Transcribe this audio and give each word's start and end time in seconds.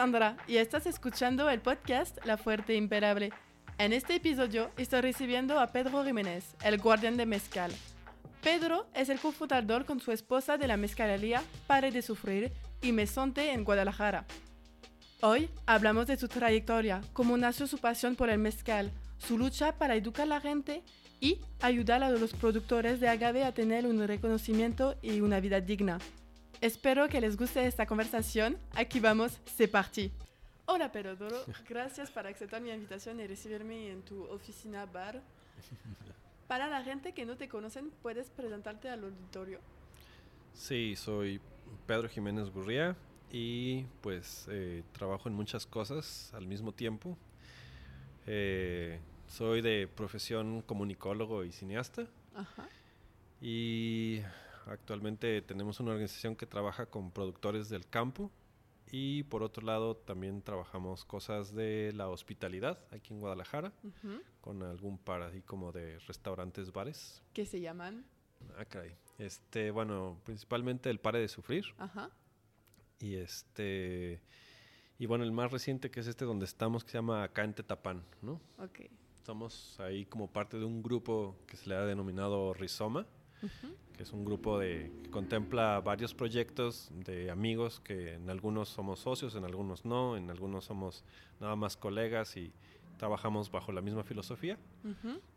Sandra 0.00 0.38
y 0.48 0.56
estás 0.56 0.86
escuchando 0.86 1.50
el 1.50 1.60
podcast 1.60 2.24
La 2.24 2.38
Fuerte 2.38 2.74
Imperable. 2.74 3.34
En 3.76 3.92
este 3.92 4.14
episodio 4.14 4.70
estoy 4.78 5.02
recibiendo 5.02 5.60
a 5.60 5.66
Pedro 5.66 6.02
Jiménez, 6.02 6.56
el 6.64 6.78
guardián 6.78 7.18
de 7.18 7.26
mezcal. 7.26 7.70
Pedro 8.42 8.86
es 8.94 9.10
el 9.10 9.20
cofundador 9.20 9.84
con 9.84 10.00
su 10.00 10.10
esposa 10.10 10.56
de 10.56 10.66
la 10.66 10.78
mezcalería 10.78 11.42
Pare 11.66 11.90
de 11.90 12.00
Sufrir 12.00 12.50
y 12.80 12.92
Mesonte 12.92 13.52
en 13.52 13.62
Guadalajara. 13.62 14.24
Hoy 15.20 15.50
hablamos 15.66 16.06
de 16.06 16.16
su 16.16 16.28
trayectoria, 16.28 17.02
cómo 17.12 17.36
nació 17.36 17.66
su 17.66 17.76
pasión 17.76 18.16
por 18.16 18.30
el 18.30 18.38
mezcal, 18.38 18.92
su 19.18 19.36
lucha 19.36 19.76
para 19.76 19.96
educar 19.96 20.22
a 20.22 20.28
la 20.28 20.40
gente 20.40 20.82
y 21.20 21.42
ayudar 21.60 22.02
a 22.02 22.08
los 22.08 22.32
productores 22.32 23.00
de 23.00 23.08
agave 23.10 23.44
a 23.44 23.52
tener 23.52 23.86
un 23.86 24.08
reconocimiento 24.08 24.96
y 25.02 25.20
una 25.20 25.40
vida 25.40 25.60
digna. 25.60 25.98
Espero 26.60 27.08
que 27.08 27.22
les 27.22 27.38
guste 27.38 27.66
esta 27.66 27.86
conversación. 27.86 28.58
Aquí 28.74 29.00
vamos, 29.00 29.38
c'est 29.46 29.66
parti. 29.66 30.12
Hola 30.66 30.92
Pedro, 30.92 31.16
gracias 31.66 32.10
por 32.10 32.26
aceptar 32.26 32.60
mi 32.60 32.70
invitación 32.70 33.18
y 33.18 33.26
recibirme 33.26 33.90
en 33.90 34.02
tu 34.02 34.24
oficina 34.24 34.84
bar. 34.84 35.22
Para 36.48 36.68
la 36.68 36.82
gente 36.82 37.14
que 37.14 37.24
no 37.24 37.36
te 37.36 37.48
conocen, 37.48 37.90
¿puedes 38.02 38.28
presentarte 38.28 38.90
al 38.90 39.04
auditorio? 39.04 39.58
Sí, 40.52 40.96
soy 40.96 41.40
Pedro 41.86 42.10
Jiménez 42.10 42.50
Gurría 42.50 42.94
y 43.32 43.84
pues 44.02 44.46
eh, 44.50 44.82
trabajo 44.92 45.30
en 45.30 45.34
muchas 45.34 45.64
cosas 45.64 46.30
al 46.34 46.46
mismo 46.46 46.72
tiempo. 46.72 47.16
Eh, 48.26 49.00
soy 49.28 49.62
de 49.62 49.88
profesión 49.88 50.60
comunicólogo 50.60 51.42
y 51.42 51.52
cineasta. 51.52 52.06
Ajá. 52.34 52.68
Y 53.40 54.20
actualmente 54.66 55.42
tenemos 55.42 55.80
una 55.80 55.92
organización 55.92 56.36
que 56.36 56.46
trabaja 56.46 56.86
con 56.86 57.10
productores 57.10 57.68
del 57.68 57.86
campo. 57.88 58.30
Y 58.92 59.22
por 59.24 59.44
otro 59.44 59.64
lado 59.64 59.96
también 59.96 60.42
trabajamos 60.42 61.04
cosas 61.04 61.54
de 61.54 61.92
la 61.94 62.08
hospitalidad 62.08 62.80
aquí 62.90 63.14
en 63.14 63.20
Guadalajara, 63.20 63.72
con 64.40 64.64
algún 64.64 64.98
par 64.98 65.30
como 65.44 65.70
de 65.70 66.00
restaurantes, 66.00 66.72
bares. 66.72 67.22
¿Qué 67.32 67.46
se 67.46 67.60
llaman? 67.60 68.04
Ah, 68.58 68.64
caray. 68.64 68.96
Este, 69.18 69.70
bueno, 69.70 70.18
principalmente 70.24 70.90
el 70.90 70.98
Pare 70.98 71.20
de 71.20 71.28
Sufrir. 71.28 71.66
Ajá. 71.78 72.10
Y 72.98 73.14
este, 73.14 74.20
y 74.98 75.06
bueno, 75.06 75.24
el 75.24 75.32
más 75.32 75.52
reciente 75.52 75.90
que 75.90 76.00
es 76.00 76.06
este 76.06 76.24
donde 76.24 76.44
estamos, 76.44 76.84
que 76.84 76.90
se 76.90 76.98
llama 76.98 77.22
Acá 77.22 77.44
en 77.44 77.54
Tetapán, 77.54 78.02
¿no? 78.22 78.40
Ok. 78.58 78.80
Estamos 79.16 79.78
ahí 79.80 80.04
como 80.04 80.30
parte 80.30 80.58
de 80.58 80.64
un 80.64 80.82
grupo 80.82 81.36
que 81.46 81.56
se 81.56 81.68
le 81.68 81.76
ha 81.76 81.84
denominado 81.84 82.54
Rizoma, 82.54 83.06
que 83.96 84.02
es 84.02 84.12
un 84.12 84.24
grupo 84.24 84.58
de, 84.58 84.90
que 85.02 85.10
contempla 85.10 85.80
varios 85.80 86.14
proyectos 86.14 86.90
de 86.92 87.30
amigos 87.30 87.80
que 87.80 88.14
en 88.14 88.30
algunos 88.30 88.68
somos 88.68 89.00
socios, 89.00 89.34
en 89.34 89.44
algunos 89.44 89.84
no, 89.84 90.16
en 90.16 90.30
algunos 90.30 90.64
somos 90.64 91.04
nada 91.40 91.56
más 91.56 91.76
colegas 91.76 92.36
y 92.36 92.52
trabajamos 92.98 93.50
bajo 93.50 93.72
la 93.72 93.80
misma 93.80 94.04
filosofía. 94.04 94.58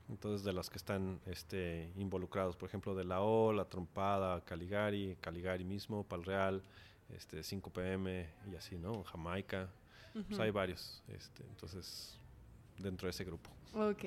Entonces, 0.10 0.44
de 0.44 0.52
los 0.52 0.70
que 0.70 0.78
están 0.78 1.20
este, 1.26 1.92
involucrados, 1.96 2.58
por 2.58 2.68
ejemplo, 2.68 2.94
de 2.94 3.06
la 3.06 3.22
O, 3.22 3.54
La 3.54 3.66
Trompada, 3.66 4.42
Caligari, 4.42 5.16
Caligari 5.22 5.64
mismo, 5.64 6.04
Palreal, 6.04 6.62
este, 7.16 7.40
5pm 7.40 8.26
y 8.52 8.56
así, 8.56 8.78
¿no? 8.78 9.04
Jamaica. 9.06 9.70
Pues 10.28 10.40
hay 10.40 10.52
varios. 10.52 11.02
Este, 11.08 11.44
entonces, 11.44 12.20
dentro 12.78 13.08
de 13.08 13.12
ese 13.12 13.24
grupo. 13.24 13.50
Ok. 13.74 14.04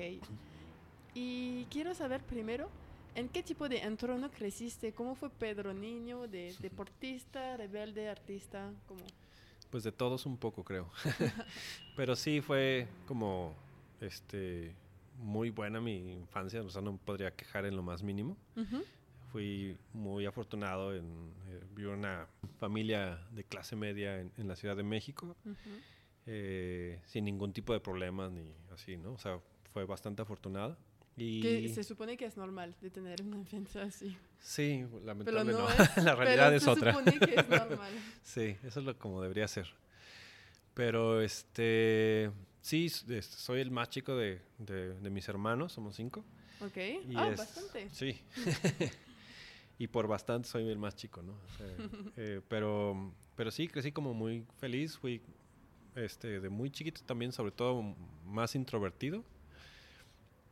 Y 1.15 1.65
quiero 1.65 1.95
saber 1.95 2.21
primero, 2.21 2.69
¿en 3.17 3.29
qué 3.29 3.43
tipo 3.43 3.67
de 3.67 3.79
entorno 3.79 4.29
creciste? 4.31 4.93
¿Cómo 4.93 5.15
fue 5.15 5.29
Pedro 5.29 5.73
Niño? 5.73 6.27
¿De 6.27 6.55
deportista, 6.61 7.57
rebelde, 7.57 8.07
artista? 8.07 8.71
¿Cómo? 8.87 9.01
Pues 9.69 9.83
de 9.83 9.91
todos 9.91 10.25
un 10.25 10.37
poco, 10.37 10.63
creo. 10.63 10.89
Pero 11.97 12.15
sí 12.15 12.41
fue 12.41 12.87
como, 13.07 13.53
este, 13.99 14.73
muy 15.17 15.49
buena 15.49 15.81
mi 15.81 16.13
infancia, 16.13 16.61
o 16.61 16.69
sea, 16.69 16.81
no 16.81 16.97
podría 16.97 17.31
quejar 17.31 17.65
en 17.65 17.75
lo 17.75 17.83
más 17.83 18.03
mínimo. 18.03 18.37
Fui 19.31 19.77
muy 19.93 20.25
afortunado 20.25 20.95
en 20.95 21.33
eh, 21.49 21.61
vivir 21.75 21.91
una 21.91 22.27
familia 22.59 23.19
de 23.31 23.43
clase 23.43 23.75
media 23.75 24.21
en, 24.21 24.47
la 24.47 24.55
Ciudad 24.55 24.77
de 24.77 24.83
México. 24.83 25.35
Eh, 26.25 27.01
sin 27.05 27.25
ningún 27.25 27.51
tipo 27.51 27.73
de 27.73 27.79
problemas 27.79 28.31
ni 28.31 28.53
así, 28.71 28.95
¿no? 28.95 29.13
O 29.13 29.17
sea, 29.17 29.39
fue 29.73 29.85
bastante 29.85 30.21
afortunada. 30.21 30.77
Y 31.19 31.41
que 31.41 31.69
se 31.69 31.83
supone 31.83 32.15
que 32.15 32.25
es 32.25 32.37
normal 32.37 32.75
de 32.79 32.91
tener 32.91 33.23
una 33.23 33.37
infancia 33.37 33.81
así. 33.81 34.15
Sí, 34.39 34.85
lamentablemente 35.03 35.59
no. 35.59 35.67
la 36.03 36.15
realidad 36.15 36.53
es 36.53 36.67
otra. 36.67 36.93
Se 36.93 36.99
supone 36.99 37.19
que 37.19 37.39
es 37.39 37.49
normal. 37.49 37.91
sí, 38.23 38.55
eso 38.63 38.79
es 38.79 38.85
lo 38.85 38.97
como 38.99 39.23
debería 39.23 39.47
ser. 39.47 39.67
Pero 40.75 41.19
este, 41.21 42.29
sí, 42.61 42.87
soy 42.89 43.61
el 43.61 43.71
más 43.71 43.89
chico 43.89 44.15
de, 44.15 44.39
de, 44.59 45.09
mis 45.09 45.27
hermanos, 45.27 45.73
somos 45.73 45.95
cinco. 45.95 46.23
Ok, 46.61 46.77
ah, 47.15 47.33
bastante. 47.35 47.89
Sí. 47.91 48.21
y 49.79 49.87
por 49.87 50.07
bastante 50.07 50.47
soy 50.47 50.69
el 50.69 50.77
más 50.77 50.95
chico, 50.95 51.23
¿no? 51.23 51.33
Eh, 52.15 52.41
pero, 52.47 53.11
pero 53.35 53.49
sí, 53.49 53.67
crecí 53.67 53.91
como 53.91 54.13
muy 54.13 54.45
feliz, 54.59 54.95
fui 54.95 55.19
este, 55.95 56.39
de 56.39 56.49
muy 56.49 56.69
chiquito 56.69 57.01
también, 57.07 57.31
sobre 57.31 57.51
todo 57.51 57.95
más 58.23 58.53
introvertido. 58.53 59.23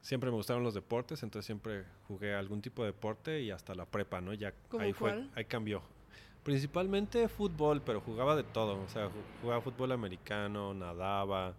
Siempre 0.05 0.29
me 0.29 0.35
gustaron 0.35 0.61
los 0.61 0.75
deportes, 0.75 1.23
entonces 1.23 1.47
siempre 1.47 1.83
jugué 2.07 2.35
algún 2.35 2.61
tipo 2.61 2.83
de 2.83 2.91
deporte 2.91 3.41
y 3.41 3.49
hasta 3.49 3.73
la 3.73 3.87
prepa, 3.87 4.21
¿no? 4.21 4.35
Ya 4.35 4.53
ahí 4.79 4.93
fue, 4.93 5.27
ahí 5.33 5.45
cambió. 5.45 5.81
Principalmente 6.43 7.27
fútbol, 7.27 7.81
pero 7.81 8.01
jugaba 8.01 8.35
de 8.35 8.43
todo, 8.43 8.83
o 8.83 8.87
sea, 8.87 9.09
jugaba 9.41 9.61
fútbol 9.61 9.93
americano, 9.93 10.75
nadaba, 10.75 11.55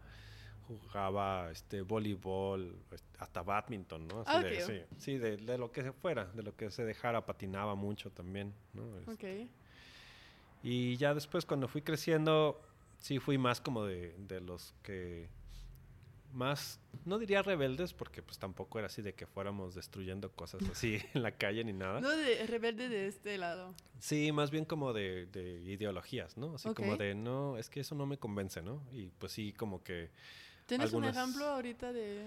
jugaba 0.68 1.50
este 1.50 1.82
voleibol, 1.82 2.78
hasta 3.18 3.42
badminton, 3.42 4.06
¿no? 4.06 4.22
Ah, 4.28 4.40
sí, 4.64 4.80
sí 4.96 5.18
de, 5.18 5.58
lo 5.58 5.72
que 5.72 5.82
se 5.82 5.90
fuera, 5.90 6.26
de 6.26 6.44
lo 6.44 6.54
que 6.54 6.70
se 6.70 6.84
dejara, 6.84 7.26
patinaba 7.26 7.74
mucho 7.74 8.12
también, 8.12 8.54
¿no? 8.74 8.96
Este, 9.00 9.48
y 10.62 10.96
ya 10.98 11.14
después 11.14 11.44
cuando 11.44 11.66
fui 11.66 11.82
creciendo, 11.82 12.62
sí 12.98 13.18
fui 13.18 13.38
más 13.38 13.60
como 13.60 13.84
de, 13.84 14.14
de 14.18 14.40
los 14.40 14.72
que 14.84 15.28
más, 16.32 16.80
no 17.04 17.18
diría 17.18 17.42
rebeldes, 17.42 17.92
porque 17.92 18.22
pues 18.22 18.38
tampoco 18.38 18.78
era 18.78 18.86
así 18.86 19.02
de 19.02 19.14
que 19.14 19.26
fuéramos 19.26 19.74
destruyendo 19.74 20.30
cosas 20.32 20.62
así 20.70 20.98
en 21.14 21.22
la 21.22 21.32
calle 21.32 21.64
ni 21.64 21.72
nada. 21.72 22.00
No 22.00 22.10
de 22.10 22.46
rebelde 22.46 22.88
de 22.88 23.06
este 23.06 23.38
lado. 23.38 23.74
Sí, 23.98 24.32
más 24.32 24.50
bien 24.50 24.64
como 24.64 24.92
de, 24.92 25.26
de 25.26 25.62
ideologías, 25.64 26.36
¿no? 26.36 26.54
Así 26.54 26.72
como 26.74 26.96
de, 26.96 27.14
no, 27.14 27.58
es 27.58 27.70
que 27.70 27.80
eso 27.80 27.94
no 27.94 28.06
me 28.06 28.18
convence, 28.18 28.62
¿no? 28.62 28.82
Y 28.92 29.08
pues 29.18 29.32
sí, 29.32 29.52
como 29.52 29.82
que... 29.82 30.10
¿Tienes 30.66 30.92
un 30.92 31.04
ejemplo 31.04 31.44
ahorita 31.46 31.92
de...? 31.92 32.26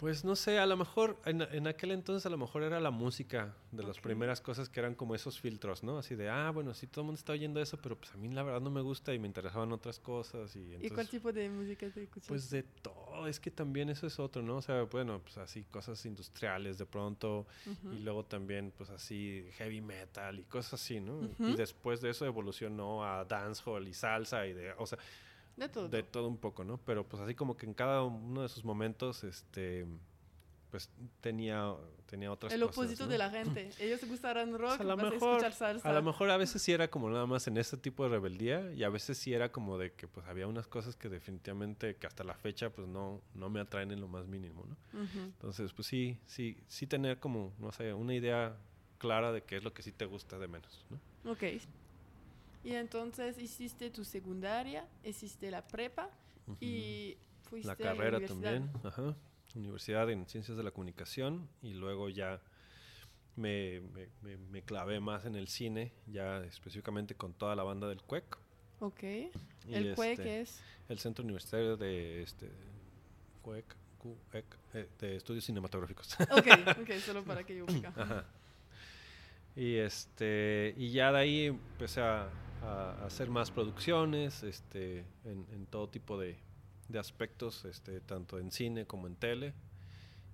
Pues 0.00 0.24
no 0.24 0.34
sé, 0.34 0.58
a 0.58 0.64
lo 0.64 0.78
mejor 0.78 1.20
en, 1.26 1.66
aquel 1.66 1.90
entonces 1.90 2.24
a 2.24 2.30
lo 2.30 2.38
mejor 2.38 2.62
era 2.62 2.80
la 2.80 2.90
música 2.90 3.54
de 3.70 3.82
las 3.82 3.98
primeras 3.98 4.40
cosas 4.40 4.70
que 4.70 4.80
eran 4.80 4.94
como 4.94 5.14
esos 5.14 5.38
filtros, 5.38 5.82
¿no? 5.82 5.98
Así 5.98 6.14
de, 6.14 6.30
ah, 6.30 6.50
bueno, 6.52 6.72
sí, 6.72 6.86
todo 6.86 7.02
el 7.02 7.06
mundo 7.08 7.18
está 7.18 7.34
oyendo 7.34 7.60
eso, 7.60 7.76
pero 7.76 7.98
pues 7.98 8.10
a 8.14 8.16
mí 8.16 8.30
la 8.30 8.42
verdad 8.42 8.62
no 8.62 8.70
me 8.70 8.80
gusta 8.80 9.12
y 9.12 9.18
me 9.18 9.26
interesaban 9.26 9.70
otras 9.72 9.98
cosas. 9.98 10.56
¿Y, 10.56 10.60
entonces, 10.60 10.90
¿Y 10.90 10.94
cuál 10.94 11.08
tipo 11.10 11.32
de 11.34 11.50
música 11.50 11.86
te 11.90 12.04
escuchas? 12.04 12.28
Pues 12.28 12.48
de 12.48 12.62
todo, 12.62 13.26
es 13.26 13.38
que 13.38 13.50
también 13.50 13.90
eso 13.90 14.06
es 14.06 14.18
otro, 14.18 14.40
¿no? 14.40 14.56
O 14.56 14.62
sea, 14.62 14.84
bueno, 14.84 15.20
pues 15.20 15.36
así 15.36 15.64
cosas 15.64 16.02
industriales 16.06 16.78
de 16.78 16.86
pronto 16.86 17.46
y 17.94 17.98
luego 17.98 18.24
también 18.24 18.72
pues 18.74 18.88
así 18.88 19.44
heavy 19.58 19.82
metal 19.82 20.38
y 20.38 20.44
cosas 20.44 20.80
así, 20.80 20.98
¿no? 20.98 21.28
Y 21.40 21.56
después 21.56 22.00
de 22.00 22.08
eso 22.08 22.24
evolucionó 22.24 23.04
a 23.04 23.26
dancehall 23.26 23.86
y 23.86 23.92
salsa 23.92 24.46
y 24.46 24.54
de, 24.54 24.72
o 24.78 24.86
sea 24.86 24.98
de 25.60 25.68
todo. 25.68 25.88
De 25.88 26.02
todo 26.02 26.28
un 26.28 26.38
poco, 26.38 26.64
¿no? 26.64 26.78
Pero 26.78 27.06
pues 27.06 27.22
así 27.22 27.34
como 27.34 27.56
que 27.56 27.66
en 27.66 27.74
cada 27.74 28.02
uno 28.02 28.42
de 28.42 28.48
sus 28.48 28.64
momentos, 28.64 29.24
este, 29.24 29.86
pues 30.70 30.88
tenía, 31.20 31.74
tenía 32.06 32.32
otras 32.32 32.52
El 32.52 32.60
cosas. 32.60 32.76
El 32.76 32.84
oposito 32.84 33.06
de 33.06 33.18
la 33.18 33.30
gente. 33.30 33.70
Ellos 33.78 34.00
gustarán 34.08 34.52
rock, 34.52 34.78
pues, 34.78 34.80
a 34.80 34.84
lo 34.84 34.96
mejor, 34.96 35.44
a 35.44 35.52
salsa. 35.52 35.88
A 35.88 35.92
lo 35.92 36.02
mejor 36.02 36.30
a 36.30 36.36
veces 36.36 36.62
sí 36.62 36.72
era 36.72 36.88
como 36.88 37.10
nada 37.10 37.26
más 37.26 37.46
en 37.46 37.56
este 37.58 37.76
tipo 37.76 38.04
de 38.04 38.10
rebeldía 38.10 38.72
y 38.72 38.84
a 38.84 38.88
veces 38.88 39.18
sí 39.18 39.34
era 39.34 39.52
como 39.52 39.76
de 39.78 39.92
que 39.92 40.08
pues 40.08 40.26
había 40.26 40.46
unas 40.46 40.66
cosas 40.66 40.96
que 40.96 41.08
definitivamente 41.08 41.96
que 41.96 42.06
hasta 42.06 42.24
la 42.24 42.34
fecha 42.34 42.70
pues 42.70 42.88
no, 42.88 43.20
no 43.34 43.50
me 43.50 43.60
atraen 43.60 43.90
en 43.90 44.00
lo 44.00 44.08
más 44.08 44.26
mínimo, 44.26 44.64
¿no? 44.66 44.76
Entonces 45.02 45.72
pues 45.72 45.86
sí, 45.86 46.18
sí, 46.26 46.56
sí 46.68 46.86
tener 46.86 47.18
como, 47.18 47.52
no 47.58 47.70
sé, 47.72 47.92
una 47.92 48.14
idea 48.14 48.56
clara 48.98 49.32
de 49.32 49.42
qué 49.42 49.56
es 49.56 49.64
lo 49.64 49.72
que 49.72 49.82
sí 49.82 49.92
te 49.92 50.04
gusta 50.06 50.38
de 50.38 50.48
menos, 50.48 50.84
¿no? 50.90 51.32
Ok. 51.32 51.42
Y 52.62 52.74
entonces 52.74 53.38
hiciste 53.38 53.90
tu 53.90 54.04
secundaria, 54.04 54.86
hiciste 55.02 55.50
la 55.50 55.66
prepa 55.66 56.10
y 56.60 57.16
fuiste 57.42 57.68
la 57.68 57.76
carrera 57.76 58.18
a 58.18 58.20
la 58.20 58.28
también, 58.28 58.70
ajá. 58.84 59.16
Universidad 59.54 60.10
en 60.10 60.26
Ciencias 60.26 60.56
de 60.56 60.62
la 60.62 60.70
Comunicación 60.70 61.48
y 61.62 61.74
luego 61.74 62.08
ya 62.08 62.40
me, 63.36 63.80
me, 64.50 64.62
clavé 64.62 65.00
más 65.00 65.24
en 65.24 65.34
el 65.34 65.48
cine, 65.48 65.92
ya 66.06 66.44
específicamente 66.44 67.14
con 67.14 67.32
toda 67.32 67.56
la 67.56 67.62
banda 67.62 67.88
del 67.88 68.02
CUEC. 68.02 68.38
Ok. 68.80 69.02
¿El 69.68 69.94
CUEC 69.94 70.18
este, 70.18 70.40
es? 70.42 70.60
El 70.88 70.98
Centro 70.98 71.24
Universitario 71.24 71.76
de 71.76 72.22
este, 72.22 72.50
CUEC, 73.42 73.64
eh, 74.74 74.88
de 74.98 75.16
Estudios 75.16 75.44
Cinematográficos. 75.44 76.16
Ok, 76.30 76.46
ok, 76.80 76.90
solo 77.04 77.24
para 77.24 77.44
que 77.44 77.56
yo 77.56 77.64
ubica. 77.64 77.92
Ajá. 77.96 78.26
Y, 79.56 79.76
este, 79.76 80.74
y 80.76 80.92
ya 80.92 81.10
de 81.10 81.18
ahí 81.18 81.44
empecé 81.46 82.00
a 82.00 82.28
a 82.62 83.04
hacer 83.04 83.30
más 83.30 83.50
producciones 83.50 84.42
este, 84.42 85.04
en, 85.24 85.46
en 85.52 85.66
todo 85.66 85.88
tipo 85.88 86.18
de, 86.18 86.36
de, 86.88 86.98
aspectos, 86.98 87.64
este, 87.64 88.00
tanto 88.00 88.38
en 88.38 88.50
cine 88.50 88.86
como 88.86 89.06
en 89.06 89.16
tele 89.16 89.54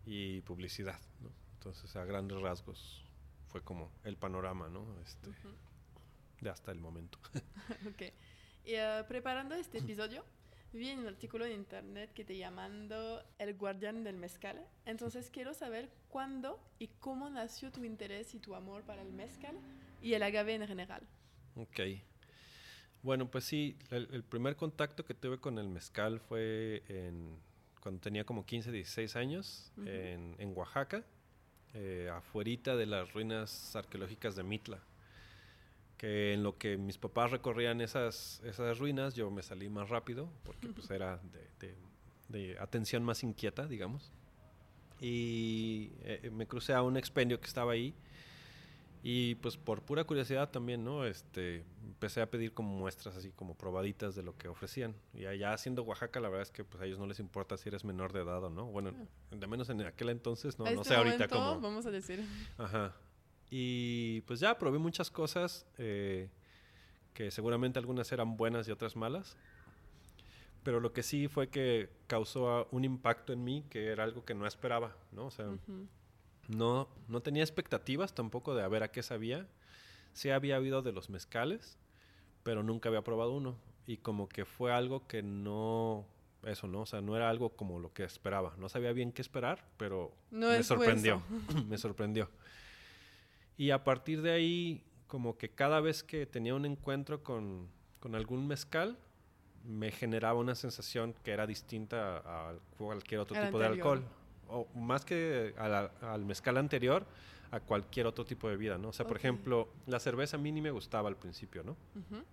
y 0.05 0.40
publicidad. 0.43 0.99
¿no? 1.20 1.31
Entonces, 1.55 1.94
a 1.96 2.05
grandes 2.05 2.40
rasgos, 2.40 3.05
fue 3.49 3.62
como 3.62 3.90
el 4.05 4.17
panorama 4.17 4.69
¿no? 4.69 4.84
este, 5.05 5.28
uh 5.28 5.32
-huh. 5.32 6.43
de 6.43 6.50
hasta 6.50 6.73
el 6.73 6.78
momento. 6.78 7.19
ok. 7.88 8.02
Y 8.64 8.75
uh, 8.75 9.06
preparando 9.06 9.55
este 9.55 9.78
episodio, 9.78 10.25
vi 10.73 10.93
un 10.93 11.06
artículo 11.06 11.44
en 11.46 11.52
internet 11.52 12.12
que 12.12 12.25
te 12.25 12.37
llamando 12.37 13.23
El 13.38 13.55
guardián 13.55 14.05
del 14.05 14.17
mezcal. 14.17 14.67
Entonces 14.84 15.31
quiero 15.31 15.55
saber 15.55 15.88
cuándo 16.08 16.61
y 16.78 16.88
cómo 16.88 17.31
nació 17.31 17.70
tu 17.70 17.84
interés 17.84 18.34
y 18.34 18.40
tu 18.40 18.55
amor 18.55 18.82
para 18.82 19.02
el 19.02 19.12
mezcal 19.12 19.56
y 20.02 20.14
el 20.14 20.23
agave 20.23 20.55
en 20.55 20.67
general. 20.67 21.02
Ok. 21.55 21.81
Bueno, 23.06 23.30
pues 23.30 23.44
sí, 23.44 23.76
el, 23.92 24.08
el 24.10 24.24
primer 24.24 24.56
contacto 24.56 25.04
que 25.04 25.14
tuve 25.14 25.38
con 25.38 25.60
el 25.60 25.68
mezcal 25.68 26.18
fue 26.18 26.82
en, 26.88 27.38
cuando 27.80 28.00
tenía 28.00 28.24
como 28.24 28.44
15, 28.44 28.72
16 28.72 29.14
años, 29.14 29.70
uh 29.76 29.82
-huh. 29.82 29.88
en, 29.88 30.34
en, 30.38 30.56
Oaxaca, 30.56 31.04
eh, 31.72 32.10
afuerita 32.12 32.74
de 32.74 32.86
las 32.86 33.12
ruinas 33.12 33.76
arqueológicas 33.76 34.34
de 34.34 34.42
Mitla 34.42 34.80
que 35.96 36.32
en 36.34 36.42
lo 36.42 36.58
que 36.58 36.76
mis 36.76 36.98
papás 36.98 37.30
recorrían 37.30 37.80
esas, 37.80 38.42
esas 38.44 38.78
ruinas, 38.80 39.14
yo 39.14 39.30
me 39.30 39.44
salí 39.44 39.68
más 39.68 39.88
rápido, 39.88 40.28
porque 40.42 40.66
pues 40.68 40.90
era 40.90 41.18
de, 41.18 41.48
de, 41.60 41.76
de 42.28 42.58
atención 42.58 43.04
más 43.04 43.22
inquieta, 43.22 43.68
digamos. 43.68 44.12
Y 45.00 45.92
eh, 46.02 46.28
me 46.32 46.46
crucé 46.48 46.72
a 46.72 46.82
un 46.82 46.96
expendio 46.96 47.38
que 47.40 47.46
estaba 47.46 47.72
ahí, 47.72 47.94
y 49.08 49.36
pues 49.36 49.56
por 49.56 49.82
pura 49.82 50.02
curiosidad 50.02 50.50
también, 50.50 50.82
¿no? 50.82 51.04
Este, 51.04 51.64
empecé 51.84 52.20
a 52.22 52.28
pedir 52.28 52.52
como 52.52 52.76
muestras 52.76 53.16
así 53.16 53.30
como 53.30 53.54
probaditas 53.54 54.16
de 54.16 54.24
lo 54.24 54.36
que 54.36 54.48
ofrecían. 54.48 54.96
Y 55.14 55.26
allá 55.26 55.52
haciendo 55.52 55.84
Oaxaca, 55.84 56.18
la 56.18 56.28
verdad 56.28 56.42
es 56.42 56.50
que 56.50 56.64
pues 56.64 56.82
a 56.82 56.86
ellos 56.86 56.98
no 56.98 57.06
les 57.06 57.20
importa 57.20 57.56
si 57.56 57.68
eres 57.68 57.84
menor 57.84 58.12
de 58.12 58.22
edad 58.22 58.42
o 58.42 58.50
no. 58.50 58.66
Bueno, 58.66 58.92
de 59.30 59.46
menos 59.46 59.70
en 59.70 59.80
aquel 59.82 60.08
entonces, 60.08 60.58
no, 60.58 60.64
este 60.64 60.76
no 60.76 60.82
sé 60.82 60.96
ahorita 60.96 61.28
cómo. 61.28 61.60
Vamos 61.60 61.86
a 61.86 61.92
decir. 61.92 62.26
Ajá. 62.58 62.96
Y 63.48 64.22
pues 64.22 64.40
ya 64.40 64.58
probé 64.58 64.80
muchas 64.80 65.08
cosas 65.08 65.68
eh, 65.78 66.28
que 67.14 67.30
seguramente 67.30 67.78
algunas 67.78 68.10
eran 68.10 68.36
buenas 68.36 68.66
y 68.66 68.72
otras 68.72 68.96
malas. 68.96 69.36
Pero 70.64 70.80
lo 70.80 70.92
que 70.92 71.04
sí 71.04 71.28
fue 71.28 71.46
que 71.46 71.90
causó 72.08 72.66
un 72.72 72.84
impacto 72.84 73.32
en 73.32 73.44
mí 73.44 73.64
que 73.70 73.86
era 73.86 74.02
algo 74.02 74.24
que 74.24 74.34
no 74.34 74.48
esperaba, 74.48 74.96
¿no? 75.12 75.26
O 75.26 75.30
sea, 75.30 75.46
uh 75.46 75.58
-huh. 75.68 75.86
No, 76.48 76.88
no 77.08 77.20
tenía 77.20 77.43
expectativas 77.43 78.14
tampoco 78.14 78.54
de 78.54 78.62
a 78.62 78.69
ver 78.69 78.82
a 78.82 78.90
qué 78.90 79.02
sabía. 79.02 79.46
Sí 80.12 80.31
había 80.31 80.56
habido 80.56 80.82
de 80.82 80.93
los 80.93 81.10
mezcales, 81.10 81.78
pero 82.43 82.62
nunca 82.62 82.88
había 82.88 83.02
probado 83.02 83.32
uno. 83.32 83.56
Y 83.87 83.98
como 83.98 84.28
que 84.28 84.44
fue 84.44 84.72
algo 84.72 85.06
que 85.06 85.22
no... 85.22 86.06
Eso, 86.43 86.69
¿no? 86.69 86.82
O 86.82 86.87
sea, 86.87 87.00
no 87.00 87.16
era 87.16 87.28
algo 87.28 87.50
como 87.50 87.81
lo 87.81 87.93
que 87.93 88.04
esperaba. 88.04 88.54
No 88.58 88.69
sabía 88.69 88.93
bien 88.93 89.10
qué 89.10 89.20
esperar, 89.20 89.64
pero 89.76 90.14
no 90.31 90.48
me 90.48 90.62
sorprendió. 90.62 91.22
me 91.69 91.76
sorprendió. 91.76 92.31
Y 93.56 93.70
a 93.70 93.82
partir 93.82 94.22
de 94.22 94.32
ahí, 94.32 94.84
como 95.08 95.38
que 95.38 95.49
cada 95.49 95.81
vez 95.81 96.04
que 96.04 96.26
tenía 96.26 96.54
un 96.54 96.64
encuentro 96.64 97.25
con, 97.25 97.69
con 97.99 98.14
algún 98.14 98.46
mezcal, 98.46 98.96
me 99.64 99.90
generaba 99.90 100.38
una 100.38 100.54
sensación 100.54 101.14
que 101.25 101.32
era 101.32 101.46
distinta 101.46 102.22
a, 102.25 102.54
cualquier 102.78 103.20
otro 103.20 103.37
El 103.37 103.46
tipo 103.46 103.58
anterior. 103.58 103.76
de 103.76 103.82
alcohol. 103.82 104.15
O 104.48 104.66
más 104.75 105.04
que 105.04 105.54
la, 105.56 105.90
al 106.00 106.25
mezcal 106.25 106.56
anterior, 106.56 107.06
a 107.50 107.60
cualquier 107.60 108.06
otro 108.06 108.25
tipo 108.25 108.48
de 108.48 108.56
vida, 108.56 108.78
¿no? 108.78 108.88
O 108.88 108.93
sea, 108.93 109.06
por 109.06 109.16
ejemplo, 109.16 109.69
la 109.87 110.00
cerveza 110.00 110.37
a 110.37 110.40
mí 110.40 110.52
ni 110.52 110.60
me 110.60 110.70
gustaba 110.70 111.08
al 111.08 111.16
principio, 111.16 111.62
¿no? 111.62 111.72
Uh 111.72 112.14
-huh. 112.14 112.25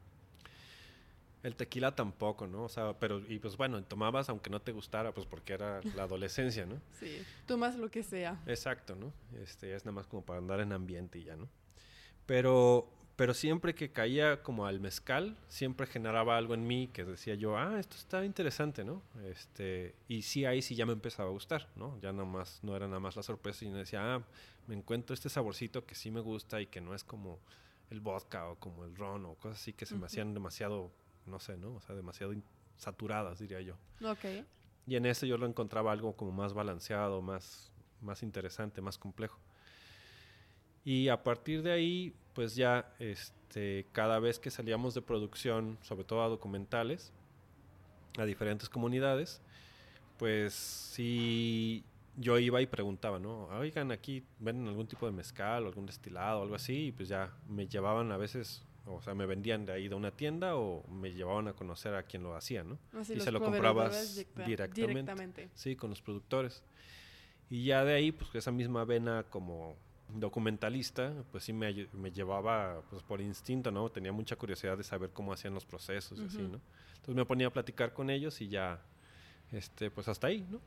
El 1.43 1.55
tequila 1.57 1.93
tampoco, 1.93 2.47
¿no? 2.47 2.63
O 2.63 2.69
sea, 2.69 2.93
pero, 2.97 3.19
y 3.27 3.37
pues 3.37 3.57
bueno, 3.57 3.83
tomabas 3.83 4.29
aunque 4.29 4.49
no 4.49 4.61
te 4.61 4.71
gustara, 4.71 5.13
pues 5.13 5.27
porque 5.27 5.53
era 5.53 5.81
la 5.95 6.03
adolescencia, 6.03 6.65
¿no? 6.65 6.79
Sí, 6.93 7.21
tomas 7.45 7.75
lo 7.77 7.91
que 7.91 8.01
sea. 8.01 8.41
Exacto, 8.47 8.95
¿no? 8.95 9.11
Este, 9.41 9.75
es 9.75 9.83
nada 9.83 9.93
más 9.93 10.07
como 10.07 10.23
para 10.23 10.39
andar 10.39 10.61
en 10.61 10.71
ambiente 10.71 11.19
y 11.19 11.25
ya, 11.25 11.35
¿no? 11.35 11.49
Pero, 12.25 12.89
pero 13.15 13.33
siempre 13.33 13.75
que 13.75 13.91
caía 13.91 14.41
como 14.41 14.65
al 14.65 14.79
mezcal, 14.79 15.37
siempre 15.47 15.85
generaba 15.85 16.37
algo 16.37 16.55
en 16.55 16.65
mí 16.65 16.89
que 16.91 17.05
decía 17.05 17.35
yo, 17.35 17.57
ah, 17.57 17.79
esto 17.79 17.95
está 17.95 18.25
interesante, 18.25 18.83
¿no? 18.83 19.03
Este, 19.25 19.95
y 20.07 20.23
sí, 20.23 20.45
ahí 20.45 20.61
sí 20.61 20.75
ya 20.75 20.85
me 20.85 20.93
empezaba 20.93 21.29
a 21.29 21.31
gustar, 21.31 21.69
¿no? 21.75 21.99
Ya 22.01 22.11
nada 22.11 22.25
más, 22.25 22.59
no 22.63 22.75
era 22.75 22.87
nada 22.87 22.99
más 22.99 23.15
la 23.15 23.23
sorpresa, 23.23 23.65
y 23.65 23.69
yo 23.69 23.75
decía, 23.75 24.15
ah, 24.15 24.23
me 24.67 24.75
encuentro 24.75 25.13
este 25.13 25.29
saborcito 25.29 25.85
que 25.85 25.93
sí 25.93 26.09
me 26.09 26.21
gusta 26.21 26.59
y 26.61 26.67
que 26.67 26.81
no 26.81 26.95
es 26.95 27.03
como 27.03 27.39
el 27.91 27.99
vodka 27.99 28.49
o 28.49 28.55
como 28.55 28.85
el 28.85 28.95
ron 28.95 29.25
o 29.25 29.35
cosas 29.35 29.59
así 29.59 29.73
que 29.73 29.85
se 29.85 29.95
me 29.95 30.07
hacían 30.07 30.33
demasiado, 30.33 30.91
no 31.27 31.39
sé, 31.39 31.57
¿no? 31.57 31.75
O 31.75 31.81
sea, 31.81 31.95
demasiado 31.95 32.33
saturadas, 32.77 33.39
diría 33.39 33.61
yo. 33.61 33.75
Ok. 34.03 34.45
Y 34.87 34.95
en 34.95 35.05
ese 35.05 35.27
yo 35.27 35.37
lo 35.37 35.45
encontraba 35.45 35.91
algo 35.91 36.15
como 36.15 36.31
más 36.31 36.53
balanceado, 36.53 37.21
más, 37.21 37.71
más 38.01 38.23
interesante, 38.23 38.81
más 38.81 38.97
complejo. 38.97 39.39
Y 40.85 41.07
a 41.09 41.23
partir 41.23 41.61
de 41.63 41.71
ahí, 41.71 42.13
pues 42.33 42.55
ya 42.55 42.93
este, 42.99 43.85
cada 43.91 44.19
vez 44.19 44.39
que 44.39 44.51
salíamos 44.51 44.93
de 44.93 45.01
producción, 45.01 45.77
sobre 45.81 46.03
todo 46.03 46.23
a 46.23 46.27
documentales, 46.27 47.11
a 48.17 48.25
diferentes 48.25 48.69
comunidades, 48.69 49.41
pues 50.17 50.53
sí 50.53 51.83
yo 52.17 52.37
iba 52.37 52.61
y 52.61 52.67
preguntaba, 52.67 53.17
¿no? 53.17 53.45
Oigan, 53.57 53.91
aquí 53.91 54.23
venden 54.39 54.67
algún 54.67 54.87
tipo 54.87 55.05
de 55.07 55.11
mezcal 55.11 55.63
o 55.65 55.67
algún 55.67 55.85
destilado 55.87 56.39
o 56.39 56.43
algo 56.43 56.55
así, 56.55 56.87
y 56.87 56.91
pues 56.91 57.09
ya 57.09 57.33
me 57.49 57.67
llevaban 57.67 58.11
a 58.11 58.17
veces, 58.17 58.63
o 58.85 59.01
sea, 59.01 59.15
me 59.15 59.25
vendían 59.25 59.65
de 59.65 59.71
ahí 59.73 59.87
de 59.87 59.95
una 59.95 60.11
tienda 60.11 60.55
o 60.55 60.85
me 60.89 61.11
llevaban 61.13 61.47
a 61.47 61.53
conocer 61.53 61.95
a 61.95 62.03
quien 62.03 62.21
lo 62.21 62.35
hacía, 62.35 62.63
¿no? 62.63 62.77
Así 62.99 63.13
Y 63.13 63.19
se 63.19 63.31
lo 63.31 63.41
comprabas 63.41 64.15
directa- 64.15 64.43
directamente. 64.45 64.91
directamente. 64.91 65.49
Sí, 65.55 65.75
con 65.75 65.89
los 65.89 66.01
productores. 66.03 66.63
Y 67.49 67.65
ya 67.65 67.83
de 67.83 67.93
ahí, 67.93 68.11
pues 68.11 68.33
esa 68.35 68.51
misma 68.51 68.85
vena 68.85 69.23
como 69.29 69.75
documentalista, 70.19 71.13
pues 71.31 71.43
sí 71.43 71.53
me, 71.53 71.87
me 71.93 72.11
llevaba 72.11 72.81
pues, 72.89 73.03
por 73.03 73.21
instinto, 73.21 73.71
¿no? 73.71 73.89
Tenía 73.89 74.11
mucha 74.11 74.35
curiosidad 74.35 74.77
de 74.77 74.83
saber 74.83 75.11
cómo 75.11 75.33
hacían 75.33 75.53
los 75.53 75.65
procesos 75.65 76.19
y 76.19 76.25
así, 76.25 76.37
Ujú. 76.37 76.53
¿no? 76.53 76.61
Entonces 76.95 77.15
me 77.15 77.25
ponía 77.25 77.47
a 77.47 77.49
platicar 77.49 77.93
con 77.93 78.09
ellos 78.09 78.39
y 78.41 78.47
ya, 78.47 78.79
este, 79.51 79.91
pues 79.91 80.07
hasta 80.07 80.27
ahí, 80.27 80.45
¿no? 80.49 80.59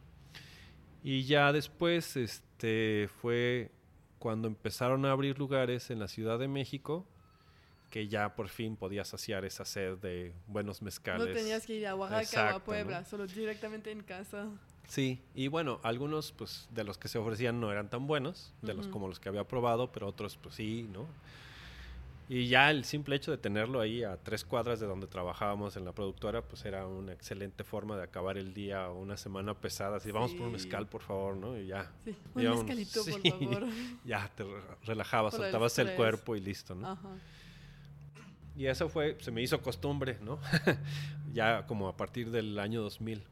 Y 1.02 1.24
ya 1.24 1.52
después, 1.52 2.16
este, 2.16 3.08
fue 3.20 3.70
cuando 4.18 4.48
empezaron 4.48 5.04
a 5.06 5.12
abrir 5.12 5.38
lugares 5.38 5.90
en 5.90 5.98
la 5.98 6.08
Ciudad 6.08 6.38
de 6.38 6.48
México 6.48 7.06
que 7.90 8.08
ya 8.08 8.34
por 8.34 8.48
fin 8.48 8.76
podía 8.76 9.04
saciar 9.04 9.44
esa 9.44 9.64
sed 9.64 9.98
de 9.98 10.34
buenos 10.46 10.82
mezcales. 10.82 11.28
No 11.28 11.32
tenías 11.32 11.64
que 11.64 11.74
ir 11.74 11.86
a 11.86 11.94
Oaxaca 11.94 12.18
o 12.18 12.22
Exacto, 12.22 12.48
a 12.48 12.58
¿no? 12.58 12.64
Puebla, 12.64 13.04
solo 13.04 13.26
directamente 13.26 13.90
en 13.90 14.02
casa. 14.02 14.48
Sí, 14.86 15.20
y 15.34 15.48
bueno, 15.48 15.80
algunos 15.82 16.32
pues 16.32 16.68
de 16.70 16.84
los 16.84 16.96
que 16.98 17.08
se 17.08 17.18
ofrecían 17.18 17.60
no 17.60 17.72
eran 17.72 17.90
tan 17.90 18.06
buenos, 18.06 18.52
de 18.62 18.72
los 18.74 18.86
como 18.86 19.08
los 19.08 19.18
que 19.20 19.28
había 19.28 19.44
probado, 19.44 19.90
pero 19.92 20.06
otros 20.06 20.36
pues 20.36 20.54
sí, 20.54 20.88
¿no? 20.92 21.06
Y 22.28 22.48
ya 22.48 22.70
el 22.72 22.84
simple 22.84 23.14
hecho 23.14 23.30
de 23.30 23.38
tenerlo 23.38 23.80
ahí 23.80 24.02
a 24.02 24.16
tres 24.16 24.44
cuadras 24.44 24.80
de 24.80 24.86
donde 24.86 25.06
trabajábamos 25.06 25.76
en 25.76 25.84
la 25.84 25.92
productora, 25.92 26.42
pues 26.42 26.64
era 26.64 26.84
una 26.86 27.12
excelente 27.12 27.62
forma 27.62 27.96
de 27.96 28.02
acabar 28.02 28.36
el 28.36 28.52
día 28.52 28.88
o 28.90 28.98
una 29.00 29.16
semana 29.16 29.54
pesada. 29.54 29.98
Así, 29.98 30.10
vamos 30.10 30.32
por 30.32 30.42
un 30.42 30.48
Sí. 30.58 30.64
mezcal, 30.64 30.88
por 30.88 31.02
favor, 31.02 31.36
¿no? 31.36 31.56
Y 31.56 31.68
ya, 31.68 31.92
Sí, 32.04 32.16
un 32.34 32.42
Íbamos- 32.42 32.64
mezcalito, 32.64 33.02
sí. 33.04 33.12
por 33.12 33.38
favor. 33.38 33.64
ya 34.04 34.28
te 34.34 34.42
re- 34.42 34.50
relajabas, 34.86 35.34
Por 35.36 35.44
el 35.44 35.50
soltabas 35.52 35.78
el 35.78 35.86
estrés. 35.86 35.96
cuerpo 35.96 36.34
y 36.34 36.40
listo, 36.40 36.74
¿no? 36.74 36.88
Ajá. 36.90 37.08
Y 38.56 38.66
eso 38.66 38.88
fue, 38.88 39.16
se 39.20 39.30
me 39.30 39.40
hizo 39.42 39.60
costumbre, 39.62 40.18
¿no? 40.22 40.40
ya 41.32 41.64
como 41.66 41.86
a 41.88 41.96
partir 41.96 42.30
del 42.32 42.58
año 42.58 42.82
2000, 42.82 43.22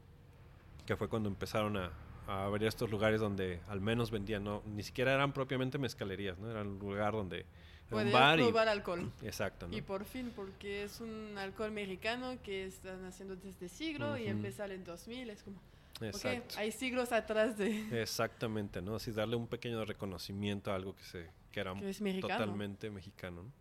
que 0.85 0.95
fue 0.95 1.07
cuando 1.07 1.29
empezaron 1.29 1.77
a, 1.77 1.91
a 2.27 2.45
abrir 2.45 2.67
estos 2.67 2.89
lugares 2.89 3.19
donde 3.19 3.61
al 3.67 3.81
menos 3.81 4.11
vendían, 4.11 4.43
no, 4.43 4.61
ni 4.65 4.83
siquiera 4.83 5.13
eran 5.13 5.33
propiamente 5.33 5.77
mezcalerías, 5.77 6.37
¿no? 6.39 6.49
Era 6.51 6.61
un 6.61 6.79
lugar 6.79 7.13
donde 7.13 7.45
Podías 7.89 8.13
bar 8.13 8.39
y 8.39 8.43
probar 8.43 8.67
alcohol. 8.67 9.11
exacto, 9.21 9.67
¿no? 9.67 9.77
Y 9.77 9.81
por 9.81 10.05
fin, 10.05 10.31
porque 10.35 10.83
es 10.83 10.99
un 11.01 11.37
alcohol 11.37 11.71
mexicano 11.71 12.37
que 12.43 12.65
están 12.65 13.05
haciendo 13.05 13.35
desde 13.35 13.69
siglo 13.69 14.17
y 14.17 14.23
Ujú. 14.23 14.31
empezó 14.31 14.63
en 14.65 14.83
2000. 14.83 15.29
Es 15.29 15.43
como, 15.43 15.57
Exacto. 16.01 16.53
ok, 16.53 16.57
hay 16.57 16.71
siglos 16.71 17.11
atrás 17.11 17.57
de 17.57 18.01
Exactamente, 18.01 18.81
¿no? 18.81 18.95
Así 18.95 19.11
darle 19.11 19.35
un 19.35 19.47
pequeño 19.47 19.85
reconocimiento 19.85 20.71
a 20.71 20.75
algo 20.75 20.95
que 20.95 21.03
se 21.03 21.29
que 21.51 21.59
era 21.61 21.73
que 21.73 21.79
mexicano. 21.85 22.21
totalmente 22.21 22.89
mexicano. 22.89 23.43
¿no? 23.43 23.51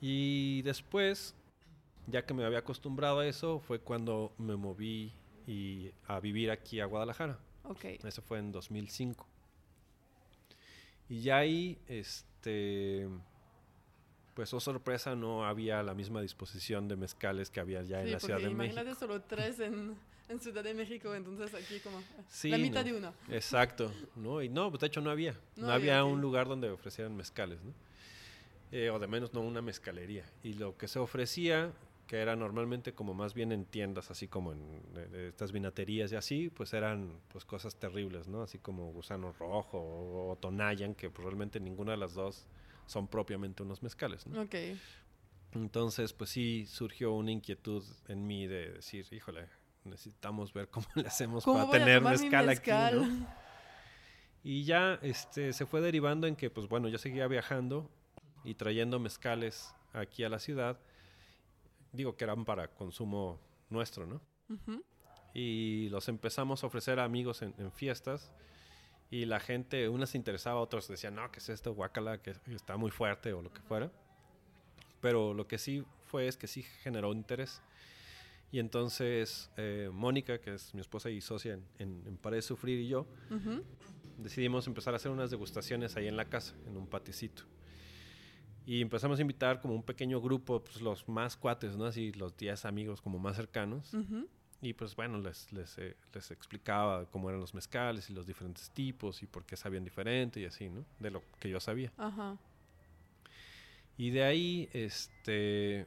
Y 0.00 0.62
después, 0.62 1.34
ya 2.06 2.24
que 2.24 2.34
me 2.34 2.44
había 2.44 2.58
acostumbrado 2.58 3.20
a 3.20 3.26
eso, 3.26 3.60
fue 3.60 3.78
cuando 3.80 4.32
me 4.38 4.56
moví 4.56 5.12
y 5.46 5.90
a 6.06 6.20
vivir 6.20 6.50
aquí 6.50 6.80
a 6.80 6.86
Guadalajara. 6.86 7.38
Ok. 7.64 7.84
Eso 8.04 8.22
fue 8.22 8.38
en 8.38 8.52
2005. 8.52 9.26
Y 11.08 11.22
ya 11.22 11.38
ahí, 11.38 11.78
este, 11.88 13.08
pues 14.34 14.52
oh 14.54 14.60
sorpresa, 14.60 15.14
no 15.16 15.44
había 15.44 15.82
la 15.82 15.94
misma 15.94 16.22
disposición 16.22 16.86
de 16.88 16.96
mezcales 16.96 17.50
que 17.50 17.60
había 17.60 17.82
ya 17.82 18.00
en 18.00 18.06
Sí, 18.06 18.12
la 18.12 18.20
Ciudad 18.20 18.38
de 18.38 18.50
México. 18.50 18.62
imagínate 18.64 18.94
solo 18.98 19.20
tres 19.22 19.58
en, 19.60 19.96
en 20.28 20.40
Ciudad 20.40 20.62
de 20.62 20.72
México, 20.72 21.12
entonces 21.14 21.52
aquí 21.54 21.80
como 21.80 22.00
Sí, 22.28 22.48
la 22.48 22.58
mitad 22.58 22.84
no. 22.84 22.92
de 22.92 22.98
uno. 22.98 23.14
Exacto, 23.28 23.92
¿no? 24.16 24.40
Y 24.40 24.48
no, 24.48 24.70
pues 24.70 24.80
de 24.82 24.86
hecho 24.86 25.00
no 25.00 25.10
había. 25.10 25.32
No, 25.56 25.66
No 25.66 25.72
había, 25.72 25.98
había, 25.98 26.04
un 26.04 26.20
lugar 26.20 26.46
donde 26.48 26.70
ofrecieran 26.70 27.16
mezcales, 27.16 27.60
¿no? 27.62 27.72
eh, 28.72 28.88
o 28.90 29.00
de 29.00 29.08
menos 29.08 29.34
no 29.34 29.40
una 29.40 29.60
mezcalería. 29.60 30.24
Y 30.44 30.52
lo 30.54 30.76
que 30.78 30.86
se 30.86 31.00
ofrecía, 31.00 31.72
que 32.10 32.16
era 32.16 32.34
normalmente 32.34 32.92
como 32.92 33.14
más 33.14 33.34
bien 33.34 33.52
en 33.52 33.64
tiendas, 33.64 34.10
así 34.10 34.26
como 34.26 34.50
en 34.50 34.82
estas 35.28 35.52
vinaterías 35.52 36.10
y 36.10 36.16
así, 36.16 36.50
pues 36.50 36.74
eran 36.74 37.20
pues 37.28 37.44
cosas 37.44 37.76
terribles, 37.76 38.26
¿no? 38.26 38.42
Así 38.42 38.58
como 38.58 38.90
gusano 38.90 39.30
rojo 39.30 39.78
o, 39.78 40.36
tonayan, 40.40 40.96
que 40.96 41.08
pues, 41.08 41.24
realmente 41.24 41.60
ninguna 41.60 41.92
de 41.92 41.98
las 41.98 42.14
dos 42.14 42.48
son 42.86 43.06
propiamente 43.06 43.62
unos 43.62 43.84
mezcales, 43.84 44.26
¿no? 44.26 44.42
Ok. 44.42 44.56
Entonces, 45.52 46.12
pues 46.12 46.30
sí 46.30 46.66
surgió 46.66 47.12
una 47.12 47.30
inquietud 47.30 47.84
en 48.08 48.26
mí 48.26 48.48
de 48.48 48.72
decir, 48.72 49.06
híjole, 49.12 49.46
necesitamos 49.84 50.52
ver 50.52 50.68
cómo 50.68 50.88
le 50.96 51.06
hacemos 51.06 51.44
para 51.44 51.70
tener 51.70 52.02
mezcal, 52.02 52.48
aquí, 52.48 52.72
¿no? 52.72 53.28
Y 54.42 54.64
ya 54.64 54.98
este, 55.02 55.52
se 55.52 55.64
fue 55.64 55.80
derivando 55.80 56.26
en 56.26 56.34
que, 56.34 56.50
pues 56.50 56.68
bueno, 56.68 56.88
yo 56.88 56.98
seguía 56.98 57.28
viajando 57.28 57.88
y 58.42 58.54
trayendo 58.54 58.98
mezcales 58.98 59.76
aquí 59.92 60.24
a 60.24 60.28
la 60.28 60.40
ciudad. 60.40 60.80
Digo 61.92 62.16
que 62.16 62.24
eran 62.24 62.44
para 62.44 62.68
consumo 62.68 63.40
nuestro, 63.68 64.06
¿no? 64.06 64.20
Y 65.32 65.88
los 65.90 66.08
empezamos 66.08 66.64
a 66.64 66.66
ofrecer 66.66 66.98
a 66.98 67.04
amigos 67.04 67.42
en, 67.42 67.72
fiestas. 67.72 68.30
Y 69.10 69.24
la 69.24 69.40
gente, 69.40 69.88
unas 69.88 70.10
se 70.10 70.18
interesaba, 70.18 70.60
otros 70.60 70.86
decían, 70.86 71.16
no, 71.16 71.30
¿qué 71.32 71.38
es 71.38 71.48
esto? 71.48 71.74
Guacala, 71.74 72.22
que 72.22 72.34
está 72.46 72.76
muy 72.76 72.90
fuerte 72.90 73.32
o 73.32 73.42
lo 73.42 73.52
que 73.52 73.60
fuera. 73.62 73.90
Pero 75.00 75.34
lo 75.34 75.48
que 75.48 75.58
sí 75.58 75.84
fue 76.06 76.28
es 76.28 76.36
que 76.36 76.46
sí 76.46 76.62
generó 76.62 77.12
interés. 77.12 77.62
Y 78.52 78.58
entonces 78.58 79.50
eh, 79.56 79.90
Mónica, 79.92 80.40
que 80.40 80.54
es 80.54 80.74
mi 80.74 80.80
esposa 80.80 81.10
y 81.10 81.20
socia 81.20 81.54
en, 81.78 82.02
en, 82.06 82.16
Pared 82.16 82.40
Sufrir 82.40 82.80
y 82.80 82.88
yo, 82.88 83.06
decidimos 84.18 84.66
empezar 84.66 84.92
a 84.92 84.96
hacer 84.96 85.12
unas 85.12 85.30
degustaciones 85.30 85.96
ahí 85.96 86.08
en 86.08 86.16
la 86.16 86.24
casa, 86.24 86.54
en 86.66 86.76
un 86.76 86.86
paticito. 86.86 87.44
Y 88.66 88.82
empezamos 88.82 89.18
a 89.18 89.22
invitar 89.22 89.60
como 89.60 89.74
un 89.74 89.82
pequeño 89.82 90.20
grupo, 90.20 90.62
pues 90.62 90.80
los 90.80 91.08
más 91.08 91.36
cuates, 91.36 91.76
¿no? 91.76 91.86
Así 91.86 92.12
los 92.12 92.36
10 92.36 92.64
amigos 92.66 93.00
como 93.00 93.18
más 93.18 93.36
cercanos. 93.36 93.92
Y 94.62 94.74
pues 94.74 94.94
bueno, 94.94 95.18
les, 95.18 95.50
les, 95.52 95.78
eh, 95.78 95.96
les, 96.12 96.30
explicaba 96.30 97.06
cómo 97.06 97.30
eran 97.30 97.40
los 97.40 97.54
mezcales 97.54 98.10
y 98.10 98.12
los 98.12 98.26
diferentes 98.26 98.70
tipos 98.70 99.22
y 99.22 99.26
por 99.26 99.44
qué 99.46 99.56
sabían 99.56 99.84
diferente 99.84 100.38
y 100.38 100.44
así, 100.44 100.68
¿no? 100.68 100.84
De 100.98 101.10
lo 101.10 101.22
que 101.38 101.48
yo 101.48 101.60
sabía. 101.60 101.90
Ajá. 101.96 102.36
Y 103.96 104.10
de 104.10 104.22
ahí, 104.22 104.68
este, 104.74 105.86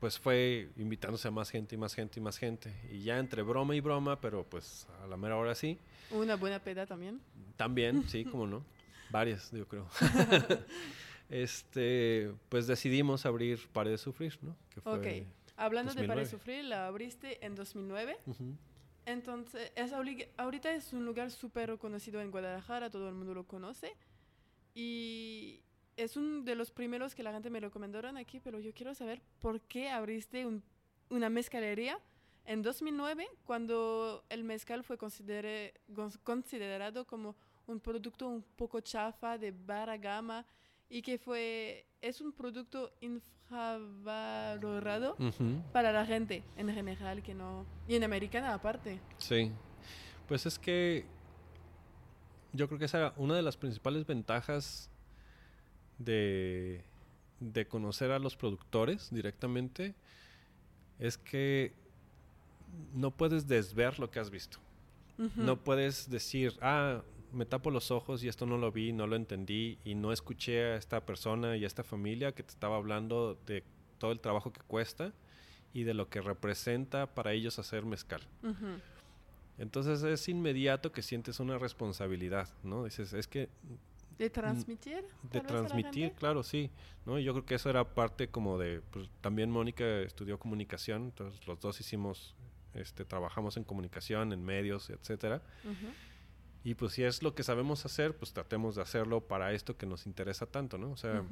pues 0.00 0.18
fue 0.18 0.70
invitándose 0.76 1.28
a 1.28 1.30
más 1.30 1.50
gente 1.50 1.74
y 1.74 1.78
más 1.78 1.94
gente 1.94 2.18
y 2.18 2.22
más 2.22 2.38
gente. 2.38 2.72
Y 2.90 3.02
ya 3.02 3.18
entre 3.18 3.42
broma 3.42 3.74
y 3.76 3.80
broma, 3.80 4.20
pero 4.20 4.44
pues 4.44 4.86
a 5.02 5.06
la 5.06 5.16
mera 5.16 5.36
hora 5.36 5.54
sí. 5.54 5.78
Una 6.10 6.36
buena 6.36 6.58
peda 6.58 6.86
también. 6.86 7.20
También, 7.56 8.08
sí, 8.08 8.24
como 8.30 8.46
no. 8.46 8.64
Varias, 9.10 9.50
yo 9.52 9.66
creo. 9.68 9.88
este, 11.28 12.32
pues 12.48 12.66
decidimos 12.66 13.26
abrir 13.26 13.66
Pare 13.72 13.90
de 13.90 13.98
Sufrir, 13.98 14.38
¿no? 14.42 14.56
Que 14.70 14.80
fue 14.80 14.98
ok. 14.98 15.26
Hablando 15.56 15.94
de 15.94 16.06
Pare 16.06 16.20
de 16.20 16.26
Sufrir, 16.26 16.64
la 16.64 16.86
abriste 16.86 17.44
en 17.44 17.54
2009. 17.54 18.16
Entonces, 19.06 19.72
es 19.76 19.92
ahorita 19.92 20.74
es 20.74 20.92
un 20.92 21.06
lugar 21.06 21.30
súper 21.30 21.70
reconocido 21.70 22.20
en 22.20 22.30
Guadalajara, 22.30 22.90
todo 22.90 23.08
el 23.08 23.14
mundo 23.14 23.34
lo 23.34 23.44
conoce. 23.44 23.94
Y 24.74 25.60
es 25.96 26.16
uno 26.16 26.42
de 26.42 26.54
los 26.54 26.70
primeros 26.70 27.14
que 27.14 27.22
la 27.22 27.32
gente 27.32 27.48
me 27.48 27.60
recomendaron 27.60 28.16
aquí, 28.16 28.40
pero 28.40 28.60
yo 28.60 28.74
quiero 28.74 28.94
saber 28.94 29.22
por 29.40 29.60
qué 29.62 29.88
abriste 29.88 30.46
una 31.08 31.30
mezcalería 31.30 31.98
en 32.44 32.62
2009 32.62 33.26
cuando 33.44 34.24
el 34.28 34.44
mezcal 34.44 34.84
fue 34.84 34.98
considerado 34.98 37.06
como 37.06 37.34
un 37.66 37.80
producto 37.80 38.28
un 38.28 38.42
poco 38.42 38.80
chafa 38.80 39.38
de 39.38 39.50
baja 39.50 39.96
gama 39.96 40.46
y 40.88 41.02
que 41.02 41.18
fue 41.18 41.86
es 42.00 42.20
un 42.20 42.32
producto 42.32 42.92
infravalorado 43.00 45.16
para 45.72 45.90
la 45.92 46.06
gente 46.06 46.44
en 46.56 46.72
general 46.72 47.22
que 47.22 47.34
no 47.34 47.66
y 47.88 47.96
en 47.96 48.04
americana 48.04 48.54
aparte. 48.54 49.00
Sí. 49.18 49.50
Pues 50.28 50.46
es 50.46 50.56
que 50.58 51.04
yo 52.52 52.68
creo 52.68 52.78
que 52.78 52.86
esa 52.86 52.98
era 52.98 53.12
una 53.16 53.34
de 53.34 53.42
las 53.42 53.56
principales 53.56 54.06
ventajas 54.06 54.90
de, 55.98 56.84
conocer 57.68 58.10
a 58.10 58.18
los 58.18 58.36
productores 58.36 59.10
directamente 59.10 59.94
es 60.98 61.18
que 61.18 61.74
no 62.94 63.10
puedes 63.10 63.46
desver 63.46 63.98
lo 63.98 64.10
que 64.10 64.18
has 64.18 64.30
visto. 64.30 64.58
No 65.34 65.64
puedes 65.64 66.10
decir, 66.10 66.58
ah, 66.60 67.02
me 67.36 67.46
tapo 67.46 67.70
los 67.70 67.90
ojos 67.90 68.24
y 68.24 68.28
esto 68.28 68.46
no 68.46 68.56
lo 68.58 68.72
vi, 68.72 68.92
no 68.92 69.06
lo 69.06 69.14
entendí 69.14 69.78
y 69.84 69.94
no 69.94 70.12
escuché 70.12 70.64
a 70.64 70.76
esta 70.76 71.04
persona 71.04 71.56
y 71.56 71.64
a 71.64 71.66
esta 71.66 71.84
familia 71.84 72.32
que 72.32 72.42
te 72.42 72.50
estaba 72.50 72.76
hablando 72.76 73.38
de 73.46 73.62
todo 73.98 74.12
el 74.12 74.20
trabajo 74.20 74.52
que 74.52 74.60
cuesta 74.62 75.12
y 75.72 75.84
de 75.84 75.94
lo 75.94 76.08
que 76.08 76.20
representa 76.20 77.14
para 77.14 77.32
ellos 77.32 77.58
hacer 77.58 77.84
mezcal. 77.84 78.22
Entonces 79.58 80.02
es 80.02 80.28
inmediato 80.28 80.92
que 80.92 81.02
sientes 81.02 81.38
una 81.38 81.58
responsabilidad, 81.58 82.48
¿no? 82.62 82.84
Dices, 82.84 83.12
es 83.12 83.26
que 83.26 83.48
de 84.18 84.30
transmitir. 84.30 85.04
De 85.30 85.40
transmitir, 85.42 86.12
claro, 86.12 86.42
sí. 86.42 86.70
¿no? 87.04 87.18
Yo 87.18 87.32
creo 87.34 87.44
que 87.44 87.54
eso 87.56 87.68
era 87.68 87.84
parte 87.84 88.28
como 88.28 88.58
de, 88.58 88.80
pues 88.90 89.10
también 89.20 89.50
Mónica 89.50 89.84
estudió 90.00 90.38
comunicación, 90.38 91.04
entonces 91.04 91.46
los 91.46 91.60
dos 91.60 91.78
hicimos, 91.80 92.34
este, 92.72 93.04
trabajamos 93.04 93.58
en 93.58 93.64
comunicación, 93.64 94.32
en 94.32 94.42
medios, 94.42 94.88
etcétera. 94.88 95.42
Y 96.66 96.74
pues 96.74 96.94
si 96.94 97.04
es 97.04 97.22
lo 97.22 97.34
que 97.34 97.44
sabemos 97.44 97.84
hacer, 97.86 98.16
pues 98.16 98.32
tratemos 98.32 98.74
de 98.74 98.82
hacerlo 98.82 99.20
para 99.20 99.52
esto 99.52 99.76
que 99.76 99.86
nos 99.86 100.04
interesa 100.06 100.46
tanto, 100.46 100.78
¿no? 100.78 100.90
O 100.90 100.96
sea, 100.96 101.22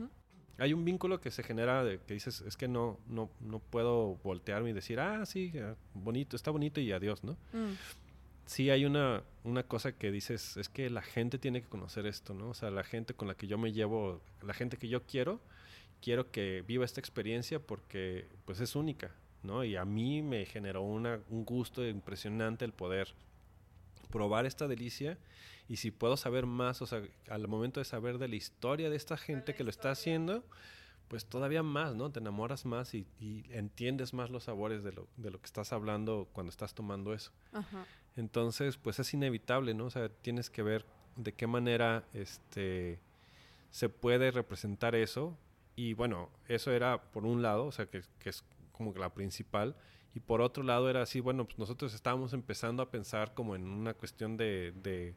hay 0.59 0.73
un 0.73 0.85
vínculo 0.85 1.21
que 1.21 1.33
se 1.33 1.43
genera 1.43 1.83
de 1.83 1.99
que 1.99 2.15
dices, 2.15 2.41
es 2.43 2.57
que 2.57 2.69
no, 2.69 3.01
no, 3.09 3.29
no 3.41 3.59
puedo 3.59 4.15
voltearme 4.23 4.71
y 4.71 4.73
decir, 4.73 5.01
ah, 5.01 5.27
sí, 5.27 5.53
bonito, 5.93 6.37
está 6.37 6.53
bonito 6.53 6.81
y 6.81 6.93
adiós, 6.93 7.25
¿no? 7.25 7.33
Mm 7.53 7.73
sí 8.47 8.71
hay 8.71 8.85
una, 8.85 9.23
una 9.43 9.63
cosa 9.63 9.93
que 9.93 10.11
dices, 10.11 10.57
es 10.57 10.69
que 10.69 10.91
la 10.91 11.03
gente 11.03 11.39
tiene 11.39 11.63
que 11.63 11.69
conocer 11.69 12.07
esto, 12.07 12.35
¿no? 12.35 12.51
O 12.51 12.55
sea, 12.55 12.71
la 12.71 12.85
gente 12.85 13.15
con 13.15 13.29
la 13.29 13.35
que 13.35 13.47
yo 13.47 13.59
me 13.59 13.73
llevo, 13.73 14.21
la 14.43 14.55
gente 14.55 14.77
que 14.77 14.89
yo 14.89 15.05
quiero, 15.05 15.41
quiero 16.01 16.31
que 16.31 16.63
viva 16.67 16.85
esta 16.85 17.01
experiencia 17.01 17.59
porque 17.59 18.27
pues 18.45 18.61
es 18.61 18.77
única, 18.77 19.13
¿no? 19.43 19.65
Y 19.65 19.77
a 19.77 19.85
mí 19.85 20.23
me 20.23 20.45
generó 20.47 20.83
una, 20.83 21.21
un 21.31 21.45
gusto 21.45 21.87
impresionante 21.87 22.65
el 22.65 22.73
poder 22.73 23.15
probar 24.05 24.47
esta 24.47 24.69
delicia 24.69 25.19
y 25.69 25.77
si 25.77 25.91
puedo 25.91 26.17
saber 26.17 26.47
más, 26.47 26.83
o 26.83 26.87
sea, 26.87 27.03
al 27.29 27.49
momento 27.49 27.81
de 27.81 27.85
saber 27.85 28.19
de 28.19 28.29
la 28.29 28.37
historia 28.37 28.91
de 28.91 28.97
esta 28.97 29.17
gente 29.17 29.55
que 29.55 29.65
lo 29.65 29.71
está 29.71 29.91
haciendo, 29.91 30.45
pues 31.09 31.27
todavía 31.27 31.63
más, 31.63 31.95
¿no? 31.95 32.11
Te 32.11 32.21
enamoras 32.21 32.65
más 32.65 32.95
y, 32.95 33.07
y, 33.21 33.45
entiendes 33.51 34.15
más 34.15 34.31
los 34.31 34.45
sabores 34.45 34.83
de 34.83 34.93
lo, 34.93 35.07
de 35.17 35.31
lo 35.31 35.41
que 35.41 35.47
estás 35.47 35.73
hablando 35.73 36.29
cuando 36.33 36.51
estás 36.51 36.75
tomando 36.75 37.15
eso. 37.15 37.31
Ajá. 37.53 37.87
Entonces, 38.17 38.77
pues 38.77 38.99
es 38.99 39.13
inevitable, 39.13 39.75
¿no? 39.75 39.87
O 39.87 39.91
sea, 39.91 40.09
tienes 40.09 40.51
que 40.51 40.63
ver 40.63 40.85
de 41.17 41.33
qué 41.33 41.47
manera 41.47 42.05
este, 42.13 43.01
se 43.71 43.89
puede 43.89 44.31
representar 44.31 44.95
eso. 44.95 45.37
Y 45.77 45.95
bueno, 45.95 46.31
eso 46.49 46.71
era 46.71 47.03
por 47.11 47.27
un 47.27 47.43
lado, 47.43 47.67
o 47.67 47.73
sea, 47.73 47.87
que, 47.87 48.03
es 48.25 48.45
como 48.73 48.95
que 48.95 49.01
la 49.01 49.13
principal. 49.13 49.77
Y 50.15 50.21
por 50.21 50.41
otro 50.41 50.63
lado 50.63 50.89
era 50.89 51.03
así, 51.03 51.21
bueno, 51.21 51.45
pues 51.45 51.59
nosotros 51.59 51.93
estábamos 51.93 52.33
empezando 52.33 52.83
a 52.83 52.91
pensar 52.91 53.35
como 53.35 53.57
en 53.57 53.67
una 53.67 53.95
cuestión 53.95 54.37
de, 54.37 54.73
de 54.83 55.15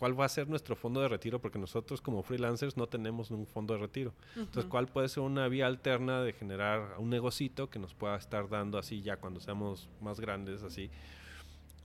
cuál 0.00 0.18
va 0.18 0.24
a 0.24 0.28
ser 0.28 0.48
nuestro 0.48 0.74
fondo 0.74 1.00
de 1.02 1.08
retiro, 1.08 1.40
porque 1.40 1.58
nosotros 1.58 2.00
como 2.00 2.22
freelancers 2.22 2.76
no 2.76 2.88
tenemos 2.88 3.30
un 3.30 3.46
fondo 3.46 3.74
de 3.74 3.80
retiro. 3.80 4.14
Entonces, 4.34 4.64
¿cuál 4.64 4.88
puede 4.88 5.08
ser 5.08 5.22
una 5.22 5.46
vía 5.46 5.66
alterna 5.66 6.22
de 6.22 6.32
generar 6.32 6.96
un 6.98 7.10
negocito 7.10 7.68
que 7.68 7.78
nos 7.78 7.94
pueda 7.94 8.16
estar 8.16 8.48
dando 8.48 8.78
así 8.78 9.02
ya 9.02 9.18
cuando 9.18 9.40
seamos 9.40 9.90
más 10.00 10.18
grandes, 10.18 10.62
así, 10.62 10.90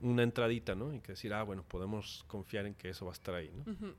una 0.00 0.22
entradita, 0.22 0.74
¿no? 0.74 0.94
Y 0.94 1.00
que 1.00 1.12
decir, 1.12 1.34
ah, 1.34 1.42
bueno, 1.42 1.62
podemos 1.62 2.24
confiar 2.26 2.64
en 2.64 2.74
que 2.74 2.88
eso 2.88 3.04
va 3.04 3.12
a 3.12 3.14
estar 3.14 3.34
ahí, 3.34 3.50
¿no? 3.54 3.94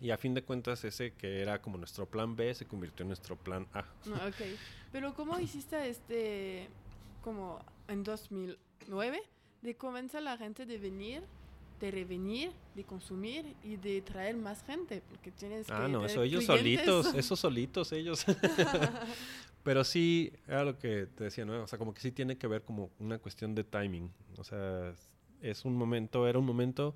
Y 0.00 0.10
a 0.10 0.18
fin 0.18 0.34
de 0.34 0.42
cuentas 0.42 0.84
ese 0.84 1.12
que 1.12 1.40
era 1.40 1.62
como 1.62 1.78
nuestro 1.78 2.06
plan 2.06 2.34
B 2.34 2.52
se 2.52 2.66
convirtió 2.66 3.04
en 3.04 3.08
nuestro 3.08 3.36
plan 3.36 3.68
A. 3.72 3.80
Ah, 3.80 4.26
ok. 4.26 4.44
Pero 4.90 5.14
¿cómo 5.14 5.38
hiciste 5.38 5.88
este, 5.88 6.68
como 7.24 7.58
en 7.88 8.04
2009, 8.04 9.22
de 9.62 9.76
convencer 9.76 10.18
a 10.18 10.20
la 10.20 10.36
gente 10.36 10.66
de 10.66 10.76
venir, 10.76 11.22
de 11.80 11.90
revenir, 11.90 12.52
de 12.74 12.84
consumir 12.84 13.56
y 13.64 13.76
de 13.76 14.02
traer 14.02 14.36
más 14.36 14.62
gente? 14.62 15.02
Porque 15.08 15.30
tienes 15.30 15.70
ah, 15.70 15.88
no, 15.88 16.04
eso 16.04 16.22
ellos 16.22 16.44
solitos, 16.44 17.14
esos 17.14 17.40
solitos 17.40 17.92
ellos. 17.92 18.26
Pero 19.64 19.82
sí, 19.84 20.30
era 20.46 20.64
lo 20.64 20.78
que 20.78 21.06
te 21.06 21.24
decía, 21.24 21.46
¿no? 21.46 21.62
O 21.62 21.66
sea, 21.66 21.78
como 21.78 21.94
que 21.94 22.02
sí 22.02 22.12
tiene 22.12 22.36
que 22.36 22.46
ver 22.46 22.62
como 22.62 22.90
una 22.98 23.18
cuestión 23.18 23.54
de 23.54 23.64
timing. 23.64 24.12
O 24.36 24.44
sea, 24.44 24.94
es 25.40 25.64
un 25.64 25.74
momento, 25.74 26.28
era 26.28 26.38
un 26.38 26.44
momento 26.44 26.94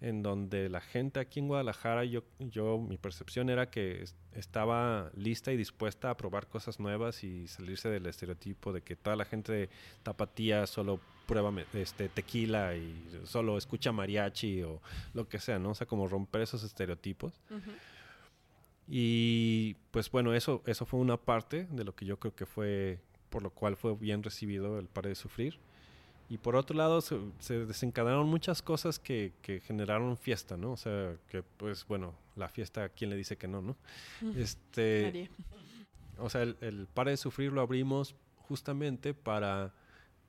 en 0.00 0.22
donde 0.22 0.68
la 0.68 0.80
gente 0.80 1.20
aquí 1.20 1.40
en 1.40 1.48
Guadalajara, 1.48 2.04
yo, 2.04 2.22
yo 2.38 2.78
mi 2.78 2.98
percepción 2.98 3.48
era 3.48 3.70
que 3.70 4.04
estaba 4.32 5.10
lista 5.14 5.52
y 5.52 5.56
dispuesta 5.56 6.10
a 6.10 6.16
probar 6.16 6.48
cosas 6.48 6.78
nuevas 6.78 7.24
y 7.24 7.48
salirse 7.48 7.88
del 7.88 8.06
estereotipo 8.06 8.72
de 8.72 8.82
que 8.82 8.96
toda 8.96 9.16
la 9.16 9.24
gente 9.24 9.52
de 9.52 9.68
tapatía 10.02 10.66
solo 10.66 11.00
prueba 11.26 11.52
este, 11.72 12.08
tequila 12.08 12.76
y 12.76 12.94
solo 13.24 13.56
escucha 13.56 13.90
mariachi 13.90 14.62
o 14.62 14.80
lo 15.14 15.28
que 15.28 15.38
sea, 15.38 15.58
¿no? 15.58 15.70
O 15.70 15.74
sea, 15.74 15.86
como 15.86 16.06
romper 16.06 16.42
esos 16.42 16.62
estereotipos. 16.62 17.40
Y 18.88 19.74
pues 19.90 20.10
bueno, 20.10 20.34
eso, 20.34 20.62
eso 20.66 20.86
fue 20.86 21.00
una 21.00 21.16
parte 21.16 21.66
de 21.70 21.84
lo 21.84 21.94
que 21.94 22.04
yo 22.04 22.18
creo 22.18 22.34
que 22.34 22.46
fue, 22.46 23.00
por 23.30 23.42
lo 23.42 23.50
cual 23.50 23.76
fue 23.76 23.96
bien 23.96 24.22
recibido 24.22 24.78
el 24.78 24.86
Pare 24.86 25.08
de 25.08 25.14
Sufrir. 25.14 25.58
Y 26.28 26.38
por 26.38 26.56
otro 26.56 26.76
lado, 26.76 27.00
se, 27.00 27.18
se 27.38 27.66
desencadenaron 27.66 28.28
muchas 28.28 28.60
cosas 28.60 28.98
que, 28.98 29.32
que, 29.42 29.60
generaron 29.60 30.16
fiesta, 30.16 30.56
¿no? 30.56 30.72
O 30.72 30.76
sea, 30.76 31.16
que 31.28 31.42
pues 31.42 31.86
bueno, 31.86 32.14
la 32.34 32.48
fiesta, 32.48 32.88
¿quién 32.88 33.10
le 33.10 33.16
dice 33.16 33.36
que 33.36 33.46
no, 33.46 33.62
no? 33.62 33.76
Este, 34.36 35.02
Nadie. 35.04 35.30
o 36.18 36.28
sea, 36.28 36.42
el, 36.42 36.56
el 36.60 36.88
Pare 36.92 37.12
de 37.12 37.16
Sufrir 37.16 37.52
lo 37.52 37.60
abrimos 37.60 38.16
justamente 38.48 39.14
para 39.14 39.72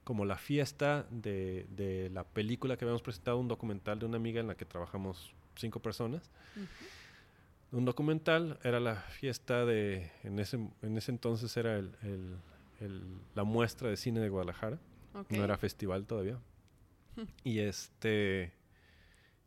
como 0.03 0.23
la 0.23 0.37
fiesta 0.37 1.05
de, 1.09 1.65
de, 1.69 2.09
la 2.11 2.23
película 2.23 2.77
que 2.77 2.85
habíamos 2.85 3.01
presentado, 3.01 3.37
un 3.37 3.49
documental 3.49 3.99
de 3.99 4.05
una 4.05 4.15
amiga 4.15 4.39
en 4.39 4.47
la 4.47 4.55
que 4.55 4.63
trabajamos 4.63 5.33
cinco 5.55 5.81
personas. 5.81 6.31
Uh 6.55 6.59
-huh. 6.61 7.77
Un 7.77 7.83
documental 7.83 8.57
era 8.63 8.79
la 8.79 8.95
fiesta 8.95 9.65
de, 9.65 10.09
en 10.23 10.39
ese, 10.39 10.57
en 10.81 10.97
ese 10.97 11.11
entonces 11.11 11.57
era 11.57 11.77
el, 11.77 11.91
el, 12.01 12.37
el, 12.79 13.03
la 13.35 13.43
muestra 13.43 13.89
de 13.89 13.97
cine 13.97 14.21
de 14.21 14.29
Guadalajara, 14.29 14.79
okay. 15.21 15.37
no 15.37 15.43
era 15.43 15.57
festival 15.57 16.05
todavía. 16.05 16.39
y 17.43 17.59
este, 17.59 18.51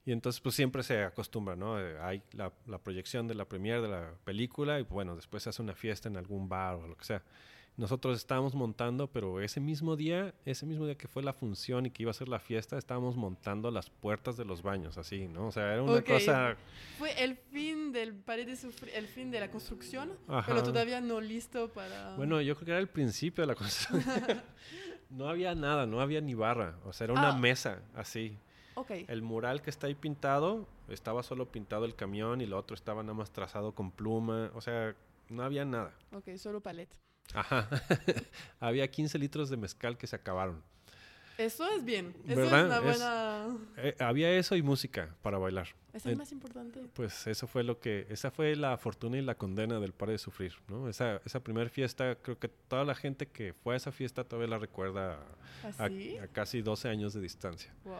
y 0.04 0.12
entonces 0.12 0.40
pues 0.40 0.54
siempre 0.54 0.82
se 0.82 1.02
acostumbra, 1.02 1.56
¿no? 1.56 1.76
Hay 1.76 2.22
la, 2.32 2.52
la 2.66 2.78
proyección 2.78 3.28
de 3.28 3.34
la 3.34 3.44
premiere 3.44 3.82
de 3.82 3.88
la 3.88 4.14
película 4.24 4.80
y 4.80 4.82
bueno, 4.82 5.16
después 5.16 5.42
se 5.42 5.50
hace 5.50 5.62
una 5.62 5.74
fiesta 5.74 6.08
en 6.08 6.16
algún 6.16 6.48
bar 6.48 6.76
o 6.76 6.86
lo 6.86 6.96
que 6.96 7.04
sea 7.04 7.22
nosotros 7.80 8.18
estábamos 8.18 8.54
montando, 8.54 9.06
pero 9.06 9.40
ese 9.40 9.58
mismo 9.58 9.96
día, 9.96 10.34
ese 10.44 10.66
mismo 10.66 10.84
día 10.84 10.96
que 10.96 11.08
fue 11.08 11.22
la 11.22 11.32
función 11.32 11.86
y 11.86 11.90
que 11.90 12.02
iba 12.02 12.10
a 12.10 12.14
ser 12.14 12.28
la 12.28 12.38
fiesta, 12.38 12.76
estábamos 12.76 13.16
montando 13.16 13.70
las 13.70 13.88
puertas 13.88 14.36
de 14.36 14.44
los 14.44 14.62
baños, 14.62 14.98
así, 14.98 15.28
¿no? 15.28 15.46
O 15.46 15.52
sea, 15.52 15.72
era 15.72 15.82
una 15.82 15.94
okay. 15.94 16.18
cosa... 16.18 16.56
Fue 16.98 17.10
el 17.22 17.36
fin 17.36 17.90
del 17.92 18.14
pared 18.14 18.46
de 18.46 18.56
sufrir, 18.56 18.92
el 18.94 19.06
fin 19.06 19.30
de 19.30 19.40
la 19.40 19.50
construcción, 19.50 20.12
Ajá. 20.28 20.44
pero 20.46 20.62
todavía 20.62 21.00
no 21.00 21.20
listo 21.22 21.68
para... 21.72 22.16
Bueno, 22.16 22.40
yo 22.42 22.54
creo 22.54 22.66
que 22.66 22.70
era 22.72 22.80
el 22.80 22.88
principio 22.88 23.42
de 23.42 23.48
la 23.48 23.54
construcción. 23.54 24.02
no 25.11 25.29
había 25.29 25.55
nada, 25.55 25.87
no 25.87 26.00
había 26.00 26.21
ni 26.21 26.35
barra, 26.35 26.76
o 26.85 26.93
sea, 26.93 27.05
era 27.07 27.14
una 27.14 27.31
Ah. 27.31 27.38
mesa, 27.38 27.83
así. 27.95 28.38
Ok. 28.75 28.90
El 29.09 29.23
mural 29.23 29.61
que 29.62 29.71
está 29.71 29.87
ahí 29.88 29.95
pintado, 29.95 30.67
estaba 30.88 31.23
solo 31.23 31.50
pintado 31.50 31.85
el 31.85 31.95
camión 31.95 32.40
y 32.40 32.47
lo 32.47 32.57
otro 32.59 32.75
estaba 32.75 33.02
nada 33.02 33.14
más 33.14 33.31
trazado 33.33 33.75
con 33.75 33.90
pluma, 33.90 34.50
o 34.55 34.61
sea, 34.61 34.95
no 35.29 35.43
había 35.43 35.64
nada. 35.64 35.93
Ok, 36.12 36.37
solo 36.37 36.61
palet. 36.61 36.88
Ajá. 37.35 37.69
Había 38.61 38.90
15 38.90 39.19
litros 39.19 39.50
de 39.50 39.57
mezcal 39.57 39.97
que 39.99 40.07
se 40.09 40.17
acabaron. 40.17 40.62
Eso 41.44 41.68
es 41.70 41.85
bien. 41.85 42.14
Eso 42.26 42.37
¿Verdad? 42.37 42.61
es 42.61 42.66
una 42.66 42.76
Es- 42.76 42.85
buena... 42.85 43.59
Eh, 43.78 43.97
había 43.99 44.30
eso 44.32 44.56
y 44.56 44.62
música 44.62 45.14
para 45.23 45.38
bailar. 45.38 45.68
Es 45.92 46.06
el 46.06 46.12
Eh, 46.12 46.16
más 46.16 46.30
importante. 46.32 46.80
Pues 46.94 47.26
eso 47.26 47.47
fue 47.47 47.64
lo 47.64 47.80
que, 47.80 48.06
esa 48.11 48.30
fue 48.30 48.54
la 48.54 48.76
fortuna 48.78 49.16
y 49.18 49.23
la 49.23 49.35
condena 49.35 49.80
del 49.80 49.92
Pare 49.92 50.12
de 50.12 50.18
Sufrir, 50.18 50.54
¿no? 50.68 50.88
Esa, 50.88 51.20
esa 51.25 51.40
primera 51.42 51.68
fiesta, 51.68 52.16
creo 52.23 52.38
que 52.38 52.49
toda 52.49 52.85
la 52.85 52.94
gente 52.94 53.26
que 53.26 53.54
fue 53.54 53.75
a 53.75 53.76
esa 53.76 53.90
fiesta 53.90 54.23
todavía 54.25 54.49
la 54.50 54.59
recuerda 54.59 55.18
a, 55.78 55.85
¿Así? 55.85 56.16
a 56.18 56.26
casi 56.28 56.62
12 56.62 56.88
años 56.88 57.12
de 57.14 57.20
distancia. 57.20 57.73
Wow. 57.85 57.94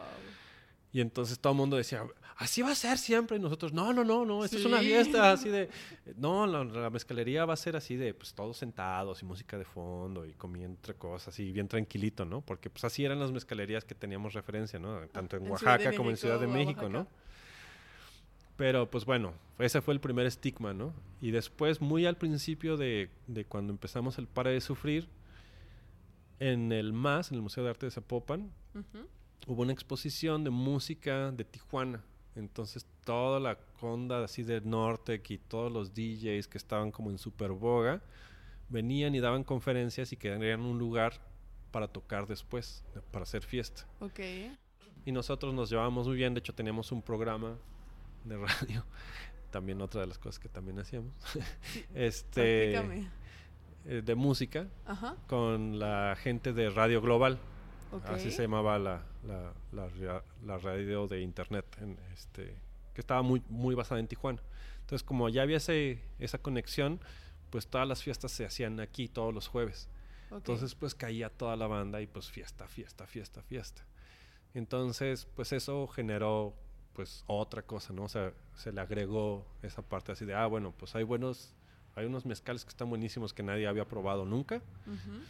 Y 0.93 0.99
entonces 0.99 1.39
todo 1.39 1.53
el 1.53 1.57
mundo 1.57 1.77
decía, 1.77 2.03
así 2.35 2.61
va 2.61 2.71
a 2.71 2.75
ser 2.75 2.97
siempre. 2.97 3.37
Y 3.37 3.39
nosotros, 3.39 3.71
no, 3.71 3.93
no, 3.93 4.03
no, 4.03 4.25
no, 4.25 4.43
esto 4.43 4.57
es 4.57 4.65
una 4.65 4.79
Sí. 4.81 4.87
fiesta 4.87 5.31
así 5.31 5.47
de... 5.49 5.69
No, 6.17 6.45
la, 6.45 6.65
la 6.65 6.89
mezcalería 6.89 7.45
va 7.45 7.53
a 7.53 7.57
ser 7.57 7.77
así 7.77 7.95
de, 7.95 8.13
pues 8.13 8.33
todos 8.33 8.57
sentados 8.57 9.21
y 9.21 9.25
música 9.25 9.57
de 9.57 9.63
fondo 9.63 10.25
y 10.25 10.33
comiendo 10.33 10.75
entre 10.75 10.95
cosas 10.95 11.39
y 11.39 11.51
bien 11.53 11.69
tranquilito, 11.69 12.25
¿no? 12.25 12.41
Porque 12.41 12.69
pues 12.69 12.83
así 12.83 13.05
eran 13.05 13.19
las 13.21 13.31
mezcalerías 13.31 13.85
que 13.85 13.95
teníamos 13.95 14.33
referencia, 14.33 14.79
¿no? 14.79 14.99
Tanto 15.07 15.37
en 15.37 15.45
En 15.45 15.51
Oaxaca 15.51 15.91
como 15.95 16.09
en 16.09 16.13
México 16.13 16.27
Ciudad 16.27 16.39
de 16.41 16.47
México, 16.47 16.89
¿no? 16.89 17.07
Pero 18.57 18.91
pues 18.91 19.05
bueno, 19.05 19.33
ese 19.59 19.81
fue 19.81 19.93
el 19.93 19.99
primer 20.01 20.25
estigma, 20.25 20.73
¿no? 20.73 20.93
Y 21.21 21.31
después, 21.31 21.79
muy 21.81 22.05
al 22.05 22.17
principio 22.17 22.75
de, 22.77 23.09
de 23.27 23.45
cuando 23.45 23.71
empezamos 23.71 24.17
el 24.17 24.27
Para 24.27 24.49
de 24.51 24.59
Sufrir, 24.61 25.07
en 26.39 26.71
el 26.71 26.91
MAS, 26.91 27.31
en 27.31 27.35
el 27.37 27.41
Museo 27.43 27.63
de 27.63 27.69
Arte 27.69 27.85
de 27.85 27.91
Zapopan, 27.91 28.51
Ujú. 28.75 29.07
Hubo 29.47 29.61
una 29.61 29.73
exposición 29.73 30.43
de 30.43 30.49
música 30.49 31.31
de 31.31 31.43
Tijuana. 31.43 32.03
Entonces 32.35 32.85
toda 33.03 33.39
la 33.39 33.57
onda 33.81 34.23
así 34.23 34.43
del 34.43 34.69
norte 34.69 35.21
y 35.27 35.37
todos 35.37 35.71
los 35.71 35.93
DJs 35.93 36.47
que 36.47 36.57
estaban 36.57 36.91
como 36.91 37.09
en 37.11 37.17
super 37.17 37.51
boga 37.51 38.01
venían 38.69 39.13
y 39.15 39.19
daban 39.19 39.43
conferencias 39.43 40.13
y 40.13 40.17
querían 40.17 40.61
un 40.61 40.79
lugar 40.79 41.13
para 41.71 41.87
tocar 41.87 42.27
después, 42.27 42.83
para 43.11 43.23
hacer 43.23 43.43
fiesta. 43.43 43.85
Ok. 43.99 44.19
Y 45.05 45.11
nosotros 45.11 45.53
nos 45.53 45.69
llevábamos 45.69 46.07
muy 46.07 46.15
bien, 46.15 46.33
de 46.33 46.39
hecho 46.39 46.53
teníamos 46.53 46.91
un 46.91 47.01
programa 47.01 47.57
de 48.23 48.37
radio, 48.37 48.85
también 49.51 49.81
otra 49.81 50.01
de 50.01 50.07
las 50.07 50.17
cosas 50.17 50.39
que 50.39 50.47
también 50.47 50.79
hacíamos, 50.79 51.13
este, 51.95 52.75
eh, 53.85 54.01
de 54.03 54.15
música 54.15 54.67
Ajá. 54.85 55.15
con 55.27 55.79
la 55.79 56.15
gente 56.17 56.53
de 56.53 56.69
Radio 56.69 57.01
Global. 57.01 57.39
Ok. 57.91 58.05
Así 58.05 58.31
se 58.31 58.43
llamaba 58.43 58.79
la, 58.79 59.03
la, 59.23 59.53
la, 59.71 60.23
la 60.45 60.57
radio 60.57 61.07
de 61.07 61.21
internet, 61.21 61.65
en 61.81 61.97
este, 62.13 62.55
que 62.93 63.01
estaba 63.01 63.21
muy, 63.21 63.41
muy 63.49 63.75
basada 63.75 63.99
en 63.99 64.07
Tijuana. 64.07 64.41
Entonces, 64.81 65.03
como 65.03 65.29
ya 65.29 65.41
había 65.43 65.57
ese, 65.57 66.01
esa 66.19 66.37
conexión, 66.37 66.99
pues 67.49 67.67
todas 67.67 67.87
las 67.87 68.01
fiestas 68.01 68.31
se 68.31 68.45
hacían 68.45 68.79
aquí 68.79 69.07
todos 69.07 69.33
los 69.33 69.47
jueves. 69.47 69.89
ok. 70.29 70.37
Entonces, 70.37 70.75
pues 70.75 70.95
caía 70.95 71.29
toda 71.29 71.55
la 71.55 71.67
banda 71.67 72.01
y 72.01 72.07
pues 72.07 72.29
fiesta, 72.29 72.67
fiesta, 72.67 73.05
fiesta, 73.07 73.41
fiesta. 73.41 73.85
Entonces, 74.53 75.27
pues 75.35 75.51
eso 75.53 75.87
generó 75.87 76.53
pues 76.93 77.23
otra 77.27 77.61
cosa, 77.61 77.93
¿no? 77.93 78.03
O 78.03 78.09
sea, 78.09 78.33
se 78.55 78.71
le 78.71 78.81
agregó 78.81 79.45
esa 79.61 79.81
parte 79.81 80.11
así 80.11 80.25
de, 80.25 80.33
ah, 80.33 80.45
bueno, 80.47 80.73
pues 80.77 80.93
hay 80.95 81.03
buenos, 81.03 81.53
hay 81.95 82.05
unos 82.05 82.25
mezcales 82.25 82.65
que 82.65 82.69
están 82.69 82.89
buenísimos 82.89 83.33
que 83.33 83.43
nadie 83.43 83.65
había 83.67 83.85
probado 83.85 84.25
nunca. 84.25 84.57
Ujú. 84.85 85.21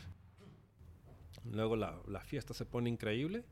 Luego 1.46 1.76
la, 1.76 1.98
la 2.08 2.22
fiesta 2.22 2.54
se 2.54 2.66
pone 2.66 2.90
increíble. 2.90 3.44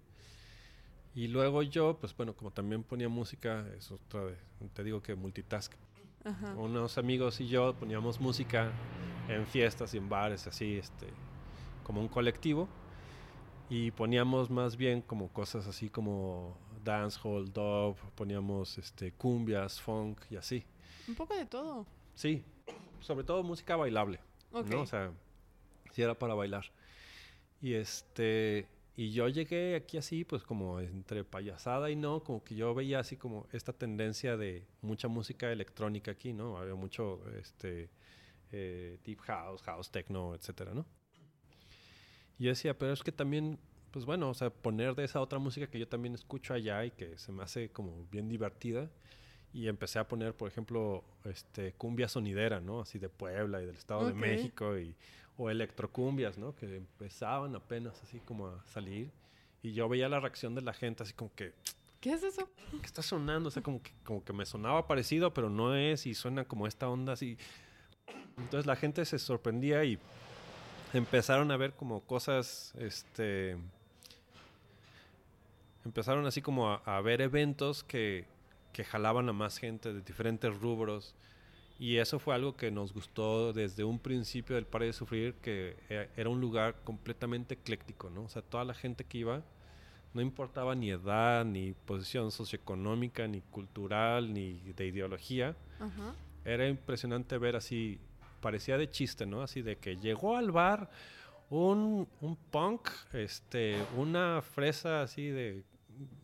Y 1.15 1.27
luego 1.27 1.63
yo, 1.63 1.97
pues 1.99 2.15
bueno, 2.15 2.35
como 2.35 2.51
también 2.51 2.83
ponía 2.83 3.09
música, 3.09 3.65
es 3.77 3.91
otra 3.91 4.25
de, 4.25 4.35
te 4.73 4.83
digo 4.83 5.01
que 5.01 5.15
multitask. 5.15 5.73
Ajá. 6.23 6.53
Unos 6.55 6.97
amigos 6.97 7.39
y 7.41 7.47
yo 7.47 7.73
poníamos 7.73 8.19
música 8.19 8.71
en 9.27 9.45
fiestas 9.47 9.93
y 9.93 9.97
en 9.97 10.09
bares, 10.09 10.47
así, 10.47 10.77
este, 10.77 11.07
como 11.83 12.01
un 12.01 12.07
colectivo. 12.07 12.67
Y 13.69 13.91
poníamos 13.91 14.49
más 14.49 14.77
bien 14.77 15.01
como 15.01 15.29
cosas 15.29 15.67
así 15.67 15.89
como 15.89 16.57
dancehall, 16.83 17.51
dub, 17.51 17.95
poníamos 18.15 18.77
este, 18.77 19.11
cumbias, 19.11 19.79
funk 19.79 20.19
y 20.29 20.35
así. 20.35 20.65
Un 21.07 21.15
poco 21.15 21.35
de 21.35 21.45
todo. 21.45 21.85
Sí, 22.15 22.43
sobre 22.99 23.23
todo 23.23 23.43
música 23.43 23.75
bailable. 23.75 24.19
Ok. 24.51 24.67
¿no? 24.67 24.81
O 24.81 24.85
sea, 24.85 25.11
sí 25.91 26.01
era 26.01 26.17
para 26.17 26.33
bailar. 26.33 26.65
Y 27.61 27.73
este, 27.73 28.67
y 28.95 29.11
yo 29.11 29.27
llegué 29.29 29.75
aquí 29.75 29.97
así, 29.97 30.25
pues 30.25 30.43
como 30.43 30.79
entre 30.79 31.23
payasada 31.23 31.89
y 31.89 31.95
no, 31.95 32.23
como 32.23 32.43
que 32.43 32.55
yo 32.55 32.73
veía 32.73 32.99
así 32.99 33.17
como 33.17 33.47
esta 33.51 33.73
tendencia 33.73 34.37
de 34.37 34.65
mucha 34.81 35.07
música 35.07 35.51
electrónica 35.51 36.11
aquí, 36.11 36.33
¿no? 36.33 36.57
Había 36.57 36.75
mucho, 36.75 37.21
este, 37.37 37.89
eh, 38.51 38.97
deep 39.05 39.19
house, 39.21 39.61
house 39.61 39.91
techno, 39.91 40.35
etcétera, 40.35 40.73
¿no? 40.73 40.85
Y 42.37 42.45
yo 42.45 42.49
decía, 42.49 42.77
pero 42.77 42.93
es 42.93 43.03
que 43.03 43.11
también, 43.11 43.59
pues 43.91 44.05
bueno, 44.05 44.29
o 44.29 44.33
sea, 44.33 44.49
poner 44.49 44.95
de 44.95 45.03
esa 45.03 45.21
otra 45.21 45.39
música 45.39 45.67
que 45.67 45.77
yo 45.77 45.87
también 45.87 46.15
escucho 46.15 46.53
allá 46.53 46.83
y 46.85 46.91
que 46.91 47.17
se 47.17 47.31
me 47.31 47.43
hace 47.43 47.69
como 47.69 48.07
bien 48.11 48.27
divertida. 48.27 48.89
Y 49.51 49.67
empecé 49.67 49.97
a 49.99 50.07
poner, 50.07 50.35
por 50.35 50.47
ejemplo, 50.47 51.03
este, 51.25 51.73
cumbia 51.73 52.07
sonidera, 52.07 52.59
¿no? 52.59 52.81
Así 52.81 52.99
de 52.99 53.09
Puebla 53.09 53.61
y 53.61 53.65
del 53.65 53.75
Estado 53.75 54.07
de 54.07 54.13
México 54.13 54.77
y 54.77 54.95
o 55.39 55.49
electrocumbias, 55.49 56.37
¿no? 56.37 56.53
Que 56.53 56.75
empezaban 56.75 57.55
apenas 57.55 57.99
así 58.03 58.19
como 58.19 58.47
a 58.47 58.63
salir. 58.67 59.09
Y 59.63 59.73
yo 59.73 59.89
veía 59.89 60.09
la 60.09 60.19
reacción 60.19 60.53
de 60.53 60.61
la 60.61 60.73
gente 60.73 61.03
así 61.03 61.13
como 61.13 61.33
que, 61.33 61.53
¿Qué 62.01 62.13
es 62.13 62.23
eso? 62.23 62.49
¿qué 62.79 62.85
está 62.85 63.01
sonando? 63.01 63.49
O 63.49 63.51
sea, 63.51 63.61
como 63.61 63.81
que, 63.81 63.91
como 64.05 64.23
que 64.23 64.31
me 64.31 64.45
sonaba 64.45 64.87
parecido, 64.87 65.33
pero 65.33 65.49
no 65.49 65.75
es 65.75 66.05
y 66.05 66.13
suena 66.13 66.45
como 66.45 66.65
esta 66.65 66.87
onda 66.87 67.13
así. 67.13 67.37
Entonces 68.37 68.65
la 68.65 68.77
gente 68.77 69.03
se 69.03 69.19
sorprendía 69.19 69.83
y 69.83 69.99
empezaron 70.93 71.51
a 71.51 71.57
ver 71.57 71.73
como 71.73 72.01
cosas, 72.01 72.73
este... 72.77 73.57
Empezaron 75.83 76.25
así 76.25 76.41
como 76.41 76.69
a, 76.69 76.75
a 76.85 77.01
ver 77.01 77.21
eventos 77.21 77.83
que, 77.83 78.25
que 78.71 78.83
jalaban 78.83 79.27
a 79.29 79.33
más 79.33 79.57
gente 79.57 79.93
de 79.93 80.01
diferentes 80.01 80.57
rubros. 80.57 81.15
Y 81.79 81.95
eso 81.97 82.19
fue 82.19 82.35
algo 82.35 82.57
que 82.57 82.71
nos 82.71 82.93
gustó 82.93 83.53
desde 83.53 83.85
un 83.85 83.99
principio 83.99 84.55
del 84.57 84.65
Pare 84.65 84.87
de 84.87 84.93
Sufrir, 84.93 85.35
que 85.35 85.77
e- 85.89 86.09
era 86.17 86.29
un 86.29 86.41
lugar 86.41 86.75
completamente 86.83 87.53
ecléctico, 87.53 88.09
¿no? 88.09 88.23
O 88.23 88.29
sea, 88.29 88.41
toda 88.41 88.65
la 88.65 88.73
gente 88.73 89.05
que 89.05 89.19
iba, 89.19 89.41
no 90.13 90.21
importaba 90.21 90.75
ni 90.75 90.91
edad, 90.91 91.45
ni 91.45 91.71
posición 91.71 92.31
socioeconómica, 92.31 93.27
ni 93.27 93.39
cultural, 93.41 94.33
ni 94.33 94.59
de 94.75 94.87
ideología. 94.87 95.55
Era 96.43 96.67
impresionante 96.67 97.37
ver 97.37 97.55
así, 97.55 97.97
parecía 98.41 98.77
de 98.77 98.89
chiste, 98.89 99.25
¿no? 99.25 99.41
Así 99.41 99.61
de 99.61 99.77
que 99.77 99.95
llegó 99.95 100.35
al 100.35 100.51
bar 100.51 100.89
un, 101.49 102.07
un 102.19 102.35
punk, 102.35 102.89
este, 103.13 103.77
una 103.95 104.41
fresa 104.41 105.01
así 105.01 105.29
de, 105.29 105.63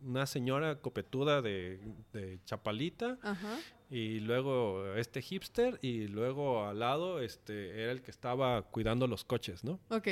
una 0.04 0.26
señora 0.26 0.76
copetuda 0.76 1.42
de, 1.42 1.80
de 2.12 2.38
Chapalita 2.44 3.18
Ajá. 3.22 3.58
Y 3.90 4.20
luego 4.20 4.94
este 4.96 5.22
hipster 5.22 5.78
y 5.82 6.08
luego 6.08 6.64
al 6.66 6.78
lado 6.80 7.20
este 7.20 7.82
era 7.82 7.92
el 7.92 8.02
que 8.02 8.10
estaba 8.10 8.62
cuidando 8.62 9.06
los 9.06 9.24
coches, 9.24 9.62
¿no? 9.64 9.78
Ok. 9.90 10.08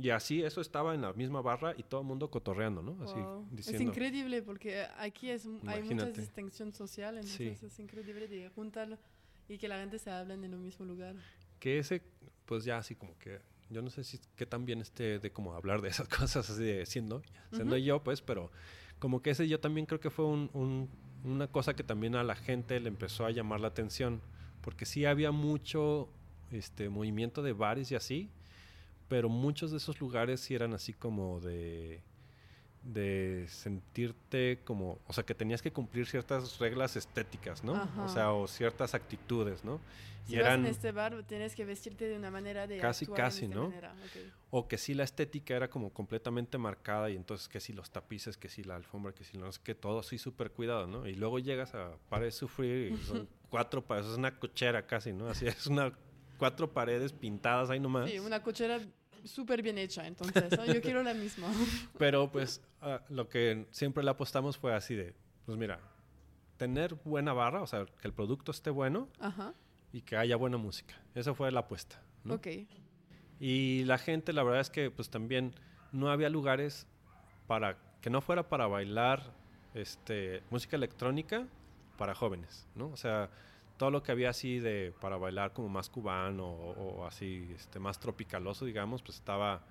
Y 0.00 0.10
así 0.10 0.42
eso 0.44 0.60
estaba 0.60 0.94
en 0.94 1.00
la 1.02 1.12
misma 1.12 1.40
barra 1.40 1.74
y 1.76 1.82
todo 1.82 2.02
el 2.02 2.06
mundo 2.06 2.30
cotorreando, 2.30 2.82
¿no? 2.82 3.02
Así 3.02 3.14
Wow. 3.18 3.46
Es 3.50 3.56
diciendo. 3.56 3.90
increíble 3.90 4.42
porque 4.42 4.84
aquí 4.98 5.30
es, 5.30 5.48
hay 5.66 5.82
mucha 5.82 6.06
distinción 6.10 6.72
social, 6.72 7.18
Sí. 7.24 7.44
entonces 7.44 7.72
es 7.72 7.78
increíble 7.80 8.28
de 8.28 8.48
juntarlo 8.50 8.96
y 9.48 9.58
que 9.58 9.66
la 9.66 9.78
gente 9.80 9.98
se 9.98 10.10
hablen 10.10 10.44
en 10.44 10.52
el 10.52 10.60
mismo 10.60 10.84
lugar. 10.86 11.16
que 11.58 11.78
ese, 11.80 12.00
pues 12.46 12.62
ya 12.64 12.78
así 12.78 12.94
como 12.94 13.18
que, 13.18 13.40
yo 13.70 13.82
no 13.82 13.90
sé 13.90 14.04
si 14.04 14.20
qué 14.36 14.46
tan 14.46 14.64
bien 14.64 14.80
esté 14.80 15.18
de 15.18 15.32
como 15.32 15.54
hablar 15.54 15.82
de 15.82 15.88
esas 15.88 16.06
cosas 16.28 16.48
así 16.48 16.62
de 16.62 16.86
siendo, 16.86 17.20
siendo 17.52 17.74
Ujú. 17.74 17.84
yo, 17.84 18.04
pues, 18.04 18.22
pero 18.22 18.52
como 19.00 19.20
que 19.22 19.30
ese 19.30 19.48
yo 19.48 19.58
también 19.58 19.84
creo 19.86 19.98
que 19.98 20.10
fue 20.10 20.24
un- 20.26 20.48
un- 20.52 20.88
una 21.24 21.48
cosa 21.48 21.74
que 21.74 21.82
también 21.82 22.14
a 22.14 22.22
la 22.22 22.36
gente 22.36 22.78
le 22.80 22.88
empezó 22.88 23.26
a 23.26 23.30
llamar 23.30 23.60
la 23.60 23.68
atención, 23.68 24.20
porque 24.60 24.86
sí 24.86 25.04
había 25.04 25.32
mucho 25.32 26.08
este 26.50 26.88
movimiento 26.88 27.42
de 27.42 27.52
bares 27.52 27.90
y 27.90 27.94
así, 27.94 28.30
pero 29.08 29.28
muchos 29.28 29.70
de 29.70 29.78
esos 29.78 30.00
lugares 30.00 30.40
sí 30.40 30.54
eran 30.54 30.74
así 30.74 30.92
como 30.92 31.40
de 31.40 32.02
de 32.88 33.44
sentirte 33.48 34.60
como, 34.64 34.98
o 35.06 35.12
sea, 35.12 35.24
que 35.24 35.34
tenías 35.34 35.60
que 35.60 35.72
cumplir 35.72 36.06
ciertas 36.06 36.58
reglas 36.58 36.96
estéticas, 36.96 37.62
¿no? 37.62 37.74
Ajá. 37.74 38.04
O 38.04 38.08
sea, 38.08 38.32
o 38.32 38.48
ciertas 38.48 38.94
actitudes, 38.94 39.62
¿no? 39.62 39.80
Si 40.26 40.34
Y 40.34 40.36
vas 40.36 40.46
eran 40.46 40.60
en 40.60 40.66
este 40.66 40.92
bar, 40.92 41.22
tienes 41.26 41.54
que 41.54 41.64
vestirte 41.66 42.06
de 42.06 42.16
una 42.16 42.30
manera 42.30 42.66
de 42.66 42.78
Casi, 42.78 43.06
casi, 43.06 43.46
¿no? 43.46 43.72
O 44.50 44.68
que 44.68 44.78
sí 44.78 44.94
la 44.94 45.04
estética 45.04 45.54
era 45.54 45.68
como 45.68 45.92
completamente 45.92 46.56
marcada 46.56 47.10
y 47.10 47.16
entonces 47.16 47.48
que 47.48 47.60
si 47.60 47.74
los 47.74 47.90
tapices, 47.90 48.38
que 48.38 48.48
si 48.48 48.64
la 48.64 48.76
alfombra, 48.76 49.12
que 49.12 49.24
si 49.24 49.36
no 49.36 49.52
sé 49.52 49.60
qué, 49.62 49.74
todo 49.74 50.00
así 50.00 50.16
súper 50.16 50.50
cuidado, 50.50 50.86
¿no? 50.86 51.06
Y 51.06 51.14
luego 51.14 51.38
llegas 51.38 51.74
a 51.74 51.96
Pared 52.08 52.30
Sufrir 52.30 52.92
y 52.92 52.96
son 52.96 53.28
cuatro 53.50 53.84
paredes, 53.84 54.12
es 54.12 54.18
una 54.18 54.38
cochera 54.38 54.86
casi, 54.86 55.12
¿no? 55.12 55.28
Así 55.28 55.46
es 55.46 55.66
una 55.66 55.92
cuatro 56.38 56.72
paredes 56.72 57.12
pintadas 57.12 57.68
ahí 57.68 57.80
nomás. 57.80 58.08
Sí, 58.08 58.18
una 58.18 58.42
cochera 58.42 58.80
súper 59.24 59.62
bien 59.62 59.78
hecha, 59.78 60.06
entonces. 60.06 60.56
¿no? 60.56 60.64
Yo 60.66 60.80
quiero 60.80 61.02
la 61.02 61.14
misma. 61.14 61.48
Pero 61.98 62.30
pues 62.30 62.60
ah, 62.80 63.00
lo 63.08 63.28
que 63.28 63.66
siempre 63.70 64.02
le 64.02 64.10
apostamos 64.10 64.56
fue 64.56 64.74
así 64.74 64.94
de, 64.94 65.14
pues 65.46 65.58
mira, 65.58 65.80
tener 66.56 66.94
buena 67.04 67.32
barra, 67.32 67.62
o 67.62 67.66
sea, 67.66 67.86
que 67.86 68.08
el 68.08 68.12
producto 68.12 68.50
esté 68.50 68.70
bueno 68.70 69.08
Ajá. 69.20 69.54
y 69.92 70.02
que 70.02 70.16
haya 70.16 70.36
buena 70.36 70.56
música. 70.56 70.94
Esa 71.14 71.34
fue 71.34 71.50
la 71.50 71.60
apuesta, 71.60 72.02
¿no? 72.24 72.34
Ok. 72.34 72.48
Y 73.40 73.84
la 73.84 73.98
gente, 73.98 74.32
la 74.32 74.42
verdad 74.42 74.60
es 74.60 74.70
que 74.70 74.90
pues 74.90 75.10
también 75.10 75.54
no 75.92 76.10
había 76.10 76.28
lugares 76.28 76.86
para 77.46 77.78
que 78.00 78.10
no 78.10 78.20
fuera 78.20 78.48
para 78.48 78.66
bailar 78.66 79.32
este 79.74 80.42
música 80.50 80.76
electrónica 80.76 81.46
para 81.96 82.14
jóvenes, 82.14 82.66
¿no? 82.74 82.88
O 82.88 82.96
sea, 82.96 83.30
todo 83.78 83.90
lo 83.90 84.02
que 84.02 84.12
había 84.12 84.30
así 84.30 84.58
de 84.58 84.92
para 85.00 85.16
bailar 85.16 85.52
como 85.54 85.68
más 85.68 85.88
cubano 85.88 86.46
o, 86.46 87.00
o 87.00 87.06
así 87.06 87.48
este 87.54 87.78
más 87.78 87.98
tropicaloso, 87.98 88.66
digamos, 88.66 89.00
pues 89.02 89.16
estaba 89.16 89.62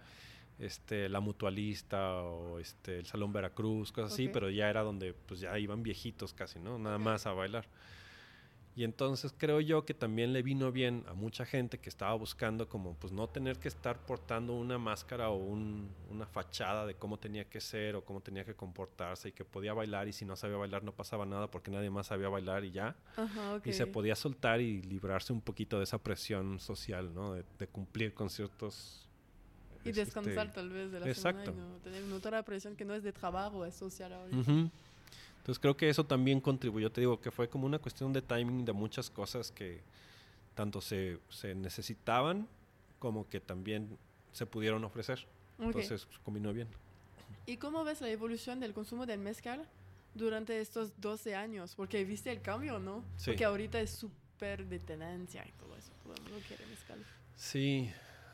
este 0.59 1.07
la 1.09 1.19
mutualista 1.19 2.23
o 2.23 2.59
este 2.59 2.99
el 2.99 3.05
salón 3.05 3.31
Veracruz, 3.31 3.91
cosas 3.91 4.13
así, 4.13 4.27
pero 4.27 4.49
ya 4.49 4.69
era 4.69 4.81
donde 4.81 5.13
pues 5.13 5.41
ya 5.41 5.57
iban 5.59 5.83
viejitos 5.83 6.33
casi, 6.33 6.59
¿no? 6.59 6.79
Nada 6.79 6.97
más 6.97 7.27
a 7.27 7.33
bailar. 7.33 7.67
Y 8.77 8.83
entonces 8.83 9.33
creo 9.35 9.59
yo 9.59 9.85
que 9.85 9.95
también 9.95 10.33
le 10.33 10.43
vino 10.43 10.71
bien 10.71 11.03
a 11.07 11.13
mucha 11.15 11.47
gente 11.47 11.79
que 11.79 11.89
estaba 11.89 12.13
buscando 12.13 12.69
como 12.69 12.93
pues 12.93 13.11
no 13.11 13.27
tener 13.27 13.57
que 13.57 13.67
estar 13.69 13.97
portando 14.05 14.53
una 14.53 14.77
máscara 14.77 15.29
o 15.31 15.35
un- 15.35 15.89
una 16.11 16.27
fachada 16.27 16.85
de 16.85 16.93
cómo 16.93 17.17
tenía 17.17 17.43
que 17.45 17.59
ser 17.59 17.95
o 17.95 18.05
cómo 18.05 18.21
tenía 18.21 18.45
que 18.45 18.53
comportarse 18.53 19.29
y 19.29 19.31
que 19.31 19.43
podía 19.43 19.73
bailar 19.73 20.07
y 20.07 20.13
si 20.13 20.25
no 20.25 20.35
sabía 20.35 20.57
bailar 20.57 20.83
no 20.83 20.91
pasaba 20.91 21.25
nada 21.25 21.49
porque 21.49 21.71
nadie 21.71 21.89
más 21.89 22.05
sabía 22.05 22.29
bailar 22.29 22.63
y 22.65 22.69
ya. 22.71 22.95
Ajá. 23.15 23.59
Y 23.65 23.73
se 23.73 23.87
podía 23.87 24.15
soltar 24.15 24.61
y 24.61 24.83
librarse 24.83 25.33
un 25.33 25.41
poquito 25.41 25.79
de 25.79 25.83
esa 25.85 25.97
presión 25.97 26.59
social, 26.59 27.11
¿no? 27.15 27.33
De, 27.33 27.43
de 27.57 27.67
cumplir 27.67 28.13
con 28.13 28.29
ciertos... 28.29 29.03
Y 29.83 29.89
este, 29.89 30.03
descansar 30.05 30.53
tal 30.53 30.69
vez 30.69 30.91
de 30.91 30.99
la 30.99 31.07
exacto. 31.09 31.45
semana 31.51 31.65
y 31.65 31.71
no 31.71 31.77
tener 31.79 32.03
una 32.03 32.15
otra 32.17 32.43
presión 32.43 32.75
que 32.75 32.85
no 32.85 32.93
es 32.93 33.01
de 33.01 33.11
trabajo, 33.13 33.65
es 33.65 33.73
social 33.73 34.13
ahora. 34.13 34.37
Ujú. 34.37 34.69
Entonces 35.47 35.61
creo 35.61 35.77
que 35.77 35.87
eso 35.87 36.05
también 36.05 36.41
contribuyó, 36.41 36.91
te 36.91 36.99
digo, 36.99 37.21
que 37.21 37.31
fue 37.31 37.47
como 37.47 37.65
una 37.65 37.79
cuestión 37.79 38.11
de 38.11 38.21
timing 38.21 38.65
de 38.65 38.73
muchas 38.73 39.09
cosas 39.09 39.49
que 39.49 39.79
tanto 40.55 40.81
se, 40.81 41.19
se 41.29 41.55
necesitaban 41.55 42.49
como 42.99 43.29
que 43.29 43.39
también 43.39 43.97
se 44.33 44.45
pudieron 44.45 44.83
ofrecer. 44.83 45.25
Ok. 45.57 45.67
Entonces 45.67 46.05
combinó 46.25 46.51
bien. 46.51 46.67
¿Y 47.45 47.55
cómo 47.55 47.85
ves 47.85 48.01
la 48.01 48.09
evolución 48.09 48.59
del 48.59 48.73
consumo 48.73 49.05
del 49.05 49.21
mezcal 49.21 49.65
durante 50.15 50.59
estos 50.59 50.91
12 50.99 51.35
años? 51.35 51.75
Porque 51.75 52.03
viste 52.03 52.29
el 52.29 52.41
cambio, 52.41 52.77
¿no? 52.77 53.05
Sí. 53.15 53.27
Porque 53.27 53.45
ahorita 53.45 53.79
es 53.79 53.91
súper 53.91 54.65
de 54.65 54.79
tenencia 54.79 55.47
y 55.47 55.51
todo 55.53 55.77
eso. 55.77 55.93
Todo 56.03 56.13
el 56.13 56.23
mundo 56.23 56.39
quiere 56.45 56.65
mezcal. 56.65 57.05
Sí, 57.37 57.89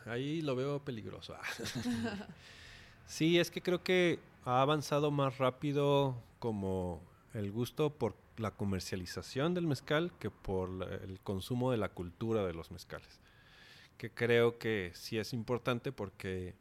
ahí 0.08 0.41
lo 0.41 0.56
veo 0.56 0.84
peligroso. 0.84 1.38
sí, 3.06 3.38
es 3.38 3.52
que 3.52 3.62
creo 3.62 3.84
que 3.84 4.17
ha 4.46 4.62
avanzado 4.62 5.12
más 5.12 5.38
rápido 5.38 6.22
como 6.40 7.02
el 7.34 7.52
gusto 7.52 7.98
por 7.98 8.16
la 8.38 8.52
comercialización 8.52 9.54
del 9.54 9.68
mezcal 9.68 10.12
que 10.20 10.30
por 10.30 10.70
el 11.04 11.20
consumo 11.22 11.72
de 11.72 11.78
la 11.78 11.90
cultura 11.90 12.46
de 12.46 12.54
los 12.54 12.72
mezcales. 12.72 13.20
Que 13.98 14.12
creo 14.12 14.58
que 14.58 14.92
sí 14.96 15.18
es 15.18 15.34
importante 15.34 15.92
porque 15.92 16.56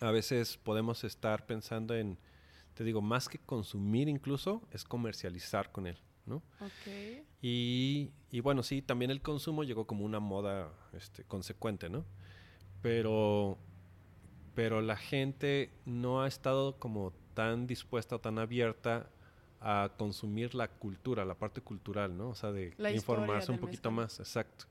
a 0.00 0.10
veces 0.10 0.58
podemos 0.58 1.04
estar 1.04 1.46
pensando 1.46 1.94
en, 1.94 2.18
te 2.74 2.84
digo, 2.84 3.00
más 3.00 3.28
que 3.28 3.38
consumir 3.38 4.08
incluso, 4.08 4.62
es 4.70 4.84
comercializar 4.84 5.72
con 5.72 5.86
él, 5.86 5.98
¿no? 6.26 6.36
Ok. 6.60 7.24
Y, 7.40 8.10
y 8.30 8.40
bueno, 8.40 8.62
sí, 8.62 8.82
también 8.82 9.10
el 9.10 9.22
consumo 9.22 9.64
llegó 9.64 9.86
como 9.86 10.04
una 10.04 10.20
moda 10.20 10.72
este, 10.92 11.24
consecuente, 11.24 11.88
¿no? 11.88 12.04
Pero, 12.82 13.58
pero 14.58 14.80
la 14.80 14.96
gente 14.96 15.70
no 15.86 16.20
ha 16.20 16.26
estado 16.26 16.80
como 16.80 17.12
tan 17.34 17.68
dispuesta 17.68 18.16
o 18.16 18.18
tan 18.18 18.40
abierta 18.40 19.08
a 19.60 19.92
consumir 19.96 20.52
la 20.56 20.66
cultura, 20.66 21.24
la 21.24 21.36
parte 21.36 21.60
cultural, 21.60 22.18
¿no? 22.18 22.30
O 22.30 22.34
sea, 22.34 22.50
de 22.50 22.74
La 22.76 22.90
informarse 22.90 23.52
un 23.52 23.58
poquito 23.58 23.92
mezcal. 23.92 24.06
más, 24.06 24.18
exacto. 24.18 24.64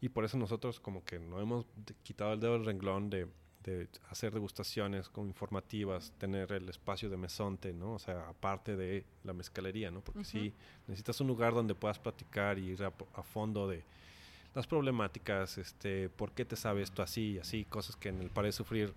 Y 0.00 0.08
por 0.08 0.24
eso 0.24 0.38
nosotros 0.38 0.80
como 0.80 1.04
que 1.04 1.18
no 1.18 1.38
hemos 1.38 1.66
quitado 2.02 2.32
el 2.32 2.40
dedo 2.40 2.54
del 2.54 2.64
renglón 2.64 3.10
de, 3.10 3.26
de 3.62 3.88
hacer 4.08 4.32
degustaciones 4.32 5.10
como 5.10 5.26
informativas, 5.26 6.14
tener 6.16 6.50
el 6.52 6.66
espacio 6.70 7.10
de 7.10 7.18
mesonte, 7.18 7.74
¿no? 7.74 7.92
O 7.92 7.98
sea, 7.98 8.30
aparte 8.30 8.74
de 8.74 9.04
la 9.22 9.34
mezcalería, 9.34 9.90
¿no? 9.90 10.00
Porque 10.00 10.20
Ujú. 10.20 10.30
sí, 10.30 10.52
necesitas 10.86 11.20
un 11.20 11.26
lugar 11.26 11.52
donde 11.52 11.74
puedas 11.74 11.98
platicar 11.98 12.58
y 12.58 12.70
ir 12.70 12.84
a, 12.84 12.90
a 13.14 13.22
fondo 13.22 13.68
de 13.68 13.82
las 14.54 14.66
problemáticas, 14.66 15.58
este, 15.58 16.08
por 16.08 16.32
qué 16.32 16.46
te 16.46 16.56
sabe 16.56 16.80
esto 16.80 17.02
así 17.02 17.32
y 17.32 17.38
así, 17.38 17.66
cosas 17.66 17.96
que 17.96 18.08
en 18.08 18.22
el 18.22 18.30
Pared 18.30 18.52
Sufrir, 18.52 18.94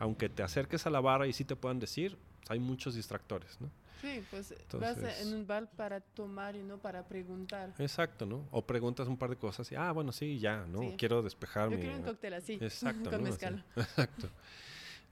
aunque 0.00 0.28
te 0.28 0.42
acerques 0.42 0.86
a 0.86 0.90
la 0.90 1.00
barra 1.00 1.28
y 1.28 1.32
sí 1.32 1.44
te 1.44 1.54
puedan 1.54 1.78
decir, 1.78 2.18
hay 2.48 2.58
muchos 2.58 2.96
distractores, 2.96 3.60
¿no? 3.60 3.70
Sí, 4.00 4.24
pues 4.30 4.54
vas 4.72 4.96
en 5.20 5.34
un 5.34 5.46
bar 5.46 5.70
para 5.76 6.00
tomar 6.00 6.56
y 6.56 6.62
no 6.62 6.78
para 6.78 7.06
preguntar. 7.06 7.74
Exacto, 7.78 8.24
¿no? 8.24 8.48
O 8.50 8.62
preguntas 8.62 9.06
un 9.06 9.18
par 9.18 9.28
de 9.28 9.36
cosas 9.36 9.70
y, 9.70 9.74
ah, 9.74 9.92
bueno, 9.92 10.10
sí, 10.10 10.38
ya, 10.38 10.64
¿no? 10.66 10.80
Sí. 10.80 10.94
Quiero 10.96 11.20
despejarme. 11.20 11.76
Yo 11.76 11.82
quiero 11.82 11.96
un 11.98 12.02
cóctel 12.02 12.32
así, 12.32 12.54
Exacto, 12.54 13.10
con 13.10 13.22
¿no? 13.22 13.28
Así. 13.28 13.44
Exacto. 13.76 14.28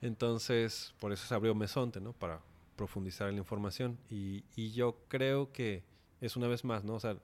Entonces, 0.01 0.95
por 0.99 1.13
eso 1.13 1.27
se 1.27 1.35
abrió 1.35 1.55
Mesonte, 1.55 2.01
¿no? 2.01 2.15
Para 2.15 2.41
profundizar 2.77 3.29
en 3.29 3.35
la 3.35 3.41
información. 3.41 3.99
Y, 4.11 4.43
y 4.57 4.71
yo 4.73 4.97
creo 5.09 5.53
que 5.53 5.83
es 6.23 6.35
una 6.37 6.49
vez 6.49 6.65
más, 6.65 6.83
¿no? 6.83 6.95
O 6.95 7.01
sea, 7.01 7.19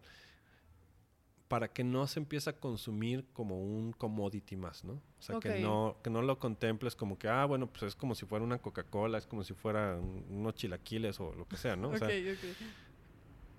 para 1.49 1.69
que 1.73 1.85
no 1.85 2.07
se 2.07 2.21
empiece 2.21 2.49
a 2.51 2.59
consumir 2.59 3.27
como 3.33 3.61
un 3.61 3.93
commodity 3.93 4.57
más, 4.57 4.83
¿no? 4.85 4.95
O 4.95 5.23
sea, 5.23 5.37
que, 5.41 5.49
no, 5.63 5.97
que 6.03 6.11
no 6.11 6.23
lo 6.23 6.39
contemples 6.39 6.97
como 6.97 7.19
que, 7.19 7.29
ah, 7.29 7.45
bueno, 7.45 7.67
pues 7.67 7.83
es 7.85 7.97
como 7.97 8.15
si 8.15 8.25
fuera 8.27 8.45
una 8.45 8.59
Coca-Cola, 8.59 9.19
es 9.19 9.27
como 9.27 9.45
si 9.45 9.53
fuera 9.55 9.97
un- 9.97 10.25
unos 10.31 10.55
chilaquiles 10.55 11.21
o 11.21 11.33
lo 11.35 11.47
que 11.47 11.57
sea, 11.57 11.77
¿no? 11.77 11.91
O 11.91 11.99
sea, 11.99 12.09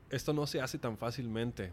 esto 0.10 0.34
no 0.34 0.48
se 0.48 0.62
hace 0.62 0.78
tan 0.80 0.98
fácilmente. 0.98 1.72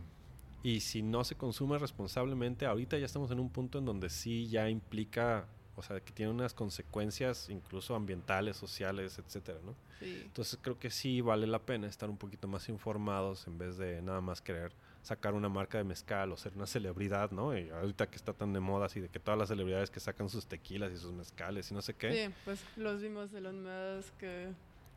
Y 0.62 0.81
si 0.81 1.03
no 1.03 1.25
se 1.25 1.35
consume 1.35 1.79
responsablemente, 1.79 2.66
ahorita 2.66 2.96
ya 2.98 3.07
estamos 3.07 3.31
en 3.31 3.40
un 3.40 3.51
punto 3.51 3.79
en 3.79 3.85
donde 3.85 4.09
sí 4.11 4.46
ya 4.48 4.68
implica, 4.70 5.48
o 5.75 5.83
sea, 5.83 5.98
que 6.01 6.12
tiene 6.12 6.31
unas 6.31 6.55
consecuencias 6.55 7.48
incluso 7.48 7.94
ambientales, 7.96 8.57
sociales, 8.59 9.18
etcétera, 9.18 9.59
¿no? 9.64 9.75
Sí. 9.98 10.22
Entonces 10.25 10.59
creo 10.62 10.79
que 10.79 10.90
sí 10.90 11.20
vale 11.20 11.46
la 11.46 11.59
pena 11.59 11.88
estar 11.88 12.09
un 12.09 12.16
poquito 12.16 12.46
más 12.46 12.68
informados 12.68 13.46
en 13.48 13.59
vez 13.59 13.77
de 13.77 14.01
nada 14.03 14.20
más 14.20 14.40
querer 14.40 14.72
sacar 15.02 15.34
una 15.34 15.48
marca 15.48 15.78
de 15.78 15.84
mezcal 15.84 16.30
o 16.32 16.36
ser 16.36 16.52
una 16.54 16.66
celebridad, 16.66 17.30
¿no? 17.32 17.56
Y 17.58 17.68
ahorita 17.70 18.08
que 18.08 18.16
está 18.16 18.32
tan 18.32 18.52
de 18.52 18.60
moda 18.60 18.86
así 18.86 19.00
de 19.00 19.08
que 19.08 19.18
todas 19.18 19.38
las 19.38 19.48
celebridades 19.48 19.90
que 19.90 19.98
sacan 20.00 20.28
sus 20.28 20.46
tequilas 20.46 20.92
y 20.92 20.96
sus 20.96 21.12
mezcales 21.12 21.70
y 21.70 21.74
no 21.74 21.82
sé 21.82 21.94
qué. 21.94 22.26
Sí, 22.28 22.34
pues 22.44 22.64
los 22.76 23.02
vimos 23.02 23.32
Elon 23.34 23.62
Musk, 23.62 24.14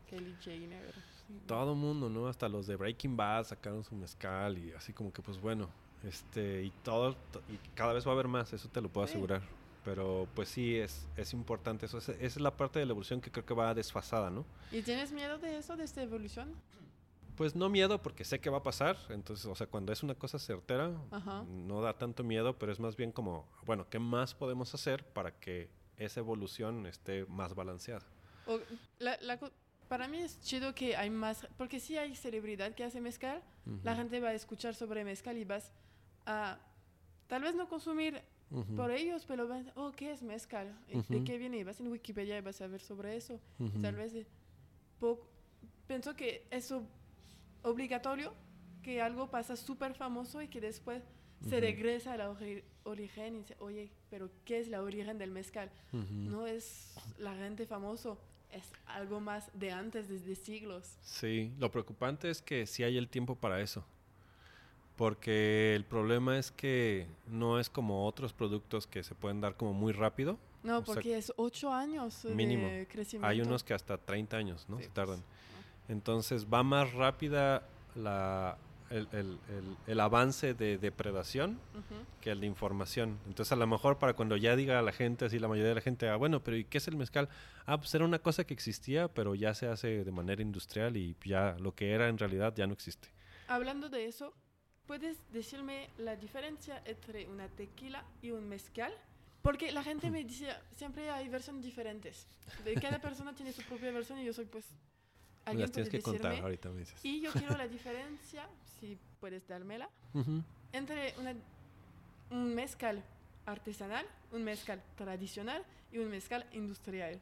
Kelly 0.08 0.36
Jenner. 0.40 0.92
sí. 1.26 1.34
todo 1.46 1.74
mundo, 1.74 2.08
¿no? 2.08 2.28
Hasta 2.28 2.48
los 2.48 2.66
de 2.68 2.76
Breaking 2.76 3.16
Bad 3.16 3.44
sacaron 3.46 3.82
su 3.82 3.94
mezcal 3.96 4.56
y 4.58 4.72
así 4.72 4.92
como 4.92 5.12
que 5.12 5.22
pues 5.22 5.40
bueno, 5.40 5.68
este 6.04 6.62
y 6.62 6.70
todo 6.84 7.16
y 7.48 7.56
cada 7.74 7.92
vez 7.92 8.06
va 8.06 8.10
a 8.10 8.14
haber 8.14 8.28
más, 8.28 8.52
eso 8.52 8.68
te 8.68 8.80
lo 8.80 8.88
puedo 8.88 9.06
Sí. 9.08 9.14
asegurar. 9.14 9.42
Pero 9.84 10.26
pues 10.34 10.48
sí, 10.48 10.76
es, 10.76 11.06
es 11.16 11.32
importante 11.32 11.86
eso. 11.86 11.98
Esa 11.98 12.12
es 12.12 12.40
la 12.40 12.56
parte 12.56 12.78
de 12.80 12.86
la 12.86 12.90
evolución 12.90 13.20
que 13.20 13.30
creo 13.30 13.44
que 13.46 13.54
va 13.54 13.72
desfasada, 13.72 14.30
¿no? 14.30 14.44
¿Y 14.72 14.82
tienes 14.82 15.12
miedo 15.12 15.38
de 15.38 15.58
eso, 15.58 15.76
de 15.76 15.84
esta 15.84 16.02
evolución? 16.02 16.52
Pues 17.36 17.54
no 17.54 17.68
miedo 17.68 18.00
porque 18.02 18.24
sé 18.24 18.40
que 18.40 18.48
va 18.48 18.58
a 18.58 18.62
pasar, 18.62 18.96
entonces, 19.10 19.44
o 19.46 19.54
sea, 19.54 19.66
cuando 19.66 19.92
es 19.92 20.02
una 20.02 20.14
cosa 20.14 20.38
certera, 20.38 20.90
no 21.46 21.82
da 21.82 21.92
tanto 21.98 22.24
miedo, 22.24 22.58
pero 22.58 22.72
es 22.72 22.80
más 22.80 22.96
bien 22.96 23.12
como, 23.12 23.46
bueno, 23.66 23.86
¿qué 23.90 23.98
más 23.98 24.34
podemos 24.34 24.74
hacer 24.74 25.04
para 25.04 25.38
que 25.38 25.68
esa 25.98 26.20
evolución 26.20 26.86
esté 26.86 27.26
más 27.26 27.54
balanceada? 27.54 28.06
para 29.88 30.08
mí 30.08 30.18
es 30.18 30.40
chido 30.40 30.74
que 30.74 30.96
hay 30.96 31.10
más, 31.10 31.46
porque 31.56 31.78
si 31.78 31.96
hay 31.96 32.14
celebridad 32.16 32.74
que 32.74 32.84
hace 32.84 33.00
mezcal, 33.00 33.42
la 33.84 33.94
gente 33.94 34.20
va 34.20 34.30
a 34.30 34.34
escuchar 34.34 34.74
sobre 34.74 35.04
mezcal 35.04 35.36
y 35.36 35.44
vas 35.44 35.72
a, 36.24 36.58
tal 37.26 37.42
vez 37.42 37.54
no 37.54 37.68
consumir 37.68 38.22
por 38.76 38.90
ellos, 38.90 39.24
pero 39.26 39.46
vas, 39.48 39.66
oh, 39.74 39.92
¿qué 39.92 40.12
es 40.12 40.22
mezcal? 40.22 40.74
¿De 41.08 41.24
qué 41.24 41.36
viene? 41.36 41.58
Y 41.58 41.64
vas 41.64 41.80
en 41.80 41.88
Wikipedia 41.88 42.38
y 42.38 42.40
vas 42.40 42.60
a 42.60 42.66
ver 42.66 42.80
sobre 42.80 43.16
eso. 43.16 43.40
Tal 43.82 43.96
vez, 43.96 44.14
eh, 44.14 44.26
pienso 45.86 46.14
que 46.14 46.46
eso 46.50 46.82
obligatorio 47.66 48.32
que 48.82 49.02
algo 49.02 49.30
pasa 49.30 49.56
súper 49.56 49.94
famoso 49.94 50.40
y 50.42 50.48
que 50.48 50.60
después 50.60 51.02
se 51.48 51.60
regresa 51.60 52.14
a 52.14 52.16
la 52.16 52.34
origen 52.84 53.36
y 53.36 53.38
dice, 53.40 53.56
oye, 53.58 53.90
pero 54.10 54.30
¿qué 54.44 54.58
es 54.58 54.68
la 54.68 54.82
origen 54.82 55.18
del 55.18 55.30
mezcal? 55.30 55.70
No 55.92 56.46
es 56.46 56.94
la 57.18 57.34
gente 57.34 57.66
famoso, 57.66 58.18
es 58.50 58.64
algo 58.86 59.20
más 59.20 59.50
de 59.54 59.72
antes, 59.72 60.08
desde 60.08 60.34
siglos. 60.34 60.96
Sí, 61.02 61.52
lo 61.58 61.70
preocupante 61.70 62.30
es 62.30 62.40
que 62.40 62.66
sí 62.66 62.84
hay 62.84 62.96
el 62.96 63.08
tiempo 63.08 63.34
para 63.34 63.60
eso. 63.60 63.84
Porque 64.96 65.74
el 65.74 65.84
problema 65.84 66.38
es 66.38 66.50
que 66.50 67.06
no 67.26 67.60
es 67.60 67.68
como 67.68 68.06
otros 68.06 68.32
productos 68.32 68.86
que 68.86 69.02
se 69.02 69.14
pueden 69.14 69.40
dar 69.40 69.56
como 69.56 69.74
muy 69.74 69.92
rápido. 69.92 70.38
No, 70.62 70.82
porque 70.82 71.18
es 71.18 71.32
ocho 71.36 71.72
años 71.72 72.24
mínimo. 72.24 72.66
de 72.66 72.88
crecimiento. 72.88 73.26
Hay 73.28 73.40
unos 73.40 73.62
que 73.62 73.74
hasta 73.74 73.98
30 73.98 74.36
años, 74.36 74.66
¿no? 74.68 74.80
se 74.80 74.88
tardan. 74.88 75.22
Entonces 75.88 76.46
va 76.52 76.62
más 76.62 76.92
rápida 76.92 77.62
la, 77.94 78.58
el, 78.90 79.08
el, 79.12 79.38
el, 79.86 80.00
avance 80.00 80.54
de 80.54 80.78
depredación 80.78 81.58
que 82.20 82.30
el 82.30 82.40
de 82.40 82.46
información. 82.46 83.18
Entonces, 83.26 83.52
a 83.52 83.56
lo 83.56 83.66
mejor 83.66 83.98
para 83.98 84.14
cuando 84.14 84.36
ya 84.36 84.56
diga 84.56 84.80
la 84.82 84.92
gente, 84.92 85.24
así 85.24 85.38
la 85.38 85.48
mayoría 85.48 85.70
de 85.70 85.74
la 85.76 85.80
gente, 85.80 86.08
ah, 86.08 86.16
bueno, 86.16 86.42
pero 86.42 86.56
¿y 86.56 86.64
qué 86.64 86.78
es 86.78 86.88
el 86.88 86.96
mezcal? 86.96 87.28
Ah, 87.66 87.78
pues 87.78 87.94
era 87.94 88.04
una 88.04 88.18
cosa 88.18 88.44
que 88.44 88.54
existía, 88.54 89.08
pero 89.08 89.34
ya 89.34 89.54
se 89.54 89.66
hace 89.66 90.04
de 90.04 90.12
manera 90.12 90.42
industrial 90.42 90.96
y 90.96 91.16
ya 91.24 91.56
lo 91.58 91.74
que 91.74 91.92
era 91.92 92.08
en 92.08 92.18
realidad 92.18 92.54
ya 92.56 92.66
no 92.66 92.72
existe. 92.72 93.08
Hablando 93.48 93.88
de 93.88 94.06
eso, 94.06 94.34
¿puedes 94.86 95.18
decirme 95.32 95.90
la 95.98 96.16
diferencia 96.16 96.82
entre 96.84 97.26
una 97.26 97.48
tequila 97.48 98.04
y 98.22 98.30
un 98.30 98.48
mezcal? 98.48 98.92
Porque 99.42 99.70
la 99.70 99.84
gente 99.84 100.10
me 100.10 100.24
dice, 100.24 100.48
siempre 100.74 101.08
hay 101.10 101.28
versiones 101.28 101.62
diferentes. 101.62 102.26
De 102.64 102.74
cada 102.74 103.00
persona 103.00 103.32
tiene 103.34 103.52
su 103.52 103.62
propia 103.62 103.92
versión 103.92 104.18
y 104.18 104.24
yo 104.24 104.32
soy 104.32 104.46
pues 104.46 104.64
las 105.54 105.70
tienes 105.70 105.90
que 105.90 106.00
contar 106.00 106.34
ahorita 106.40 106.70
me 106.70 106.80
dices. 106.80 107.04
Y 107.04 107.20
yo 107.20 107.32
quiero 107.32 107.56
la 107.56 107.68
diferencia, 107.76 108.48
si 108.80 108.98
puedes 109.20 109.46
dármela, 109.46 109.88
entre 110.72 111.14
un 112.30 112.54
mezcal 112.54 113.02
artesanal, 113.46 114.06
un 114.32 114.44
mezcal 114.44 114.82
tradicional 114.96 115.64
y 115.92 115.98
un 115.98 116.10
mezcal 116.10 116.46
industrial. 116.52 117.20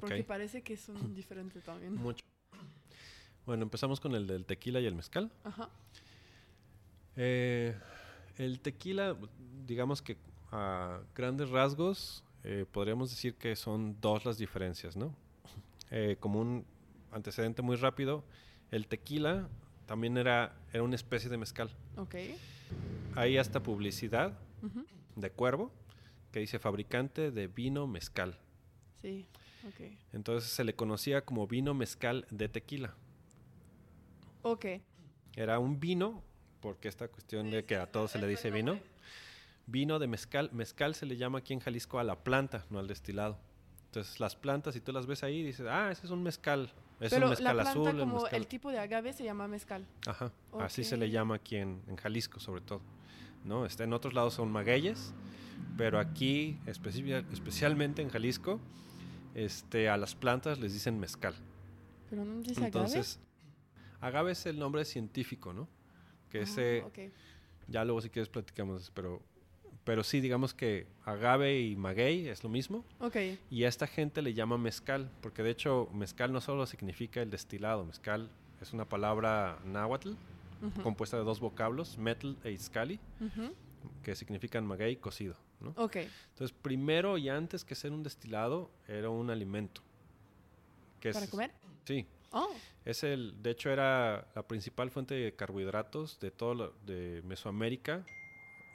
Porque 0.00 0.24
parece 0.24 0.62
que 0.62 0.76
son 0.76 0.96
diferentes 1.14 1.62
también. 1.62 1.94
Mucho. 1.94 2.24
Bueno, 3.44 3.62
empezamos 3.62 4.00
con 4.00 4.14
el 4.14 4.26
del 4.26 4.44
tequila 4.44 4.80
y 4.80 4.86
el 4.86 4.94
mezcal. 4.94 5.30
Ajá. 5.44 5.68
Eh, 7.14 7.76
el 8.38 8.60
tequila, 8.60 9.16
digamos 9.66 10.02
que 10.02 10.16
a 10.50 11.00
grandes 11.14 11.50
rasgos, 11.50 12.24
eh, 12.44 12.66
podríamos 12.70 13.10
decir 13.10 13.34
que 13.34 13.54
son 13.56 13.96
dos 14.00 14.24
las 14.24 14.38
diferencias, 14.38 14.96
¿no? 14.96 15.14
Eh, 15.90 16.16
como 16.18 16.40
un 16.40 16.64
antecedente 17.16 17.62
muy 17.62 17.76
rápido, 17.76 18.24
el 18.70 18.86
tequila 18.86 19.48
también 19.86 20.16
era, 20.16 20.54
era 20.72 20.82
una 20.82 20.94
especie 20.94 21.28
de 21.30 21.38
mezcal. 21.38 21.70
Ok. 21.96 22.14
Hay 23.14 23.38
hasta 23.38 23.62
publicidad 23.62 24.38
de 25.14 25.30
Cuervo 25.30 25.72
que 26.32 26.40
dice 26.40 26.58
fabricante 26.58 27.30
de 27.30 27.46
vino 27.46 27.86
mezcal. 27.86 28.38
Sí, 29.00 29.26
ok. 29.66 29.92
Entonces 30.12 30.50
se 30.50 30.64
le 30.64 30.74
conocía 30.74 31.24
como 31.24 31.46
vino 31.46 31.74
mezcal 31.74 32.26
de 32.30 32.48
tequila. 32.48 32.94
Ok. 34.42 34.66
Era 35.34 35.58
un 35.58 35.80
vino, 35.80 36.22
porque 36.60 36.88
esta 36.88 37.08
cuestión 37.08 37.50
de 37.50 37.64
que 37.64 37.76
a 37.76 37.86
todos 37.86 38.10
se 38.10 38.18
le 38.18 38.26
dice 38.26 38.50
vino. 38.50 38.78
Vino 39.66 39.98
de 39.98 40.06
mezcal. 40.06 40.50
Mezcal 40.52 40.94
se 40.94 41.06
le 41.06 41.16
llama 41.16 41.38
aquí 41.38 41.52
en 41.52 41.60
Jalisco 41.60 41.98
a 41.98 42.04
la 42.04 42.22
planta, 42.22 42.64
no 42.70 42.78
al 42.78 42.86
destilado. 42.86 43.38
Entonces 43.96 44.20
las 44.20 44.36
plantas, 44.36 44.74
si 44.74 44.80
tú 44.82 44.92
las 44.92 45.06
ves 45.06 45.22
ahí, 45.22 45.42
dices, 45.42 45.66
ah, 45.70 45.90
ese 45.90 46.04
es 46.04 46.12
un 46.12 46.22
mezcal. 46.22 46.70
Es 47.00 47.12
un 47.14 47.30
mezcal 47.30 47.44
la 47.44 47.52
planta 47.54 47.70
azul. 47.70 47.98
Como 47.98 48.26
el, 48.26 48.46
tipo 48.46 48.70
de 48.70 48.78
agave 48.78 49.14
se 49.14 49.24
llama 49.24 49.48
mezcal. 49.48 49.86
Ajá, 50.06 50.30
así 50.60 50.84
se 50.84 50.98
le 50.98 51.08
llama 51.08 51.36
aquí 51.36 51.56
en, 51.56 51.80
Jalisco, 51.96 52.38
sobre 52.38 52.60
todo. 52.60 52.82
¿no? 53.46 53.64
Está 53.64 53.84
en 53.84 53.94
otros 53.94 54.12
lados 54.12 54.34
son 54.34 54.52
magueyes, 54.52 55.14
pero 55.78 55.98
aquí, 55.98 56.58
especialmente 56.66 58.02
en 58.02 58.10
Jalisco, 58.10 58.60
este, 59.34 59.88
a 59.88 59.96
las 59.96 60.14
plantas 60.14 60.58
les 60.58 60.74
dicen 60.74 61.00
mezcal. 61.00 61.34
¿Pero 62.10 62.22
no 62.22 62.42
dice 62.42 62.66
Entonces, 62.66 63.18
agave? 64.02 64.32
es 64.32 64.44
el 64.44 64.58
nombre 64.58 64.84
científico, 64.84 65.54
¿no? 65.54 65.68
Que 66.28 66.40
ah, 66.40 66.42
ese... 66.42 66.84
Ya 67.66 67.82
luego 67.82 68.02
si 68.02 68.10
quieres 68.10 68.28
platicamos, 68.28 68.92
pero 68.94 69.22
pero 69.86 70.02
sí, 70.02 70.20
digamos 70.20 70.52
que 70.52 70.88
agave 71.04 71.60
y 71.60 71.76
maguey 71.76 72.26
es 72.28 72.42
lo 72.42 72.50
mismo. 72.50 72.84
Ok. 72.98 73.16
Y 73.50 73.62
a 73.62 73.68
esta 73.68 73.86
gente 73.86 74.20
le 74.20 74.34
llama 74.34 74.58
mezcal, 74.58 75.08
porque 75.20 75.44
de 75.44 75.50
hecho 75.50 75.88
mezcal 75.94 76.32
no 76.32 76.40
solo 76.40 76.66
significa 76.66 77.22
el 77.22 77.30
destilado, 77.30 77.84
mezcal 77.84 78.28
es 78.60 78.72
una 78.72 78.84
palabra 78.88 79.60
náhuatl 79.64 80.14
compuesta 80.82 81.16
de 81.16 81.22
dos 81.22 81.38
vocablos, 81.38 81.98
metal 81.98 82.36
e 82.42 82.50
iscali, 82.50 82.98
que 84.02 84.16
significan 84.16 84.66
maguey 84.66 84.96
cocido. 84.96 85.36
¿no? 85.60 85.72
Ok. 85.76 85.96
Entonces, 86.30 86.56
primero 86.60 87.16
y 87.16 87.28
antes 87.28 87.64
que 87.64 87.76
ser 87.76 87.92
un 87.92 88.02
destilado, 88.02 88.72
era 88.88 89.08
un 89.08 89.30
alimento. 89.30 89.82
Que 90.98 91.12
¿Para 91.12 91.28
comer? 91.28 91.52
Sí. 91.84 92.06
Oh. 92.32 92.52
Es 92.84 93.04
el, 93.04 93.40
de 93.40 93.50
hecho, 93.50 93.70
era 93.70 94.26
la 94.34 94.42
principal 94.48 94.90
fuente 94.90 95.14
de 95.14 95.36
carbohidratos 95.36 96.18
de 96.18 96.32
todo 96.32 96.74
de 96.84 97.22
Mesoamérica 97.24 98.04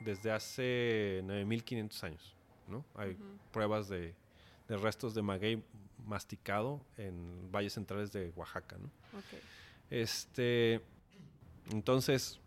desde 0.03 0.31
hace 0.31 1.21
9500 1.23 2.03
años. 2.03 2.35
¿no? 2.67 2.85
Hay 2.95 3.17
pruebas 3.51 3.89
de, 3.89 4.15
restos 4.67 5.13
de 5.13 5.21
maguey 5.21 5.63
masticado 6.05 6.81
en 6.97 7.51
valles 7.51 7.73
centrales 7.73 8.11
de 8.11 8.31
Oaxaca. 8.35 8.77
¿no? 8.77 8.89
Este, 9.89 10.81
entonces, 11.71 12.39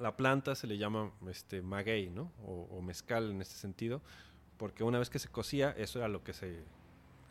la 0.00 0.16
planta 0.16 0.54
se 0.54 0.66
le 0.66 0.78
llama 0.78 1.12
este, 1.28 1.62
maguey 1.62 2.08
¿no? 2.08 2.32
o, 2.44 2.80
mezcal 2.80 3.30
en 3.30 3.42
este 3.42 3.56
sentido, 3.56 4.00
porque 4.56 4.84
una 4.84 4.98
vez 4.98 5.10
que 5.10 5.18
se 5.18 5.28
cocía, 5.28 5.72
eso 5.72 5.98
era 5.98 6.08
lo 6.08 6.22
que 6.24 6.32
se. 6.32 6.62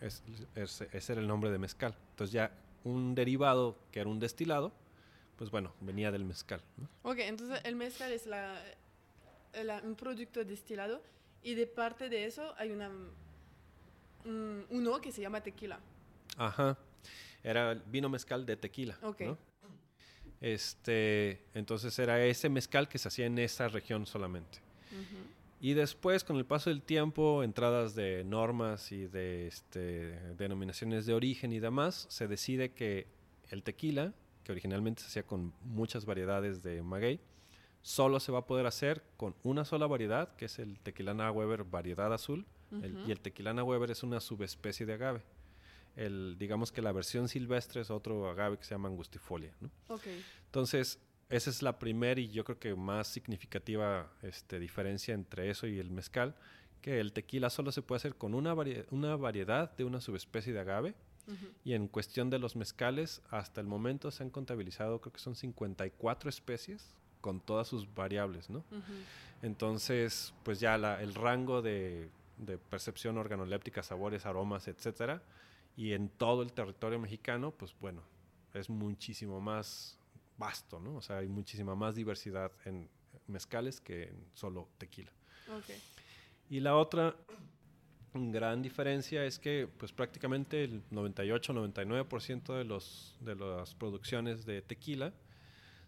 ese 0.02 1.12
era 1.14 1.22
el 1.22 1.28
nombre 1.28 1.50
de 1.50 1.58
mezcal. 1.58 1.96
Entonces, 2.12 2.34
ya 2.34 2.52
un 2.84 3.16
derivado 3.16 3.78
que 3.92 4.00
era 4.02 4.10
un 4.10 4.20
destilado, 4.20 4.72
pues 5.38 5.50
bueno, 5.50 5.74
venía 5.82 6.12
del 6.12 6.24
mezcal. 6.24 6.62
Ok, 7.02 7.18
entonces 7.20 7.60
el 7.64 7.76
mezcal 7.76 8.12
es 8.12 8.26
la, 8.28 8.62
un 9.84 9.96
producto 9.96 10.44
destilado 10.44 11.02
y 11.44 11.56
de 11.56 11.68
parte 11.68 12.10
de 12.10 12.26
eso 12.26 12.54
hay 12.58 12.72
una, 12.72 12.90
uno 14.70 15.02
que 15.02 15.12
se 15.12 15.22
llama 15.22 15.42
tequila. 15.42 15.80
Ajá. 16.38 16.78
Era 17.44 17.76
vino 17.76 18.10
mezcal 18.10 18.46
de 18.46 18.58
tequila. 18.58 18.98
Ok. 19.04 19.22
Este, 20.42 21.44
entonces 21.54 21.98
era 22.00 22.24
ese 22.24 22.50
mezcal 22.50 22.88
que 22.88 22.98
se 22.98 23.08
hacía 23.08 23.26
en 23.26 23.38
esa 23.40 23.68
región 23.68 24.06
solamente. 24.06 24.60
Y 25.62 25.74
después, 25.74 26.24
con 26.24 26.38
el 26.38 26.46
paso 26.46 26.70
del 26.70 26.82
tiempo, 26.82 27.42
entradas 27.42 27.96
de 27.96 28.24
normas 28.24 28.92
y 28.92 29.08
de 29.08 29.48
este, 29.48 30.20
denominaciones 30.36 31.06
de 31.06 31.14
origen 31.14 31.54
y 31.54 31.60
demás, 31.60 32.06
se 32.10 32.28
decide 32.28 32.70
que 32.70 33.08
el 33.50 33.64
tequila, 33.64 34.14
que 34.44 34.52
originalmente 34.52 35.02
se 35.02 35.08
hacía 35.08 35.24
con 35.24 35.54
muchas 35.64 36.06
variedades 36.06 36.62
de 36.62 36.84
maguey, 36.84 37.20
solo 37.86 38.20
se 38.20 38.32
va 38.32 38.40
a 38.40 38.48
poder 38.48 38.66
hacer 38.66 39.04
con 39.16 39.36
una 39.44 39.64
sola 39.64 39.86
variedad, 39.86 40.36
que 40.38 40.46
es 40.46 40.58
el 40.58 40.80
Tequilana 40.80 41.30
Weber 41.32 41.64
variedad 41.66 42.12
azul, 42.12 42.44
y 43.06 43.12
el 43.12 43.20
Tequilana 43.20 43.64
Weber 43.64 43.92
es 43.92 44.02
una 44.02 44.20
subespecie 44.20 44.88
de 44.88 44.94
agave. 44.94 45.22
El, 45.96 46.36
digamos 46.40 46.72
que 46.72 46.82
la 46.82 46.92
versión 46.92 47.28
silvestre 47.28 47.82
es 47.82 47.92
otro 47.92 48.28
agave 48.28 48.58
que 48.58 48.64
se 48.64 48.72
llama 48.72 48.90
angustifolia. 48.90 49.54
Entonces, 50.48 51.00
esa 51.30 51.50
es 51.52 51.62
la 51.62 51.78
primera 51.78 52.20
y 52.20 52.30
yo 52.30 52.44
creo 52.44 52.58
que 52.58 52.74
más 52.74 53.08
significativa 53.08 54.12
este, 54.24 54.60
diferencia 54.60 55.14
entre 55.14 55.52
eso 55.52 55.68
y 55.68 55.78
el 55.78 55.92
mezcal, 55.92 56.36
que 56.82 57.00
el 57.00 57.14
tequila 57.14 57.52
solo 57.52 57.72
se 57.72 57.84
puede 57.84 57.98
hacer 57.98 58.16
con 58.16 58.34
una, 58.34 58.56
una 58.90 59.16
variedad 59.16 59.78
de 59.78 59.84
una 59.84 60.02
subespecie 60.02 60.54
de 60.54 60.60
agave. 60.60 60.96
Y 61.64 61.74
en 61.74 61.88
cuestión 61.88 62.32
de 62.32 62.40
los 62.40 62.56
mezcales, 62.56 63.22
hasta 63.30 63.62
el 63.62 63.68
momento 63.68 64.10
se 64.10 64.24
han 64.24 64.32
contabilizado, 64.32 65.02
creo 65.02 65.14
que 65.14 65.20
son 65.20 65.36
54 65.36 66.30
especies 66.30 66.96
con 67.26 67.40
todas 67.40 67.68
sus 67.68 67.92
variables, 67.92 68.52
¿no? 68.52 68.64
Entonces, 69.42 70.34
pues 70.44 70.60
ya 70.60 70.76
el 70.76 71.16
rango 71.16 71.64
de 71.64 72.10
de 72.38 72.58
percepción 72.58 73.18
organoléptica, 73.18 73.84
sabores, 73.84 74.26
aromas, 74.26 74.68
etcétera. 74.68 75.22
Y 75.78 75.94
en 75.94 76.10
todo 76.10 76.42
el 76.42 76.54
territorio 76.54 77.00
mexicano, 77.00 77.52
pues 77.52 77.76
bueno, 77.80 78.02
es 78.54 78.70
muchísimo 78.70 79.42
más 79.42 79.98
vasto, 80.38 80.80
¿no? 80.80 80.96
O 80.96 81.02
sea, 81.02 81.18
hay 81.18 81.28
muchísima 81.28 81.76
más 81.76 81.96
diversidad 81.96 82.52
en 82.66 82.90
mezcales 83.28 83.82
que 83.82 84.04
en 84.04 84.26
solo 84.34 84.70
tequila. 84.78 85.12
Y 86.50 86.60
la 86.60 86.76
otra 86.76 87.16
gran 88.14 88.62
diferencia 88.62 89.26
es 89.26 89.40
que 89.40 89.68
pues 89.78 89.92
prácticamente 89.92 90.64
el 90.64 90.84
98-99% 90.90 92.58
de, 92.58 92.64
los, 92.64 93.18
de 93.20 93.36
las 93.36 93.76
producciones 93.76 94.46
de 94.46 94.62
tequila 94.62 95.14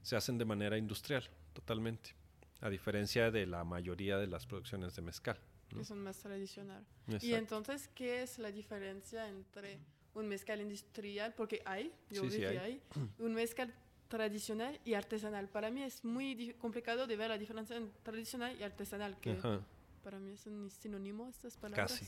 se 0.01 0.15
hacen 0.15 0.37
de 0.37 0.45
manera 0.45 0.77
industrial, 0.77 1.29
totalmente, 1.53 2.11
a 2.61 2.69
diferencia 2.69 3.31
de 3.31 3.45
la 3.45 3.63
mayoría 3.63 4.17
de 4.17 4.27
las 4.27 4.45
producciones 4.45 4.95
de 4.95 5.01
mezcal. 5.01 5.39
¿no? 5.71 5.79
Que 5.79 5.85
son 5.85 6.01
más 6.03 6.17
tradicionales. 6.17 6.87
Y 7.21 7.33
entonces, 7.33 7.89
¿qué 7.93 8.23
es 8.23 8.39
la 8.39 8.51
diferencia 8.51 9.27
entre 9.27 9.79
un 10.13 10.27
mezcal 10.27 10.61
industrial? 10.61 11.33
Porque 11.35 11.61
hay, 11.65 11.93
yo 12.09 12.21
Sí, 12.21 12.27
vi 12.27 12.33
sí 12.33 12.39
que 12.39 12.47
hay. 12.47 12.57
hay, 12.57 12.81
un 13.19 13.33
mezcal 13.33 13.73
tradicional 14.07 14.79
y 14.85 14.93
artesanal. 14.93 15.49
Para 15.49 15.69
mí 15.69 15.83
es 15.83 16.05
muy 16.05 16.53
complicado 16.59 17.05
de 17.07 17.17
ver 17.17 17.29
la 17.29 17.37
diferencia 17.37 17.75
entre 17.75 17.99
tradicional 18.01 18.57
y 18.57 18.63
artesanal, 18.63 19.19
que 19.19 19.31
Ajá. 19.31 19.59
para 20.03 20.17
mí 20.19 20.31
es 20.31 20.45
un 20.47 20.71
sinónimo 20.71 21.27
estas 21.27 21.57
palabras. 21.57 21.91
Casi. 21.91 22.07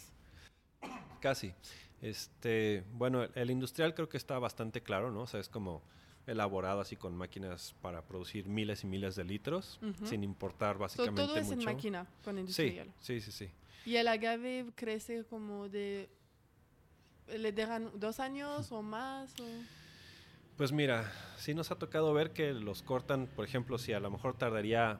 Casi. 1.19 1.53
Este, 2.01 2.85
bueno, 2.93 3.23
el 3.35 3.51
industrial 3.51 3.93
creo 3.93 4.07
que 4.07 4.15
está 4.15 4.39
bastante 4.39 4.81
claro, 4.81 5.11
¿no? 5.11 5.23
O 5.23 5.27
sea, 5.27 5.41
es 5.41 5.49
como 5.49 5.83
elaborado 6.29 6.81
así 6.81 6.95
con 6.95 7.15
máquinas 7.15 7.75
para 7.81 8.01
producir 8.05 8.47
miles 8.47 8.83
y 8.83 8.87
miles 8.87 9.15
de 9.15 9.23
litros, 9.23 9.79
sin 10.03 10.23
importar 10.23 10.75
So, 10.75 10.79
básicamente 10.81 11.21
todo 11.23 11.35
es 11.37 11.51
en 11.51 11.63
máquina 11.65 12.07
con 12.23 12.37
industrial. 12.37 12.93
sí, 12.99 13.19
sí, 13.21 13.31
sí. 13.31 13.49
Y 13.85 13.95
el 13.95 14.07
agave 14.07 14.65
crece 14.75 15.23
como 15.25 15.69
de... 15.69 16.09
¿Le 17.27 17.51
dejan 17.51 17.91
dos 17.99 18.19
años 18.19 18.71
o 18.71 18.81
más? 18.81 19.33
o- 19.39 19.43
Pues 20.57 20.71
mira, 20.71 21.11
sí 21.37 21.53
nos 21.53 21.71
ha 21.71 21.75
tocado 21.75 22.13
ver 22.13 22.31
que 22.33 22.53
los 22.53 22.81
cortan, 22.81 23.27
por 23.27 23.45
ejemplo, 23.45 23.77
si 23.77 23.93
a 23.93 23.99
lo 23.99 24.09
mejor 24.09 24.35
tardaría 24.37 24.99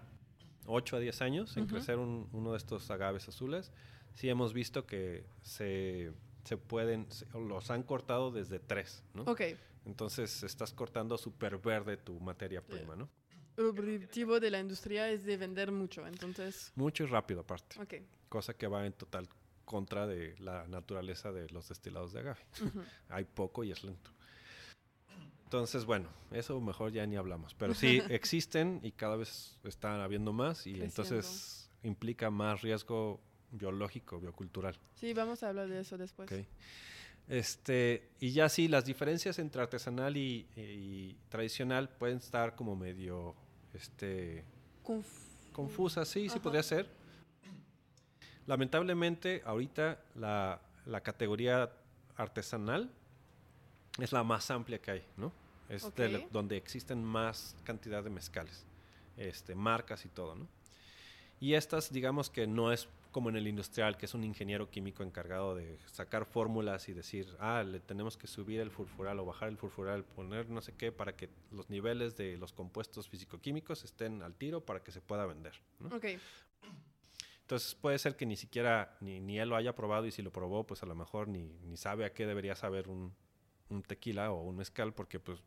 8 0.68 0.98
a 0.98 1.00
10 1.00 1.22
años 1.22 1.58
en 1.58 1.66
crecer 1.66 1.98
un- 1.98 2.30
uno 2.34 2.52
de 2.52 2.58
estos 2.58 2.90
agaves 2.92 3.28
azules, 3.28 3.72
sí 4.14 4.30
hemos 4.30 4.54
visto 4.54 4.86
que 4.86 5.26
se, 5.42 6.12
se 6.44 6.58
pueden, 6.58 7.12
se- 7.12 7.26
los 7.40 7.72
han 7.72 7.82
cortado 7.84 8.32
desde 8.32 8.60
3, 8.60 9.04
¿no? 9.16 9.24
Ok. 9.24 9.42
Entonces 9.86 10.44
estás 10.44 10.74
cortando 10.74 11.18
súper 11.18 11.58
verde 11.58 11.98
tu 11.98 12.20
materia 12.20 12.62
prima, 12.62 12.96
¿no? 12.96 13.10
El 13.58 13.66
objetivo 13.66 14.40
de 14.40 14.52
la 14.52 14.60
industria 14.60 15.10
es 15.10 15.26
de 15.26 15.36
vender 15.38 15.72
mucho, 15.72 16.06
entonces... 16.08 16.72
Mucho 16.76 17.04
y 17.04 17.08
rápido 17.08 17.42
aparte, 17.42 17.80
Ok. 17.82 17.96
cosa 18.30 18.54
que 18.54 18.68
va 18.68 18.86
en 18.86 18.94
total 18.94 19.28
contra 19.66 20.08
de 20.08 20.36
la 20.40 20.66
naturaleza 20.68 21.32
de 21.32 21.50
los 21.50 21.68
destilados 21.70 22.14
de 22.14 22.20
agave. 22.22 22.40
Ujú. 22.62 22.82
Hay 23.10 23.26
poco 23.26 23.64
y 23.64 23.72
es 23.72 23.84
lento. 23.84 24.12
Entonces, 25.44 25.86
bueno, 25.86 26.10
eso 26.32 26.62
mejor 26.62 26.92
ya 26.92 27.06
ni 27.08 27.16
hablamos. 27.18 27.56
Pero 27.56 27.74
sí 27.74 28.02
existen 28.10 28.80
y 28.84 28.92
cada 28.92 29.16
vez 29.16 29.60
están 29.64 30.00
habiendo 30.00 30.32
más 30.32 30.68
y 30.68 30.74
Creciendo. 30.74 30.86
entonces 30.86 31.70
implica 31.84 32.30
más 32.30 32.62
riesgo 32.62 33.20
biológico, 33.52 34.20
biocultural. 34.20 34.78
Sí, 34.96 35.14
vamos 35.14 35.42
a 35.44 35.50
hablar 35.50 35.68
de 35.68 35.80
eso 35.82 35.98
después. 35.98 36.32
¿ok? 36.32 36.46
Este, 37.30 38.10
y 38.20 38.32
ya 38.32 38.50
sí, 38.50 38.68
las 38.68 38.84
diferencias 38.86 39.38
entre 39.40 39.62
artesanal 39.62 40.18
y, 40.18 40.48
y 40.58 41.16
tradicional 41.30 41.88
pueden 41.88 42.18
estar 42.18 42.56
como 42.56 42.76
medio 42.76 43.36
este, 43.74 44.44
Conf- 44.84 45.04
confusas, 45.54 46.08
sí, 46.08 46.28
sí 46.28 46.40
podría 46.40 46.64
ser. 46.64 46.90
Lamentablemente, 48.48 49.44
ahorita 49.46 50.00
la, 50.16 50.60
la 50.86 51.02
categoría 51.02 51.72
artesanal 52.16 52.90
es 54.00 54.12
la 54.12 54.24
más 54.24 54.50
amplia 54.50 54.80
que 54.82 54.92
hay, 54.92 55.04
¿no? 55.18 55.32
Es 55.70 55.84
la- 55.84 56.28
donde 56.32 56.58
existen 56.58 57.04
más 57.04 57.56
cantidad 57.64 58.04
de 58.04 58.10
mezcales, 58.10 58.66
este, 59.18 59.54
marcas 59.54 60.04
y 60.06 60.10
todo, 60.10 60.34
¿no? 60.36 60.48
Y 61.40 61.54
estas, 61.54 61.92
digamos 61.94 62.30
que 62.32 62.48
no 62.48 62.72
es 62.72 62.88
como 63.12 63.30
en 63.30 63.36
el 63.36 63.48
industrial, 63.48 63.98
que 63.98 64.06
es 64.06 64.14
un 64.14 64.24
ingeniero 64.24 64.70
químico 64.70 65.04
encargado 65.04 65.56
de 65.56 65.80
sacar 65.88 66.26
fórmulas 66.26 66.90
y 66.90 66.94
decir, 66.94 67.36
ah, 67.40 67.64
le 67.64 67.80
tenemos 67.80 68.18
que 68.18 68.28
subir 68.28 68.60
el 68.60 68.70
furfural 68.70 69.20
o 69.20 69.26
bajar 69.26 69.50
el 69.50 69.58
furfural, 69.58 70.04
poner 70.04 70.50
no 70.50 70.62
sé 70.62 70.74
qué, 70.76 70.92
para 70.92 71.16
que 71.16 71.30
los 71.52 71.70
niveles 71.70 72.16
de 72.18 72.38
los 72.38 72.54
compuestos 72.54 73.10
físico-químicos 73.10 73.84
estén 73.84 74.22
al 74.22 74.36
tiro 74.36 74.64
para 74.64 74.84
que 74.84 74.92
se 74.92 75.02
pueda 75.02 75.26
vender. 75.26 75.54
¿no? 75.80 75.96
Ok, 75.96 76.06
Entonces 77.42 77.74
puede 77.74 77.98
ser 77.98 78.16
que 78.16 78.26
ni 78.26 78.36
siquiera 78.36 78.96
ni, 79.02 79.20
ni 79.20 79.40
él 79.40 79.50
lo 79.50 79.56
haya 79.56 79.74
probado 79.74 80.06
y 80.06 80.12
si 80.12 80.22
lo 80.22 80.32
probó, 80.32 80.68
pues 80.68 80.84
a 80.84 80.86
lo 80.86 80.96
mejor 80.96 81.28
ni, 81.28 81.58
ni 81.64 81.78
sabe 81.78 82.06
a 82.06 82.14
qué 82.14 82.28
debería 82.28 82.56
saber 82.56 82.88
un, 82.90 83.14
un 83.70 83.82
tequila 83.82 84.32
o 84.32 84.44
un 84.44 84.58
mezcal 84.58 84.94
porque 84.94 85.20
pues 85.20 85.42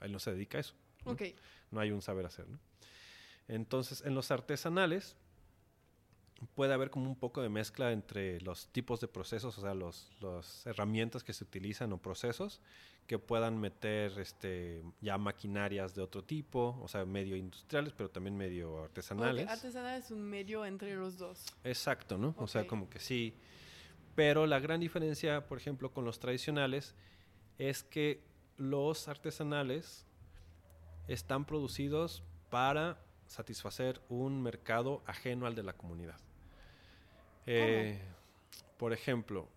él 0.00 0.12
no 0.12 0.20
se 0.20 0.32
dedica 0.32 0.58
a 0.58 0.60
eso. 0.60 0.74
¿no? 1.04 1.12
ok. 1.12 1.22
no 1.72 1.80
hay 1.80 1.90
un 1.90 2.00
saber 2.00 2.26
hacer. 2.26 2.48
¿no? 2.48 2.60
Entonces, 3.48 4.02
en 4.04 4.14
los 4.14 4.30
artesanales 4.30 5.16
puede 6.54 6.72
haber 6.72 6.90
como 6.90 7.08
un 7.08 7.16
poco 7.16 7.42
de 7.42 7.48
mezcla 7.48 7.92
entre 7.92 8.40
los 8.40 8.68
tipos 8.68 9.00
de 9.00 9.08
procesos, 9.08 9.58
o 9.58 9.60
sea, 9.60 9.74
los, 9.74 10.10
las 10.20 10.64
herramientas 10.66 11.24
que 11.24 11.32
se 11.32 11.44
utilizan 11.44 11.92
o 11.92 11.98
procesos 11.98 12.60
que 13.08 13.18
puedan 13.18 13.58
meter 13.58 14.18
este, 14.20 14.82
ya 15.00 15.16
maquinarias 15.16 15.94
de 15.94 16.02
otro 16.02 16.22
tipo, 16.22 16.78
o 16.82 16.88
sea, 16.88 17.06
medio 17.06 17.36
industriales, 17.36 17.94
pero 17.94 18.10
también 18.10 18.36
medio 18.36 18.84
artesanales. 18.84 19.46
Ok, 19.46 19.50
Artesanal 19.50 19.98
es 19.98 20.10
un 20.10 20.22
medio 20.22 20.66
entre 20.66 20.94
los 20.94 21.16
dos. 21.16 21.46
Exacto, 21.64 22.18
¿no? 22.18 22.34
O 22.36 22.46
sea, 22.46 22.66
como 22.66 22.90
que 22.90 23.00
sí. 23.00 23.34
Pero 24.14 24.46
la 24.46 24.60
gran 24.60 24.78
diferencia, 24.78 25.48
por 25.48 25.56
ejemplo, 25.56 25.90
con 25.90 26.04
los 26.04 26.18
tradicionales 26.20 26.94
es 27.56 27.82
que 27.82 28.22
los 28.58 29.08
artesanales 29.08 30.04
están 31.06 31.46
producidos 31.46 32.22
para 32.50 33.00
satisfacer 33.26 34.02
un 34.10 34.42
mercado 34.42 35.02
ajeno 35.06 35.46
al 35.46 35.54
de 35.54 35.62
la 35.62 35.72
comunidad. 35.72 36.20
Eh, 37.50 38.00
por 38.76 38.92
ejemplo, 38.92 39.48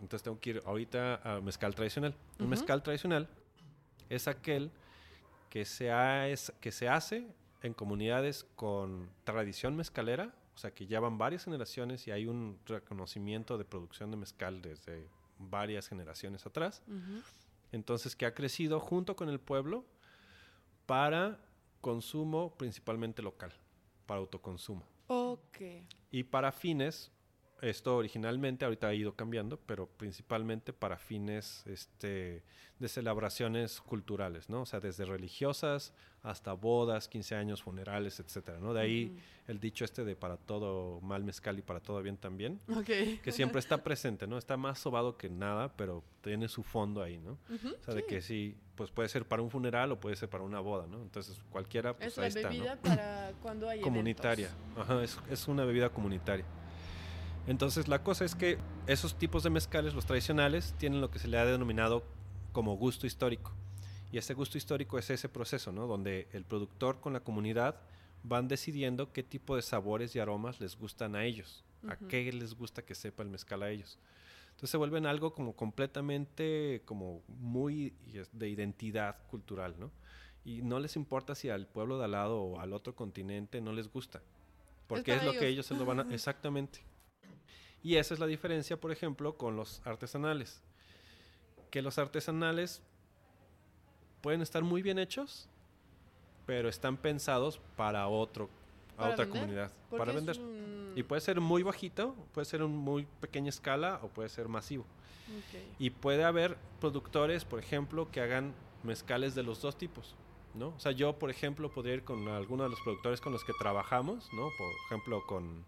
entonces 0.00 0.22
tengo 0.22 0.38
que 0.40 0.50
ir 0.50 0.62
ahorita 0.64 1.16
a 1.24 1.40
mezcal 1.40 1.74
tradicional. 1.74 2.14
Un 2.38 2.42
Ujú. 2.46 2.50
mezcal 2.50 2.82
tradicional 2.82 3.28
es 4.08 4.28
aquel 4.28 4.70
que 5.50 5.64
se, 5.64 5.90
ha- 5.90 6.28
es- 6.28 6.52
que 6.60 6.70
se 6.70 6.88
hace 6.88 7.26
en 7.62 7.74
comunidades 7.74 8.44
con 8.56 9.08
tradición 9.24 9.74
mezcalera, 9.76 10.34
o 10.54 10.58
sea, 10.58 10.70
que 10.72 10.86
llevan 10.86 11.18
varias 11.18 11.44
generaciones 11.44 12.06
y 12.06 12.10
hay 12.12 12.26
un 12.26 12.58
reconocimiento 12.66 13.58
de 13.58 13.64
producción 13.64 14.10
de 14.10 14.16
mezcal 14.16 14.62
desde 14.62 15.06
varias 15.38 15.88
generaciones 15.88 16.46
atrás. 16.46 16.82
Entonces, 17.72 18.14
que 18.16 18.24
ha 18.26 18.34
crecido 18.34 18.80
junto 18.80 19.16
con 19.16 19.28
el 19.28 19.40
pueblo 19.40 19.84
para 20.86 21.38
consumo 21.80 22.54
principalmente 22.56 23.22
local, 23.22 23.52
para 24.06 24.20
autoconsumo. 24.20 24.82
Ok. 25.08 25.58
Y 26.10 26.22
para 26.24 26.52
fines, 26.52 27.10
esto 27.62 27.96
originalmente 27.96 28.64
ahorita 28.64 28.88
ha 28.88 28.94
ido 28.94 29.14
cambiando, 29.14 29.58
pero 29.58 29.86
principalmente 29.86 30.72
para 30.72 30.98
fines 30.98 31.64
este, 31.66 32.42
de 32.78 32.88
celebraciones 32.88 33.80
culturales, 33.80 34.50
¿no? 34.50 34.62
O 34.62 34.66
sea, 34.66 34.80
desde 34.80 35.04
religiosas 35.04 35.94
hasta 36.22 36.52
bodas, 36.52 37.08
15 37.08 37.36
años, 37.36 37.62
funerales, 37.62 38.18
etcétera, 38.20 38.58
¿no? 38.58 38.74
De 38.74 38.80
ahí 38.80 39.16
el 39.46 39.60
dicho 39.60 39.84
este 39.84 40.04
de 40.04 40.16
para 40.16 40.36
todo 40.36 41.00
mal 41.00 41.22
mezcal 41.22 41.58
y 41.58 41.62
para 41.62 41.80
todo 41.80 42.02
bien 42.02 42.16
también, 42.16 42.58
que 43.22 43.32
siempre 43.32 43.60
está 43.60 43.82
presente, 43.82 44.26
¿no? 44.26 44.36
Está 44.36 44.56
más 44.56 44.78
sobado 44.78 45.16
que 45.16 45.30
nada, 45.30 45.74
pero 45.76 46.02
tiene 46.22 46.48
su 46.48 46.62
fondo 46.64 47.02
ahí, 47.02 47.18
¿no? 47.18 47.38
O 47.80 47.84
sea, 47.84 47.94
de 47.94 48.04
que 48.04 48.20
sí, 48.20 48.56
pues 48.74 48.90
puede 48.90 49.08
ser 49.08 49.24
para 49.24 49.40
un 49.40 49.50
funeral 49.50 49.92
o 49.92 50.00
puede 50.00 50.16
ser 50.16 50.28
para 50.28 50.42
una 50.42 50.60
boda, 50.60 50.86
¿no? 50.88 51.00
Entonces, 51.00 51.40
cualquiera, 51.50 51.96
pues 51.96 52.08
es 52.08 52.18
ahí 52.18 52.22
la 52.24 52.28
está, 52.28 52.42
¿no? 52.42 52.48
bebida 52.48 52.76
para 52.82 53.32
cuando 53.40 53.68
hay 53.68 53.80
comunitaria. 53.80 54.48
eventos. 54.48 54.82
Ajá, 54.82 55.04
es, 55.04 55.18
es 55.30 55.48
una 55.48 55.64
bebida 55.64 55.88
comunitaria. 55.90 56.44
Entonces 57.46 57.88
la 57.88 58.02
cosa 58.02 58.24
es 58.24 58.34
que 58.34 58.58
esos 58.86 59.16
tipos 59.16 59.42
de 59.42 59.50
mezcales, 59.50 59.94
los 59.94 60.06
tradicionales, 60.06 60.74
tienen 60.78 61.00
lo 61.00 61.10
que 61.10 61.18
se 61.18 61.28
le 61.28 61.38
ha 61.38 61.44
denominado 61.44 62.02
como 62.52 62.76
gusto 62.76 63.06
histórico. 63.06 63.52
Y 64.10 64.18
ese 64.18 64.34
gusto 64.34 64.58
histórico 64.58 64.98
es 64.98 65.10
ese 65.10 65.28
proceso, 65.28 65.72
¿no? 65.72 65.86
Donde 65.86 66.28
el 66.32 66.44
productor 66.44 67.00
con 67.00 67.12
la 67.12 67.20
comunidad 67.20 67.76
van 68.22 68.48
decidiendo 68.48 69.12
qué 69.12 69.22
tipo 69.22 69.56
de 69.56 69.62
sabores 69.62 70.14
y 70.16 70.18
aromas 70.18 70.60
les 70.60 70.76
gustan 70.76 71.14
a 71.14 71.24
ellos, 71.24 71.64
a 71.88 71.96
qué 71.96 72.32
les 72.32 72.54
gusta 72.54 72.82
que 72.82 72.94
sepa 72.94 73.22
el 73.22 73.28
mezcal 73.28 73.62
a 73.62 73.70
ellos. 73.70 73.98
Entonces 74.46 74.70
se 74.70 74.76
vuelven 74.78 75.06
algo 75.06 75.34
como 75.34 75.54
completamente, 75.54 76.82
como 76.86 77.20
muy 77.28 77.92
de 78.32 78.48
identidad 78.48 79.16
cultural, 79.28 79.74
¿no? 79.78 79.90
Y 80.44 80.62
no 80.62 80.80
les 80.80 80.96
importa 80.96 81.34
si 81.34 81.50
al 81.50 81.66
pueblo 81.66 81.98
de 81.98 82.04
al 82.04 82.12
lado 82.12 82.40
o 82.40 82.60
al 82.60 82.72
otro 82.72 82.94
continente 82.94 83.60
no 83.60 83.72
les 83.72 83.92
gusta. 83.92 84.22
Porque 84.86 85.14
es, 85.14 85.24
lo 85.24 85.32
que 85.32 85.48
ellos. 85.48 85.50
ellos 85.50 85.66
se 85.66 85.74
lo 85.74 85.84
van 85.84 86.00
a... 86.00 86.14
Exactamente. 86.14 86.80
Y 87.86 87.98
esa 87.98 88.14
es 88.14 88.18
la 88.18 88.26
diferencia, 88.26 88.76
por 88.76 88.90
ejemplo, 88.90 89.36
con 89.36 89.54
los 89.54 89.80
artesanales. 89.84 90.60
Que 91.70 91.82
los 91.82 91.98
artesanales 91.98 92.82
pueden 94.22 94.42
estar 94.42 94.64
muy 94.64 94.82
bien 94.82 94.98
hechos, 94.98 95.48
pero 96.46 96.68
están 96.68 96.96
pensados 96.96 97.60
para 97.76 98.08
otro, 98.08 98.50
a 98.96 99.10
otra 99.10 99.24
vender, 99.24 99.28
comunidad. 99.28 99.72
Para 99.96 100.12
vender. 100.12 100.36
un 100.36 100.94
Y 100.96 101.04
puede 101.04 101.20
ser 101.20 101.40
muy 101.40 101.62
bajito, 101.62 102.16
puede 102.34 102.44
ser 102.44 102.60
en 102.60 102.72
muy 102.72 103.06
pequeña 103.20 103.50
escala 103.50 104.00
o 104.02 104.08
puede 104.08 104.30
ser 104.30 104.48
masivo. 104.48 104.84
Y 105.78 105.90
puede 105.90 106.24
haber 106.24 106.56
productores, 106.80 107.44
por 107.44 107.60
ejemplo, 107.60 108.10
que 108.10 108.20
hagan 108.20 108.52
mezcales 108.82 109.36
de 109.36 109.44
los 109.44 109.62
dos 109.62 109.78
tipos, 109.78 110.16
¿no? 110.54 110.70
O 110.70 110.80
sea, 110.80 110.90
yo, 110.90 111.20
por 111.20 111.30
ejemplo, 111.30 111.70
podría 111.70 111.94
ir 111.94 112.02
con 112.02 112.26
alguno 112.26 112.64
de 112.64 112.70
los 112.70 112.80
productores 112.80 113.20
con 113.20 113.32
los 113.32 113.44
que 113.44 113.52
trabajamos, 113.60 114.28
¿no? 114.32 114.48
Por 114.58 114.72
ejemplo, 114.86 115.22
con... 115.28 115.64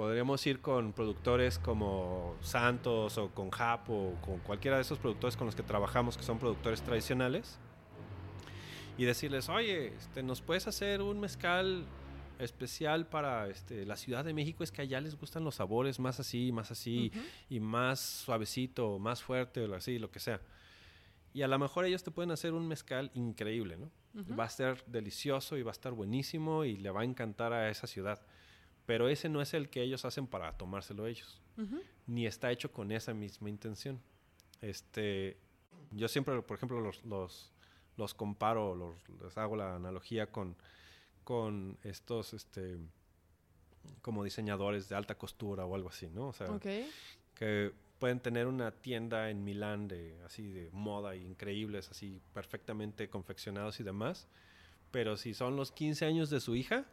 Podríamos 0.00 0.46
ir 0.46 0.62
con 0.62 0.94
productores 0.94 1.58
como 1.58 2.34
Santos 2.40 3.18
o 3.18 3.28
con 3.34 3.50
Jap 3.50 3.90
o 3.90 4.14
con 4.22 4.38
cualquiera 4.38 4.76
de 4.78 4.80
esos 4.80 4.98
productores 4.98 5.36
con 5.36 5.44
los 5.44 5.54
que 5.54 5.62
trabajamos, 5.62 6.16
que 6.16 6.22
son 6.22 6.38
productores 6.38 6.80
tradicionales, 6.80 7.58
y 8.96 9.04
decirles, 9.04 9.50
oye, 9.50 9.88
este, 9.88 10.22
¿nos 10.22 10.40
puedes 10.40 10.66
hacer 10.66 11.02
un 11.02 11.20
mezcal 11.20 11.84
especial 12.38 13.08
para 13.08 13.48
este, 13.48 13.84
la 13.84 13.96
Ciudad 13.96 14.24
de 14.24 14.32
México? 14.32 14.64
Es 14.64 14.72
que 14.72 14.80
allá 14.80 15.02
les 15.02 15.20
gustan 15.20 15.44
los 15.44 15.56
sabores 15.56 16.00
más 16.00 16.18
así, 16.18 16.50
más 16.50 16.70
así, 16.70 17.12
y 17.50 17.60
más 17.60 18.00
suavecito, 18.00 18.98
más 18.98 19.22
fuerte, 19.22 19.66
o 19.66 19.74
así, 19.74 19.98
lo 19.98 20.10
que 20.10 20.18
sea. 20.18 20.40
Y 21.34 21.42
a 21.42 21.46
lo 21.46 21.58
mejor 21.58 21.84
ellos 21.84 22.02
te 22.02 22.10
pueden 22.10 22.30
hacer 22.30 22.54
un 22.54 22.66
mezcal 22.66 23.10
increíble, 23.12 23.76
¿no? 23.76 23.90
Va 24.34 24.44
a 24.44 24.48
ser 24.48 24.82
delicioso 24.86 25.58
y 25.58 25.62
va 25.62 25.72
a 25.72 25.76
estar 25.76 25.92
buenísimo 25.92 26.64
y 26.64 26.78
le 26.78 26.90
va 26.90 27.02
a 27.02 27.04
encantar 27.04 27.52
a 27.52 27.68
esa 27.68 27.86
ciudad. 27.86 28.18
Pero 28.90 29.08
ese 29.08 29.28
no 29.28 29.40
es 29.40 29.54
el 29.54 29.68
que 29.68 29.82
ellos 29.84 30.04
hacen 30.04 30.26
para 30.26 30.50
tomárselo 30.58 31.06
ellos, 31.06 31.40
Ujú. 31.56 31.80
ni 32.08 32.26
está 32.26 32.50
hecho 32.50 32.72
con 32.72 32.90
esa 32.90 33.14
misma 33.14 33.48
intención. 33.48 34.00
Este, 34.60 35.36
yo 35.92 36.08
siempre, 36.08 36.42
por 36.42 36.56
ejemplo, 36.56 36.80
los, 36.80 37.04
los, 37.04 37.52
los 37.96 38.14
comparo, 38.14 38.74
los, 38.74 38.96
les 39.22 39.38
hago 39.38 39.54
la 39.54 39.76
analogía 39.76 40.26
con, 40.26 40.56
con 41.22 41.78
estos, 41.84 42.34
este, 42.34 42.78
como 44.02 44.24
diseñadores 44.24 44.88
de 44.88 44.96
alta 44.96 45.14
costura 45.16 45.64
o 45.66 45.76
algo 45.76 45.90
así, 45.90 46.08
¿no? 46.08 46.26
O 46.26 46.32
sea, 46.32 46.50
Ok. 46.50 46.66
que 47.36 47.72
pueden 48.00 48.18
tener 48.18 48.48
una 48.48 48.72
tienda 48.72 49.30
en 49.30 49.44
Milán 49.44 49.86
de 49.86 50.20
así 50.24 50.42
de 50.50 50.68
moda 50.72 51.14
y 51.14 51.24
increíbles, 51.24 51.88
así 51.90 52.20
perfectamente 52.34 53.08
confeccionados 53.08 53.78
y 53.78 53.84
demás, 53.84 54.26
pero 54.90 55.16
si 55.16 55.32
son 55.32 55.54
los 55.54 55.70
15 55.70 56.06
años 56.06 56.28
de 56.28 56.40
su 56.40 56.56
hija, 56.56 56.86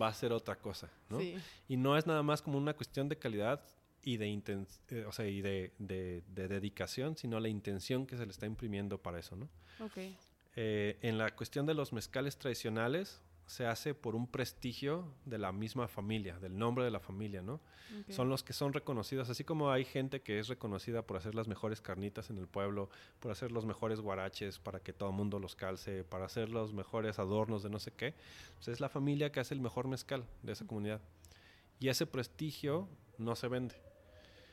va 0.00 0.08
a 0.08 0.14
ser 0.14 0.32
otra 0.32 0.56
cosa, 0.56 0.90
¿no? 1.08 1.18
Sí. 1.20 1.36
Y 1.68 1.76
no 1.76 1.96
es 1.96 2.06
nada 2.06 2.22
más 2.22 2.42
como 2.42 2.58
una 2.58 2.74
cuestión 2.74 3.08
de 3.08 3.16
calidad 3.18 3.62
y 4.02 4.16
de 4.16 4.26
inten- 4.28 4.66
eh, 4.88 5.04
o 5.06 5.12
sea, 5.12 5.26
y 5.26 5.40
de, 5.42 5.72
de- 5.78 6.22
de 6.28 6.48
dedicación, 6.48 7.16
sino 7.16 7.38
la 7.40 7.48
intención 7.48 8.06
que 8.06 8.16
se 8.16 8.24
le 8.26 8.32
está 8.32 8.46
imprimiendo 8.46 8.98
para 8.98 9.18
eso, 9.18 9.36
¿no? 9.36 9.48
Ok. 9.80 9.98
Eh, 10.56 10.98
en 11.02 11.18
la 11.18 11.34
cuestión 11.34 11.64
de 11.66 11.74
los 11.74 11.92
mezcales 11.92 12.36
tradicionales 12.36 13.20
se 13.46 13.66
hace 13.66 13.94
por 13.94 14.14
un 14.14 14.26
prestigio 14.26 15.12
de 15.24 15.38
la 15.38 15.52
misma 15.52 15.88
familia, 15.88 16.38
del 16.38 16.56
nombre 16.56 16.84
de 16.84 16.90
la 16.90 17.00
familia, 17.00 17.42
¿no? 17.42 17.60
Son 18.08 18.30
los 18.30 18.42
que 18.42 18.54
son 18.54 18.72
reconocidos, 18.72 19.28
así 19.28 19.44
como 19.44 19.70
hay 19.70 19.84
gente 19.84 20.22
que 20.22 20.38
es 20.38 20.48
reconocida 20.48 21.02
por 21.02 21.18
hacer 21.18 21.34
las 21.34 21.46
mejores 21.46 21.82
carnitas 21.82 22.30
en 22.30 22.38
el 22.38 22.46
pueblo, 22.46 22.88
por 23.20 23.30
hacer 23.30 23.52
los 23.52 23.66
mejores 23.66 24.00
guaraches 24.00 24.58
para 24.58 24.80
que 24.80 24.94
todo 24.94 25.10
el 25.10 25.14
mundo 25.14 25.38
los 25.38 25.56
calce, 25.56 26.02
para 26.02 26.24
hacer 26.24 26.48
los 26.48 26.72
mejores 26.72 27.18
adornos 27.18 27.62
de 27.62 27.68
no 27.68 27.78
sé 27.78 27.92
qué. 27.92 28.14
Pues 28.54 28.68
es 28.68 28.80
la 28.80 28.88
familia 28.88 29.30
que 29.30 29.40
hace 29.40 29.52
el 29.52 29.60
mejor 29.60 29.88
mezcal 29.88 30.24
de 30.42 30.52
esa 30.52 30.66
comunidad. 30.66 31.02
Y 31.80 31.88
ese 31.88 32.06
prestigio 32.06 32.88
no 33.18 33.36
se 33.36 33.48
vende. 33.48 33.74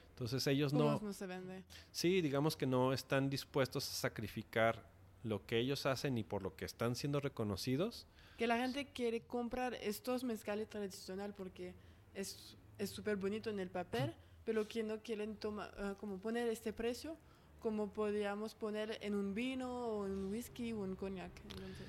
Entonces 0.10 0.46
ellos 0.48 0.74
¿Cómo 0.74 0.84
no, 0.84 1.00
no 1.00 1.14
se 1.14 1.26
vende? 1.26 1.64
sí, 1.92 2.20
digamos 2.22 2.58
que 2.58 2.66
no 2.66 2.92
están 2.92 3.30
dispuestos 3.30 3.90
a 3.90 3.94
sacrificar 3.94 4.84
lo 5.24 5.46
que 5.46 5.60
ellos 5.60 5.86
hacen 5.86 6.18
y 6.18 6.24
por 6.24 6.44
lo 6.44 6.56
que 6.56 6.66
están 6.66 6.96
siendo 6.96 7.20
reconocidos. 7.20 8.06
Que 8.40 8.48
la 8.48 8.58
gente 8.58 8.88
quiere 8.88 9.22
comprar 9.22 9.76
estos 9.76 10.24
mezcales 10.24 10.68
tradicionales 10.70 11.36
porque 11.36 11.76
es 12.16 12.58
es 12.80 12.90
súper 12.90 13.18
bonito 13.18 13.50
en 13.50 13.60
el 13.60 13.70
papel, 13.70 14.14
pero 14.46 14.68
que 14.68 14.82
no 14.82 15.04
quieren 15.04 15.36
tomar, 15.36 15.72
ah, 15.78 15.96
como 16.00 16.18
poner 16.18 16.48
este 16.48 16.74
precio, 16.74 17.16
como 17.60 17.94
podríamos 17.94 18.56
poner 18.56 18.98
en 19.02 19.14
un 19.14 19.36
vino 19.36 19.70
o 19.70 20.06
en 20.06 20.14
un 20.14 20.32
whisky 20.32 20.72
o 20.74 20.86
en 20.86 20.96
coñac. 20.96 21.32
Entonces, 21.44 21.88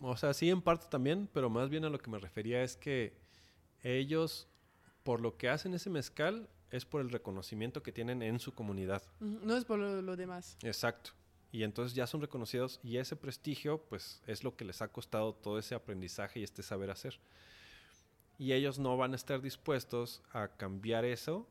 O 0.00 0.16
sea, 0.16 0.34
sí 0.34 0.50
en 0.50 0.60
parte 0.60 0.86
también, 0.90 1.28
pero 1.32 1.48
más 1.48 1.70
bien 1.70 1.84
a 1.86 1.88
lo 1.88 1.98
que 1.98 2.10
me 2.10 2.18
refería 2.18 2.62
es 2.62 2.76
que 2.76 3.14
ellos, 3.82 4.46
por 5.02 5.20
lo 5.20 5.36
que 5.38 5.48
hacen 5.48 5.72
ese 5.72 5.88
mezcal, 5.88 6.48
es 6.70 6.84
por 6.84 7.00
el 7.00 7.08
reconocimiento 7.08 7.82
que 7.82 7.90
tienen 7.92 8.22
en 8.22 8.38
su 8.38 8.52
comunidad. 8.52 9.02
no 9.20 9.56
es 9.56 9.64
por 9.64 9.78
lo, 9.78 10.02
lo 10.02 10.16
demás. 10.16 10.58
Exacto. 10.62 11.12
Y 11.54 11.62
entonces 11.62 11.94
ya 11.94 12.08
son 12.08 12.20
reconocidos 12.20 12.80
y 12.82 12.96
ese 12.96 13.14
prestigio, 13.14 13.78
pues 13.78 14.20
es 14.26 14.42
lo 14.42 14.56
que 14.56 14.64
les 14.64 14.82
ha 14.82 14.88
costado 14.88 15.32
todo 15.34 15.60
ese 15.60 15.76
aprendizaje 15.76 16.40
y 16.40 16.42
este 16.42 16.64
saber 16.64 16.90
hacer. 16.90 17.20
Y 18.38 18.54
ellos 18.54 18.80
no 18.80 18.96
van 18.96 19.12
a 19.12 19.14
estar 19.14 19.40
dispuestos 19.40 20.20
a 20.32 20.48
cambiar 20.48 21.04
eso 21.04 21.46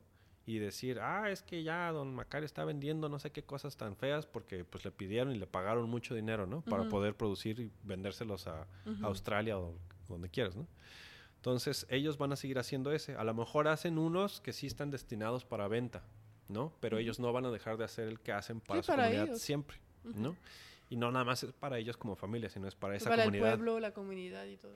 y 0.46 0.60
decir, 0.60 1.00
ah, 1.00 1.30
es 1.32 1.42
que 1.42 1.64
ya 1.64 1.90
don 1.94 2.14
Macario 2.14 2.46
está 2.46 2.66
vendiendo 2.66 3.08
no 3.08 3.18
sé 3.18 3.32
qué 3.32 3.44
cosas 3.44 3.78
tan 3.78 3.96
feas 3.96 4.26
porque 4.26 4.66
pues 4.66 4.84
le 4.84 4.92
pidieron 4.92 5.34
y 5.34 5.40
le 5.40 5.48
pagaron 5.48 5.90
mucho 5.90 6.14
dinero, 6.14 6.46
¿no? 6.48 6.62
Para 6.64 6.90
poder 6.90 7.16
producir 7.16 7.62
y 7.62 7.72
vendérselos 7.84 8.46
a. 8.48 8.68
Australia 9.04 9.58
o 9.58 9.74
donde 10.10 10.28
quieras, 10.28 10.58
¿no? 10.58 10.68
Entonces 11.38 11.86
ellos 11.90 12.18
van 12.18 12.34
a 12.34 12.36
seguir 12.36 12.60
haciendo 12.60 12.92
ese. 12.92 13.16
A 13.16 13.24
lo 13.24 13.34
mejor 13.34 13.70
hacen 13.70 13.98
unos 13.98 14.42
que 14.42 14.52
sí 14.52 14.68
están 14.68 14.92
destinados 14.92 15.46
para 15.46 15.70
venta, 15.70 16.04
¿no? 16.50 16.74
Pero 16.82 16.98
ellos 16.98 17.20
no 17.22 17.32
van 17.32 17.46
a 17.46 17.52
dejar 17.52 17.78
de 17.78 17.86
hacer 17.86 18.10
el 18.10 18.20
que 18.20 18.34
hacen 18.34 18.60
para 18.60 18.82
Sí, 18.82 18.86
su 18.86 18.92
para 18.92 19.04
comunidad 19.04 19.28
ellos. 19.28 19.40
siempre, 19.42 19.78
¿no? 20.04 20.36
Y 20.90 20.96
no 20.98 21.12
nada 21.12 21.26
más 21.26 21.44
es 21.44 21.52
para 21.54 21.78
ellos 21.80 21.98
como 21.98 22.16
familia, 22.16 22.50
sino 22.50 22.68
es 22.68 22.76
para 22.76 22.96
esa 22.96 23.10
Para 23.10 23.24
comunidad. 23.24 23.54
el 23.54 23.56
pueblo, 23.58 23.80
la 23.80 23.94
comunidad 23.94 24.46
y 24.46 24.58
todo. 24.58 24.76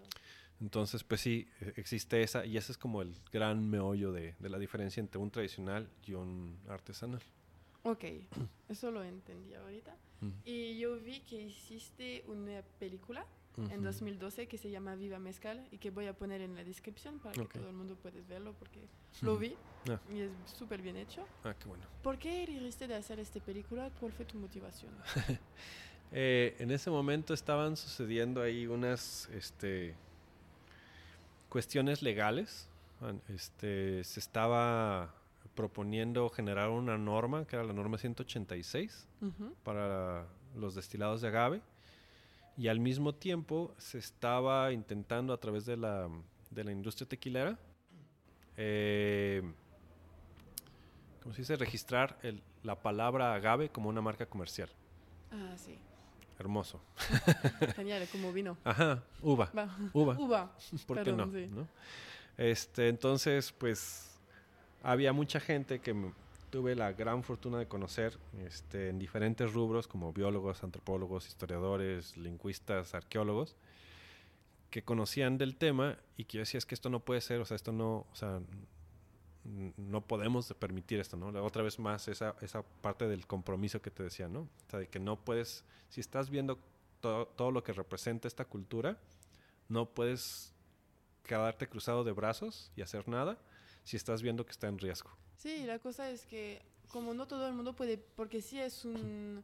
Entonces, 0.59 1.03
pues 1.03 1.21
sí, 1.21 1.47
e- 1.61 1.73
existe 1.77 2.23
esa, 2.23 2.45
y 2.45 2.57
ese 2.57 2.71
es 2.71 2.77
como 2.77 3.01
el 3.03 3.13
gran 3.31 3.69
meollo 3.69 4.11
de, 4.11 4.33
de 4.39 4.49
la 4.49 4.57
diferencia 4.57 4.99
entre 5.01 5.19
un 5.19 5.29
tradicional 5.29 5.87
y 6.07 6.13
un 6.13 6.57
artesanal. 6.67 7.21
Ok, 7.83 8.05
eso 8.67 8.89
lo 8.91 9.03
entendí 9.03 9.53
ahorita. 9.53 9.95
Y 10.45 10.79
yo 10.79 10.99
vi 10.99 11.19
que 11.19 11.39
hiciste 11.43 12.23
una 12.27 12.63
película 12.79 13.23
en 13.57 13.63
Ujú. 13.79 13.83
2012 13.83 14.47
que 14.47 14.57
se 14.57 14.69
llama 14.69 14.95
Viva 14.95 15.17
Mezcal 15.19 15.67
y 15.71 15.79
que 15.79 15.89
voy 15.89 16.05
a 16.05 16.13
poner 16.13 16.41
en 16.41 16.55
la 16.55 16.63
descripción 16.63 17.17
para 17.19 17.33
que 17.33 17.57
todo 17.59 17.69
el 17.69 17.75
mundo 17.75 17.95
pueda 17.95 18.19
verlo 18.29 18.53
porque 18.53 18.79
lo 19.23 19.37
vi 19.37 19.55
Ah. 19.89 19.99
y 20.13 20.19
es 20.19 20.31
súper 20.45 20.81
bien 20.81 20.95
hecho. 20.97 21.25
Ah, 21.43 21.55
qué 21.57 21.67
bueno. 21.67 21.83
¿Por 22.03 22.17
qué 22.19 22.43
elegiste 22.43 22.87
de 22.87 22.95
hacer 22.95 23.19
esta 23.19 23.39
película? 23.39 23.89
¿Cuál 23.99 24.11
fue 24.11 24.25
tu 24.25 24.37
motivación? 24.37 24.91
Eh, 26.13 26.55
en 26.59 26.71
ese 26.71 26.89
momento 26.89 27.33
estaban 27.33 27.75
sucediendo 27.75 28.41
ahí 28.41 28.65
unas 28.65 29.27
este, 29.33 29.93
cuestiones 31.49 32.01
legales. 32.01 32.69
Este, 33.27 34.03
se 34.05 34.19
estaba 34.21 35.13
proponiendo 35.53 36.29
generar 36.29 36.69
una 36.69 36.97
norma, 36.97 37.45
que 37.45 37.57
era 37.57 37.65
la 37.65 37.73
norma 37.73 37.97
186, 37.97 39.05
Ujú. 39.21 39.53
para 39.65 40.25
los 40.55 40.75
destilados 40.75 41.19
de 41.19 41.27
agave. 41.27 41.61
Y 42.57 42.67
al 42.69 42.79
mismo 42.79 43.13
tiempo 43.13 43.73
se 43.77 43.99
estaba 43.99 44.71
intentando 44.71 45.31
a 45.33 45.37
través 45.39 45.65
de 45.65 45.77
la, 45.77 46.09
de 46.49 46.63
la 46.63 46.71
industria 46.71 47.07
tequilera, 47.07 47.57
eh, 48.55 49.43
¿cómo 51.21 51.33
se 51.35 51.41
dice? 51.41 51.55
Registrar 51.55 52.17
el- 52.23 52.41
la 52.63 52.75
palabra 52.81 53.33
agave 53.35 53.69
como 53.69 53.89
una 53.89 54.01
marca 54.01 54.25
comercial. 54.25 54.69
Ah, 55.31 55.53
sí. 55.55 55.77
Hermoso. 56.39 56.79
Genial, 57.75 58.07
como 58.11 58.31
vino. 58.33 58.57
Ajá, 58.63 59.03
uva. 59.21 59.51
Va. 59.55 59.77
Uva. 59.93 60.15
Uva. 60.19 60.51
¿Por 60.87 61.03
qué 61.03 61.11
no? 61.11 61.31
sí. 61.31 61.47
¿no? 61.47 61.67
Este, 62.37 62.89
entonces, 62.89 63.51
pues 63.51 64.19
había 64.83 65.13
mucha 65.13 65.39
gente 65.39 65.79
que 65.79 65.93
tuve 66.57 66.73
la 66.73 66.91
gran 66.91 67.21
fortuna 67.21 67.59
de 67.59 67.67
conocer 67.67 68.17
este, 68.43 68.89
en 68.89 68.97
diferentes 68.97 69.53
rubros 69.53 69.87
como 69.87 70.11
biólogos, 70.11 70.63
antropólogos, 70.63 71.27
historiadores, 71.27 72.17
lingüistas, 72.17 72.95
arqueólogos, 72.95 73.55
que 74.71 74.81
conocían 74.83 75.37
del 75.37 75.55
tema 75.55 75.99
y 76.17 76.23
que 76.23 76.39
yo 76.39 76.57
es 76.57 76.65
que 76.65 76.73
esto 76.73 76.89
no 76.89 76.99
puede 76.99 77.21
ser, 77.21 77.41
o 77.41 77.45
sea, 77.45 77.53
esto 77.53 77.71
no, 77.71 78.07
o 78.11 78.15
sea, 78.15 78.41
no 79.77 80.01
podemos 80.01 80.51
permitir 80.57 80.99
esto, 80.99 81.15
¿no? 81.15 81.27
Otra 81.45 81.61
vez 81.61 81.77
más 81.77 82.07
esa, 82.07 82.35
esa 82.41 82.63
parte 82.63 83.07
del 83.07 83.27
compromiso 83.27 83.79
que 83.79 83.91
te 83.91 84.01
decía, 84.01 84.27
¿no? 84.27 84.39
O 84.39 84.69
sea, 84.71 84.79
de 84.79 84.87
que 84.87 84.99
no 84.99 85.15
puedes, 85.15 85.63
si 85.89 86.01
estás 86.01 86.31
viendo 86.31 86.57
to- 87.01 87.27
todo 87.35 87.51
lo 87.51 87.63
que 87.63 87.71
representa 87.71 88.27
esta 88.27 88.45
cultura, 88.45 88.97
no 89.69 89.85
puedes 89.85 90.55
quedarte 91.21 91.69
cruzado 91.69 92.03
de 92.03 92.13
brazos 92.13 92.71
y 92.75 92.81
hacer 92.81 93.07
nada 93.07 93.37
si 93.83 93.95
estás 93.95 94.23
viendo 94.23 94.43
que 94.43 94.53
está 94.53 94.67
en 94.67 94.79
riesgo. 94.79 95.11
Sí, 95.37 95.65
la 95.65 95.79
cosa 95.79 96.09
es 96.09 96.25
que 96.25 96.61
como 96.91 97.13
no 97.13 97.27
todo 97.27 97.47
el 97.47 97.53
mundo 97.53 97.73
puede, 97.75 97.97
porque 97.97 98.41
sí 98.41 98.59
es 98.59 98.85
un 98.85 99.43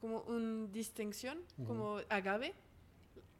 como 0.00 0.20
una 0.22 0.66
distinción, 0.72 1.38
como 1.66 2.00
agave, 2.10 2.54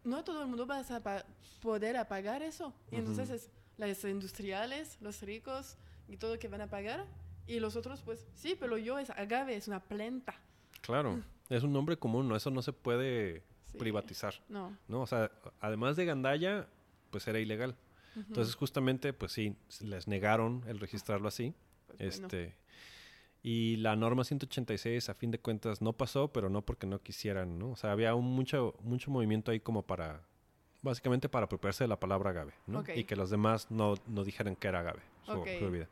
no 0.05 0.25
todo 0.25 0.41
el 0.43 0.49
mundo 0.49 0.67
va 0.67 0.81
a 0.81 1.01
pa- 1.01 1.25
poder 1.61 1.97
apagar 1.97 2.43
eso. 2.43 2.73
Y 2.91 2.97
entonces 2.97 3.29
es 3.31 3.51
las 3.77 4.03
industriales, 4.05 4.97
los 5.01 5.21
ricos 5.23 5.77
y 6.09 6.17
todo 6.17 6.39
que 6.39 6.49
van 6.49 6.63
a 6.63 6.71
pagar. 6.71 7.05
Y 7.47 7.61
los 7.61 7.77
otros, 7.77 8.01
pues 8.03 8.27
sí, 8.35 8.57
pero 8.59 8.79
yo 8.79 8.99
es 8.99 9.11
agave, 9.11 9.55
es 9.55 9.69
una 9.69 9.81
planta. 9.81 10.35
Claro, 10.81 11.23
es 11.51 11.63
un 11.63 11.73
nombre 11.73 11.97
común, 11.99 12.27
¿no? 12.29 12.37
Eso 12.37 12.51
no 12.51 12.63
se 12.63 12.73
puede 12.73 13.43
Sí. 13.71 13.79
privatizar, 13.79 14.35
No. 14.49 14.77
¿no? 14.89 15.03
O 15.03 15.07
sea, 15.07 15.31
además 15.61 15.97
de 15.97 16.05
Gandaya, 16.07 16.69
pues 17.11 17.27
era 17.29 17.39
ilegal. 17.39 17.77
Entonces 18.15 18.55
justamente, 18.55 19.13
pues 19.13 19.33
sí, 19.33 19.55
les 19.83 20.09
negaron 20.09 20.65
el 20.69 20.81
registrarlo 20.81 21.29
así. 21.29 21.53
Pues 21.87 21.99
bueno. 21.99 22.27
este 22.27 22.57
Y 23.43 23.77
la 23.77 23.95
norma 23.97 24.25
186 24.25 25.09
a 25.09 25.15
fin 25.15 25.31
de 25.31 25.39
cuentas 25.39 25.81
no 25.81 25.93
pasó, 25.93 26.33
pero 26.33 26.49
no 26.49 26.63
porque 26.63 26.87
no 26.87 27.01
quisieran, 27.01 27.59
¿no? 27.59 27.71
O 27.71 27.77
sea, 27.77 27.93
había 27.93 28.15
un 28.15 28.25
mucho, 28.25 28.75
mucho 28.83 29.11
movimiento 29.11 29.51
ahí 29.51 29.61
como 29.61 29.83
para, 29.83 30.23
básicamente 30.83 31.29
para 31.29 31.47
apropiarse 31.47 31.85
de 31.85 31.89
la 31.89 32.01
palabra 32.01 32.31
agave, 32.31 32.55
¿no? 32.67 32.85
Y 32.95 33.05
que 33.05 33.17
los 33.17 33.31
demás 33.31 33.71
no, 33.71 33.95
no 34.07 34.25
dijeran 34.25 34.57
que 34.57 34.69
era 34.69 34.81
agave, 34.81 35.03
su, 35.25 35.41
bebida. 35.43 35.89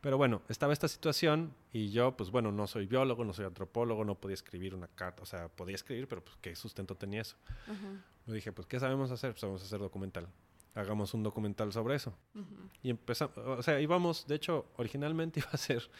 Pero 0.00 0.16
bueno, 0.16 0.40
estaba 0.48 0.72
esta 0.72 0.88
situación 0.88 1.54
y 1.72 1.90
yo, 1.90 2.16
pues 2.16 2.30
bueno, 2.30 2.50
no 2.50 2.66
soy 2.66 2.86
biólogo, 2.86 3.24
no 3.24 3.34
soy 3.34 3.44
antropólogo, 3.44 4.04
no 4.04 4.14
podía 4.14 4.34
escribir 4.34 4.74
una 4.74 4.88
carta, 4.88 5.22
o 5.22 5.26
sea, 5.26 5.48
podía 5.48 5.74
escribir, 5.74 6.08
pero 6.08 6.24
pues 6.24 6.36
qué 6.40 6.56
sustento 6.56 6.94
tenía 6.94 7.20
eso. 7.20 7.36
Ajá, 7.64 8.02
Yo 8.26 8.32
dije, 8.32 8.52
pues 8.52 8.66
¿qué 8.66 8.80
sabemos 8.80 9.10
hacer? 9.10 9.32
Pues 9.32 9.42
vamos 9.42 9.60
a 9.60 9.66
hacer 9.66 9.80
documental. 9.80 10.26
Hagamos 10.74 11.14
un 11.14 11.22
documental 11.22 11.72
sobre 11.72 11.96
eso. 11.96 12.14
ujú. 12.34 12.44
Y 12.82 12.90
empezamos, 12.90 13.36
o 13.36 13.62
sea, 13.62 13.80
íbamos, 13.80 14.26
de 14.26 14.36
hecho, 14.36 14.66
originalmente 14.76 15.40
iba 15.40 15.50
a 15.52 15.56
ser 15.56 15.90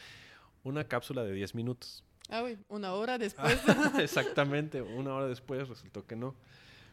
una 0.63 0.83
cápsula 0.85 1.23
de 1.23 1.33
10 1.33 1.55
minutos. 1.55 2.03
Ah, 2.29 2.43
uy, 2.43 2.57
una 2.69 2.93
hora 2.93 3.17
después. 3.17 3.59
Exactamente, 3.99 4.81
una 4.81 5.13
hora 5.13 5.27
después 5.27 5.67
resultó 5.67 6.05
que 6.05 6.15
no. 6.15 6.35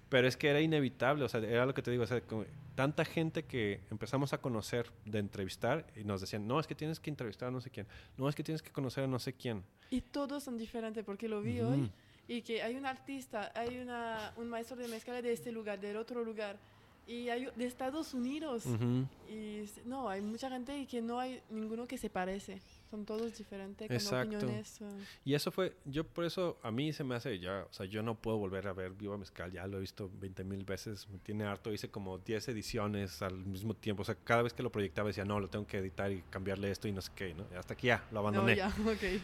Pero 0.08 0.26
es 0.26 0.36
que 0.38 0.48
era 0.48 0.60
inevitable, 0.60 1.22
o 1.24 1.28
sea, 1.28 1.40
era 1.40 1.66
lo 1.66 1.74
que 1.74 1.82
te 1.82 1.90
digo, 1.90 2.02
o 2.02 2.06
sea, 2.06 2.20
como 2.22 2.44
tanta 2.74 3.04
gente 3.04 3.44
que 3.44 3.82
empezamos 3.90 4.32
a 4.32 4.38
conocer 4.38 4.90
de 5.04 5.18
entrevistar 5.18 5.86
y 5.94 6.02
nos 6.04 6.22
decían, 6.22 6.48
no, 6.48 6.58
es 6.58 6.66
que 6.66 6.74
tienes 6.74 6.98
que 6.98 7.10
entrevistar 7.10 7.48
a 7.48 7.50
no 7.50 7.60
sé 7.60 7.68
quién, 7.70 7.86
no, 8.16 8.26
es 8.28 8.34
que 8.34 8.42
tienes 8.42 8.62
que 8.62 8.70
conocer 8.70 9.04
a 9.04 9.06
no 9.06 9.18
sé 9.18 9.34
quién. 9.34 9.62
y 9.90 10.00
todos 10.00 10.42
son 10.44 10.56
diferentes 10.56 11.04
porque 11.04 11.28
lo 11.28 11.42
vi 11.42 11.60
Ujú. 11.60 11.72
hoy. 11.72 11.92
Y 12.26 12.42
que 12.42 12.62
hay 12.62 12.74
un 12.76 12.86
artista, 12.86 13.52
hay 13.54 13.78
una, 13.78 14.32
un 14.36 14.48
maestro 14.48 14.76
de 14.76 14.88
mezcal 14.88 15.22
de 15.22 15.32
este 15.32 15.50
lugar, 15.52 15.78
del 15.80 15.96
otro 15.96 16.24
lugar. 16.24 16.58
Y 17.08 17.30
hay 17.30 17.48
de 17.56 17.64
Estados 17.64 18.12
Unidos. 18.12 18.64
Y 19.30 19.64
no, 19.86 20.10
hay 20.10 20.20
mucha 20.20 20.50
gente 20.50 20.78
y 20.78 20.84
que 20.86 21.00
no 21.00 21.18
hay 21.18 21.40
ninguno 21.48 21.86
que 21.86 21.96
se 21.96 22.10
parece. 22.10 22.60
Son 22.90 23.06
todos 23.06 23.36
diferentes, 23.38 23.86
con 23.88 23.96
Exacto. 23.96 24.36
opiniones. 24.36 24.80
eh, 24.82 24.84
Y 25.24 25.32
eso 25.32 25.50
fue, 25.50 25.74
yo 25.86 26.04
por 26.04 26.26
eso, 26.26 26.58
a 26.62 26.70
mí 26.70 26.92
se 26.92 27.04
me 27.04 27.14
hace 27.14 27.38
ya, 27.38 27.66
o 27.70 27.72
sea, 27.72 27.86
yo 27.86 28.02
no 28.02 28.14
puedo 28.14 28.36
volver 28.36 28.68
a 28.68 28.74
ver 28.74 28.92
Viva 28.92 29.16
Mezcal, 29.16 29.50
ya 29.52 29.66
lo 29.66 29.78
he 29.78 29.80
visto 29.80 30.10
20 30.20 30.44
mil 30.44 30.64
veces, 30.66 31.08
me 31.08 31.16
tiene 31.18 31.44
harto, 31.44 31.72
hice 31.72 31.90
como 31.90 32.18
10 32.18 32.48
ediciones 32.48 33.22
al 33.22 33.36
mismo 33.46 33.72
tiempo, 33.74 34.02
o 34.02 34.04
sea, 34.04 34.14
cada 34.14 34.42
vez 34.42 34.52
que 34.52 34.62
lo 34.62 34.70
proyectaba 34.70 35.08
decía, 35.08 35.24
no, 35.24 35.40
lo 35.40 35.48
tengo 35.48 35.66
que 35.66 35.78
editar 35.78 36.12
y 36.12 36.22
cambiarle 36.28 36.70
esto 36.70 36.88
y 36.88 36.92
no 36.92 37.00
sé 37.00 37.10
qué, 37.16 37.32
¿no? 37.32 37.44
Y 37.50 37.56
hasta 37.56 37.72
aquí 37.72 37.86
ya, 37.86 38.04
lo 38.10 38.14
no, 38.14 38.20
abandoné. 38.28 38.56
ya, 38.56 38.68
ok. 38.86 39.22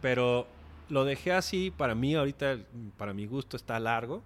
Pero 0.00 0.46
lo 0.88 1.04
dejé 1.04 1.32
así, 1.32 1.72
para 1.76 1.94
mí 1.96 2.14
ahorita, 2.14 2.58
para 2.96 3.12
mi 3.12 3.26
gusto 3.26 3.56
está 3.56 3.78
largo, 3.80 4.22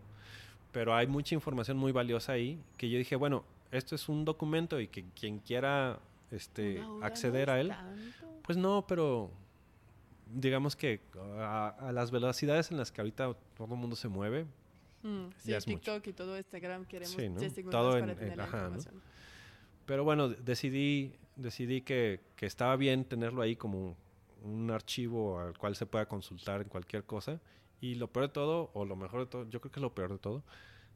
pero 0.73 0.95
hay 0.95 1.07
mucha 1.07 1.35
información 1.35 1.77
muy 1.77 1.93
valiosa 1.93 2.33
ahí 2.33 2.59
que 2.77 2.89
yo 2.91 2.99
dije, 2.99 3.15
bueno, 3.17 3.45
esto 3.71 3.95
es 3.95 4.09
un 4.09 4.25
documento 4.25 4.81
y 4.81 4.89
que 4.89 5.05
quien 5.19 5.39
quiera 5.39 5.99
este, 6.31 6.83
acceder 7.03 7.49
no 7.49 7.53
a 7.55 7.61
él, 7.61 7.69
tanto. 7.69 8.41
pues 8.43 8.57
no, 8.59 8.85
pero 8.87 9.31
digamos 10.35 10.77
que 10.77 11.01
a, 11.39 11.69
a 11.79 11.93
las 11.93 12.11
velocidades 12.11 12.71
en 12.71 12.79
las 12.79 12.91
que 12.91 13.01
ahorita 13.01 13.35
todo 13.57 13.75
el 13.75 13.79
mundo 13.81 13.97
se 13.97 14.09
mueve, 14.09 14.47
Mm, 15.05 15.31
sí, 15.39 15.51
ya 15.51 15.57
es 15.57 15.67
mucho. 15.67 15.79
TikTok 15.81 16.07
y 16.07 16.13
todo 16.13 16.39
Instagram 16.39 16.85
queremos 16.85 17.11
Sí, 17.17 17.29
¿no? 17.29 17.41
10 17.41 17.53
segundos 17.55 17.81
Todo 17.81 17.99
para 17.99 18.13
en- 18.13 18.19
tener 18.19 18.31
en- 18.33 18.39
la 18.39 18.45
ajá, 18.45 18.57
¿no? 18.59 18.63
información. 18.67 19.03
pero 19.85 20.05
bueno, 20.05 20.29
decidí, 20.29 21.13
decidí 21.35 21.81
que, 21.81 22.21
que 22.37 22.47
estaba 22.47 22.77
bien 22.77 23.05
tenerlo 23.05 23.43
ahí 23.43 23.57
como 23.57 23.97
un 24.45 24.71
archivo 24.71 25.41
al 25.41 25.59
cual 25.59 25.75
se 25.75 25.87
pueda 25.87 26.07
consultar 26.07 26.63
en 26.63 26.69
cualquier 26.69 27.03
cosa. 27.03 27.41
Y 27.83 27.97
lo 27.97 28.11
peor 28.11 28.29
de 28.29 28.33
todo, 28.33 28.71
o 28.73 28.85
lo 28.87 28.97
mejor 28.97 29.21
de 29.21 29.27
todo, 29.27 29.51
yo 29.51 29.61
creo 29.61 29.73
que 29.73 29.81
lo 29.81 29.93
peor 29.95 30.13
de 30.13 30.19
todo, 30.19 30.43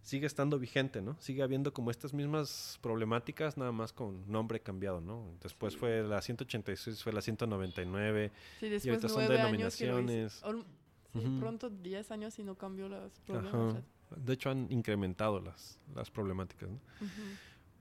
sigue 0.02 0.24
estando 0.26 0.56
vigente, 0.58 1.02
¿no? 1.02 1.16
Sigue 1.20 1.42
habiendo 1.42 1.72
como 1.74 1.90
estas 1.90 2.14
mismas 2.14 2.78
problemáticas, 2.80 3.56
nada 3.58 3.72
más 3.72 3.92
con 3.92 4.24
nombre 4.30 4.60
cambiado, 4.60 5.00
¿no? 5.00 5.34
Después 5.42 5.72
Sí. 5.74 5.80
fue 5.80 6.02
la 6.04 6.22
186, 6.22 7.02
fue 7.02 7.12
la 7.12 7.20
199. 7.20 8.30
Sí, 8.60 8.68
después 8.68 8.88
ahorita 8.88 9.08
son 9.08 9.18
nueve 9.26 9.40
años 9.40 9.76
que 9.76 9.84
denominaciones. 9.86 10.42
Sí, 11.12 11.36
pronto 11.40 11.70
10 11.70 12.10
años 12.12 12.38
y 12.38 12.44
no 12.44 12.54
cambió 12.54 12.88
los 12.88 13.18
problemas. 13.20 13.74
Ajá. 13.74 13.82
De 14.16 14.32
hecho, 14.34 14.50
han 14.50 14.70
incrementado 14.70 15.40
las, 15.40 15.80
las 15.94 16.08
problemáticas, 16.10 16.68
¿no? 16.70 16.78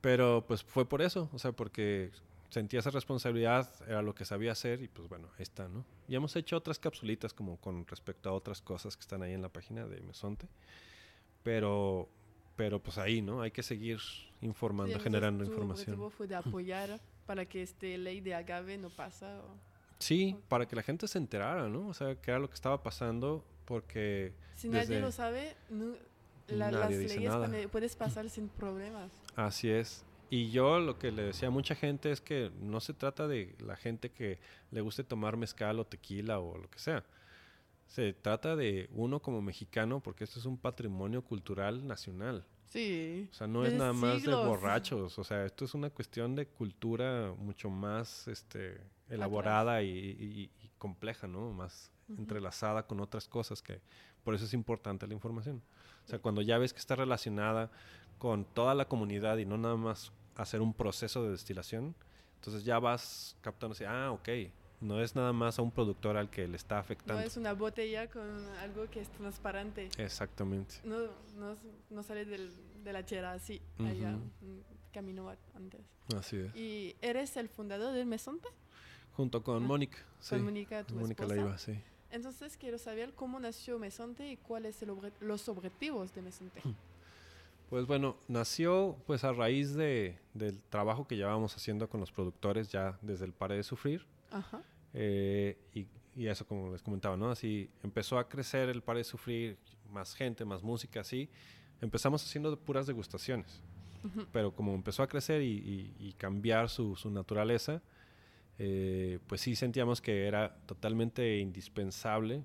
Pero 0.01 0.43
pues 0.47 0.63
fue 0.63 0.87
por 0.89 1.01
eso, 1.03 1.29
o 1.31 1.37
sea, 1.37 1.51
porque 1.51 2.11
sentía 2.49 2.79
esa 2.79 2.89
responsabilidad, 2.91 3.69
era 3.87 4.01
lo 4.01 4.15
que 4.15 4.25
sabía 4.25 4.51
hacer 4.53 4.81
y 4.81 4.87
pues 4.87 5.09
bueno, 5.09 5.27
ahí 5.37 5.43
está, 5.43 5.67
¿no? 5.67 5.83
Y 6.07 6.15
hemos 6.15 6.35
hecho 6.35 6.57
otras 6.57 6.79
capsulitas 6.79 7.33
como 7.33 7.57
con 7.57 7.85
respecto 7.87 8.29
a 8.29 8.33
otras 8.33 8.61
cosas 8.61 8.95
que 8.95 9.01
están 9.01 9.23
ahí 9.23 9.33
en 9.33 9.41
la 9.41 9.49
página 9.49 9.85
de 9.87 9.99
Mesonte, 10.01 10.47
pero, 11.43 12.07
pero 12.55 12.81
pues 12.81 12.97
ahí, 12.97 13.21
¿no? 13.21 13.41
Hay 13.41 13.51
que 13.51 13.63
seguir 13.63 13.99
informando, 14.41 14.95
Sí, 14.97 15.03
generando 15.03 15.43
tu 15.43 15.51
información. 15.51 15.89
objetivo 15.95 16.09
fue 16.09 16.27
de 16.27 16.35
apoyar 16.35 16.99
para 17.25 17.45
que 17.45 17.61
este 17.63 17.97
ley 17.97 18.21
de 18.21 18.35
agave 18.35 18.77
no 18.77 18.89
pasa. 18.89 19.39
o- 19.41 19.75
Sí, 19.99 20.37
para 20.49 20.67
que 20.67 20.75
la 20.75 20.83
gente 20.83 21.07
se 21.07 21.17
enterara, 21.17 21.67
¿no? 21.69 21.87
O 21.87 21.93
sea, 21.93 22.15
qué 22.21 22.31
era 22.31 22.39
lo 22.39 22.49
que 22.49 22.53
estaba 22.55 22.83
pasando, 22.83 23.43
porque 23.65 24.33
Si 24.55 24.67
nadie 24.69 24.99
lo 24.99 25.11
sabe, 25.11 25.55
no- 25.69 25.95
la- 26.47 26.69
las 26.71 26.91
leyes 26.91 27.23
nada. 27.23 27.47
puede- 27.47 27.67
puedes 27.69 27.95
pasar 27.95 28.29
sin 28.29 28.49
problemas. 28.49 29.11
Así 29.35 29.69
es. 29.69 30.03
Y 30.35 30.49
yo 30.51 30.79
lo 30.79 30.99
que 30.99 31.11
le 31.11 31.23
decía 31.23 31.47
a 31.47 31.51
mucha 31.51 31.75
gente 31.75 32.11
es 32.11 32.19
que 32.19 32.51
no 32.59 32.79
se 32.81 32.93
trata 32.93 33.27
de 33.27 33.55
la 33.59 33.75
gente 33.77 34.11
que 34.11 34.39
le 34.71 34.81
guste 34.81 35.03
tomar 35.03 35.37
mezcal 35.37 35.79
o 35.79 35.85
tequila 35.85 36.39
o 36.39 36.57
lo 36.57 36.69
que 36.69 36.79
sea. 36.79 37.05
Se 37.87 38.11
trata 38.13 38.55
de 38.55 38.89
uno 38.91 39.21
como 39.21 39.41
mexicano 39.41 40.01
porque 40.01 40.23
esto 40.25 40.39
es 40.39 40.45
un 40.45 40.57
patrimonio 40.57 41.21
cultural 41.23 41.87
nacional. 41.87 42.45
Sí. 42.65 43.29
O 43.31 43.33
sea, 43.33 43.47
no 43.47 43.63
es 43.65 43.73
nada 43.73 43.93
más 43.93 44.17
siglos. 44.17 44.41
de 44.43 44.49
borrachos. 44.49 45.17
O 45.19 45.23
sea, 45.23 45.45
esto 45.45 45.63
es 45.63 45.73
una 45.73 45.89
cuestión 45.89 46.35
de 46.35 46.47
cultura 46.47 47.33
mucho 47.37 47.69
más 47.69 48.27
este, 48.27 48.81
elaborada 49.07 49.83
y, 49.83 49.87
y- 49.89 50.51
y 50.61 50.69
compleja, 50.77 51.27
¿no? 51.27 51.53
Más 51.53 51.91
Ujú. 52.09 52.19
entrelazada 52.21 52.85
con 52.85 52.99
otras 52.99 53.27
cosas 53.29 53.61
que 53.61 53.79
por 54.23 54.35
eso 54.35 54.43
es 54.45 54.53
importante 54.53 55.07
la 55.07 55.13
información. 55.13 55.61
O 56.03 56.07
sea, 56.09 56.19
cuando 56.19 56.41
ya 56.41 56.57
ves 56.57 56.73
que 56.73 56.79
está 56.79 56.95
relacionada 56.95 57.71
con 58.17 58.43
toda 58.45 58.73
la 58.75 58.85
comunidad 58.87 59.37
y 59.37 59.45
no 59.45 59.57
nada 59.57 59.75
más 59.77 60.11
hacer 60.35 60.61
un 60.61 60.73
proceso 60.73 61.23
de 61.23 61.31
destilación, 61.31 61.95
entonces 62.35 62.63
ya 62.63 62.79
vas 62.79 63.35
captando 63.41 63.73
así, 63.73 63.83
ah, 63.85 64.11
ok, 64.11 64.29
no 64.81 65.01
es 65.01 65.15
nada 65.15 65.33
más 65.33 65.57
a 65.57 65.61
un 65.61 65.71
productor 65.71 66.17
al 66.17 66.29
que 66.29 66.47
le 66.47 66.57
está 66.57 66.75
No 66.75 66.81
afectando. 66.81 67.21
es 67.23 67.37
una 67.37 67.53
botella 67.53 68.09
con 68.09 68.21
algo 68.59 68.89
que 68.89 68.99
es 69.01 69.09
transparente. 69.09 69.89
Exactamente. 69.97 70.75
No, 70.83 70.97
no, 71.37 71.55
no 71.89 72.03
sale 72.03 72.25
del- 72.25 72.51
de 72.83 72.93
la 72.93 73.03
chera 73.05 73.31
así. 73.33 73.61
Allá, 73.79 74.15
Ujú. 74.15 74.45
mm, 74.45 74.59
camino 74.93 75.33
antes. 75.55 75.81
Así 76.15 76.37
es. 76.37 76.55
¿Y 76.55 76.95
eres 77.01 77.35
el 77.37 77.49
fundador 77.49 77.93
del 77.93 78.05
Mesonte? 78.05 78.47
Junto 79.13 79.41
con 79.43 79.63
Ah, 79.63 79.67
Mónica. 79.67 79.97
Sí. 80.19 80.35
Con 80.35 80.43
Mónica, 80.43 80.83
tu 80.83 80.95
Mónica. 80.95 81.25
Leiva, 81.25 81.57
sí. 81.57 81.79
Entonces 82.11 82.55
quiero 82.57 82.77
saber 82.77 83.13
cómo 83.13 83.39
nació 83.39 83.79
Mesonte 83.79 84.29
y 84.29 84.37
cuáles 84.37 84.75
son 84.75 84.99
los 85.21 85.49
objetivos 85.49 86.13
de 86.13 86.21
Mesonte. 86.21 86.61
Pues 87.69 87.85
bueno, 87.87 88.17
nació 88.27 88.97
pues 89.07 89.23
a 89.23 89.33
raíz 89.33 89.73
de, 89.73 90.17
del 90.33 90.61
trabajo 90.63 91.07
que 91.07 91.15
llevábamos 91.17 91.55
haciendo 91.55 91.89
con 91.89 91.99
los 91.99 92.11
productores 92.11 92.69
ya 92.71 92.97
desde 93.01 93.25
el 93.25 93.33
Pare 93.33 93.55
de 93.55 93.63
Sufrir. 93.63 94.05
Ajá. 94.31 94.61
eh, 94.93 95.57
y, 95.73 95.87
y 96.15 96.27
eso 96.27 96.45
como 96.45 96.71
les 96.71 96.81
comentaba, 96.81 97.17
¿no? 97.17 97.29
Así 97.31 97.69
empezó 97.83 98.17
a 98.17 98.29
crecer 98.29 98.69
el 98.69 98.81
Pare 98.81 98.99
de 98.99 99.03
Sufrir, 99.03 99.57
más 99.91 100.13
gente, 100.13 100.45
más 100.45 100.61
música, 100.63 101.01
así. 101.01 101.29
Empezamos 101.81 102.23
haciendo 102.23 102.57
puras 102.57 102.87
degustaciones. 102.87 103.61
Pero 104.31 104.53
como 104.55 104.75
empezó 104.75 105.01
a 105.01 105.07
crecer 105.07 105.41
y, 105.41 105.47
y- 105.57 105.95
y 106.09 106.13
cambiar 106.13 106.69
su, 106.69 106.95
su 106.95 107.09
naturaleza, 107.09 107.81
eh, 108.59 109.17
pues 109.25 109.41
sí 109.41 109.55
sentíamos 109.55 109.99
que 109.99 110.27
era 110.27 110.55
totalmente 110.67 111.39
indispensable 111.39 112.43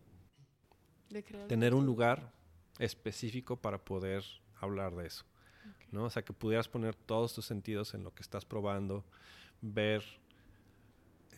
tener 1.49 1.75
un 1.75 1.85
lugar 1.85 2.33
específico 2.79 3.57
para 3.57 3.77
poder 3.79 4.25
hablar 4.61 4.95
de 4.95 5.07
eso. 5.07 5.25
¿no? 5.93 6.05
O 6.05 6.11
sea, 6.11 6.23
que 6.23 6.33
pudieras 6.33 6.69
poner 6.69 6.95
todos 6.95 7.35
tus 7.35 7.45
sentidos 7.47 7.95
en 7.95 8.05
lo 8.05 8.15
que 8.15 8.23
estás 8.23 8.45
probando, 8.45 9.05
ver 9.61 10.05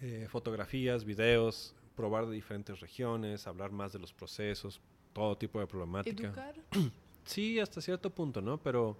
eh, 0.00 0.26
fotografías, 0.30 1.04
videos, 1.04 1.74
probar 1.96 2.26
de 2.26 2.34
diferentes 2.34 2.80
regiones, 2.80 3.46
hablar 3.46 3.70
más 3.72 3.92
de 3.92 3.98
los 3.98 4.12
procesos, 4.12 4.80
todo 5.12 5.36
tipo 5.36 5.60
de 5.60 5.66
problemática. 5.66 6.26
Educar. 6.28 6.54
Sí, 7.24 7.60
hasta 7.60 7.80
cierto 7.80 8.10
punto, 8.10 8.42
¿no? 8.42 8.58
Pero 8.58 8.96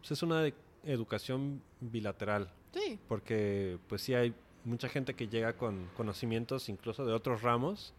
pues, 0.00 0.12
es 0.12 0.22
una 0.22 0.50
educación 0.84 1.60
bilateral, 1.80 2.50
Sí. 2.72 2.98
porque 3.06 3.78
pues 3.88 4.00
sí 4.00 4.14
hay 4.14 4.34
mucha 4.64 4.88
gente 4.88 5.12
que 5.12 5.28
llega 5.28 5.52
con 5.52 5.86
conocimientos 5.94 6.70
incluso 6.70 7.04
de 7.04 7.12
otros 7.12 7.42
ramos 7.42 7.92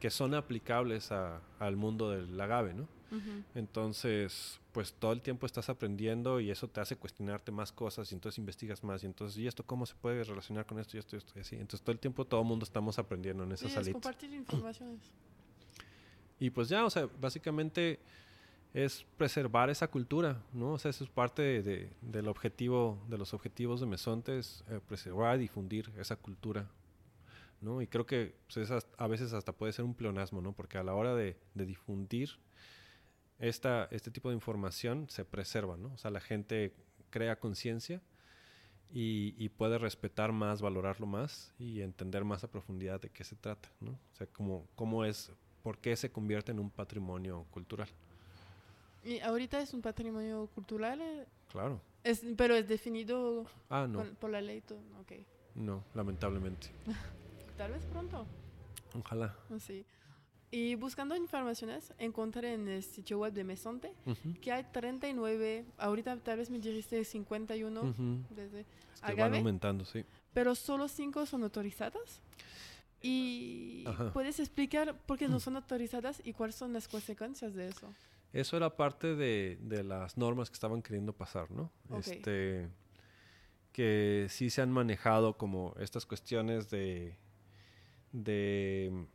que 0.00 0.08
son 0.08 0.32
aplicables 0.34 1.12
a- 1.12 1.42
al 1.58 1.76
mundo 1.76 2.10
del 2.10 2.40
agave, 2.40 2.72
¿no? 2.72 2.88
Entonces, 3.54 4.58
pues 4.78 4.92
todo 4.94 5.10
el 5.12 5.22
tiempo 5.22 5.44
estás 5.44 5.68
aprendiendo 5.70 6.38
y 6.38 6.52
eso 6.52 6.68
te 6.68 6.80
hace 6.80 6.94
cuestionarte 6.94 7.50
más 7.50 7.72
cosas 7.72 8.12
y 8.12 8.14
entonces 8.14 8.38
investigas 8.38 8.84
más 8.84 9.02
y 9.02 9.06
entonces, 9.06 9.36
¿y 9.36 9.48
esto 9.48 9.64
cómo 9.66 9.86
se 9.86 9.96
puede 9.96 10.22
relacionar 10.22 10.66
con 10.66 10.78
esto 10.78 10.96
y 10.96 11.00
esto 11.00 11.16
y 11.16 11.18
esto 11.18 11.32
y 11.34 11.40
así? 11.40 11.56
Entonces 11.56 11.80
todo 11.82 11.90
el 11.90 11.98
tiempo 11.98 12.24
todo 12.24 12.42
el 12.42 12.46
mundo 12.46 12.62
estamos 12.62 12.96
aprendiendo 12.96 13.42
en 13.42 13.48
Sí, 13.56 13.64
esa 13.64 13.66
es 13.66 13.72
salita. 13.74 13.92
compartir 13.94 14.32
informaciones. 14.32 15.00
Y 16.38 16.50
pues 16.50 16.68
ya, 16.68 16.84
o 16.86 16.90
sea, 16.90 17.08
básicamente 17.20 17.98
es 18.72 19.04
preservar 19.16 19.68
esa 19.68 19.88
cultura, 19.88 20.40
¿no? 20.52 20.74
O 20.74 20.78
sea, 20.78 20.92
eso 20.92 21.02
es 21.02 21.10
parte 21.10 21.60
de, 21.60 21.90
del 22.00 22.28
objetivo, 22.28 23.02
de 23.08 23.18
los 23.18 23.34
objetivos 23.34 23.80
de 23.80 23.86
Mesonte, 23.86 24.38
es 24.38 24.62
eh, 24.68 24.78
preservar 24.86 25.38
difundir 25.38 25.90
esa 25.98 26.14
cultura, 26.14 26.70
¿no? 27.60 27.82
Y 27.82 27.88
creo 27.88 28.06
que 28.06 28.36
pues, 28.54 28.70
a 28.96 29.06
veces 29.08 29.32
hasta 29.32 29.50
puede 29.50 29.72
ser 29.72 29.84
un 29.84 29.94
pleonasmo, 29.94 30.40
¿no? 30.40 30.52
Porque 30.52 30.78
a 30.78 30.84
la 30.84 30.94
hora 30.94 31.16
de, 31.16 31.36
de 31.54 31.66
difundir 31.66 32.38
esta, 33.38 33.88
este 33.90 34.10
tipo 34.10 34.28
de 34.28 34.34
información 34.34 35.08
se 35.08 35.24
preserva, 35.24 35.76
¿no? 35.76 35.92
O 35.92 35.98
sea, 35.98 36.10
la 36.10 36.20
gente 36.20 36.74
crea 37.10 37.38
conciencia 37.38 38.00
y, 38.90 39.48
puede 39.50 39.78
respetar 39.78 40.32
más, 40.32 40.62
valorarlo 40.62 41.06
más 41.06 41.52
y 41.58 41.82
entender 41.82 42.24
más 42.24 42.42
a 42.44 42.50
profundidad 42.50 43.00
de 43.00 43.10
qué 43.10 43.24
se 43.24 43.36
trata, 43.36 43.68
¿no? 43.80 43.92
O 43.92 44.16
sea, 44.16 44.26
cómo, 44.26 44.66
cómo 44.74 45.04
es, 45.04 45.30
por 45.62 45.78
qué 45.78 45.94
se 45.94 46.10
convierte 46.10 46.52
en 46.52 46.58
un 46.58 46.70
patrimonio 46.70 47.46
cultural. 47.50 47.88
¿Y 49.04 49.20
ahorita 49.20 49.60
es 49.60 49.74
un 49.74 49.82
patrimonio 49.82 50.48
cultural? 50.54 51.26
Claro. 51.50 51.80
Es, 52.02 52.22
pero 52.36 52.54
es 52.54 52.66
definido 52.66 53.46
ah, 53.68 53.86
no. 53.88 54.04
por, 54.14 54.30
la 54.30 54.40
ley. 54.40 54.62
Okay. 55.02 55.26
No, 55.54 55.84
lamentablemente. 55.94 56.68
Tal 57.58 57.72
vez 57.72 57.84
pronto. 57.86 58.26
Ojalá. 58.94 59.36
Sí. 59.58 59.84
Y 60.50 60.76
buscando 60.76 61.14
informaciones, 61.14 61.92
encontré 61.98 62.54
en 62.54 62.68
el 62.68 62.82
sitio 62.82 63.18
web 63.18 63.32
de 63.34 63.44
Mesonte 63.44 63.92
que 64.40 64.50
hay 64.50 64.64
39, 64.72 65.66
ahorita 65.76 66.16
tal 66.18 66.38
vez 66.38 66.48
me 66.48 66.58
dijiste 66.58 67.04
51 67.04 67.94
desde 68.30 68.64
que 69.06 69.14
van 69.14 69.34
aumentando, 69.34 69.84
sí. 69.84 70.04
Pero 70.32 70.54
solo 70.54 70.88
5 70.88 71.26
son 71.26 71.42
autorizadas. 71.42 72.22
¿Y 73.00 73.84
puedes 74.12 74.40
explicar 74.40 74.96
por 75.06 75.18
qué 75.18 75.28
no 75.28 75.38
son 75.38 75.56
autorizadas 75.56 76.20
y 76.24 76.32
cuáles 76.32 76.56
son 76.56 76.72
las 76.72 76.88
consecuencias 76.88 77.54
de 77.54 77.68
eso? 77.68 77.92
Eso 78.32 78.56
era 78.56 78.76
parte 78.76 79.14
de, 79.14 79.58
de 79.60 79.84
las 79.84 80.16
normas 80.16 80.50
que 80.50 80.54
estaban 80.54 80.82
queriendo 80.82 81.12
pasar, 81.12 81.50
¿no? 81.50 81.70
Este, 81.98 82.68
que 83.72 84.26
sí 84.28 84.50
se 84.50 84.62
han 84.62 84.72
manejado 84.72 85.36
como 85.36 85.74
estas 85.78 86.06
cuestiones 86.06 86.68
de, 86.70 87.16
de 88.12 89.06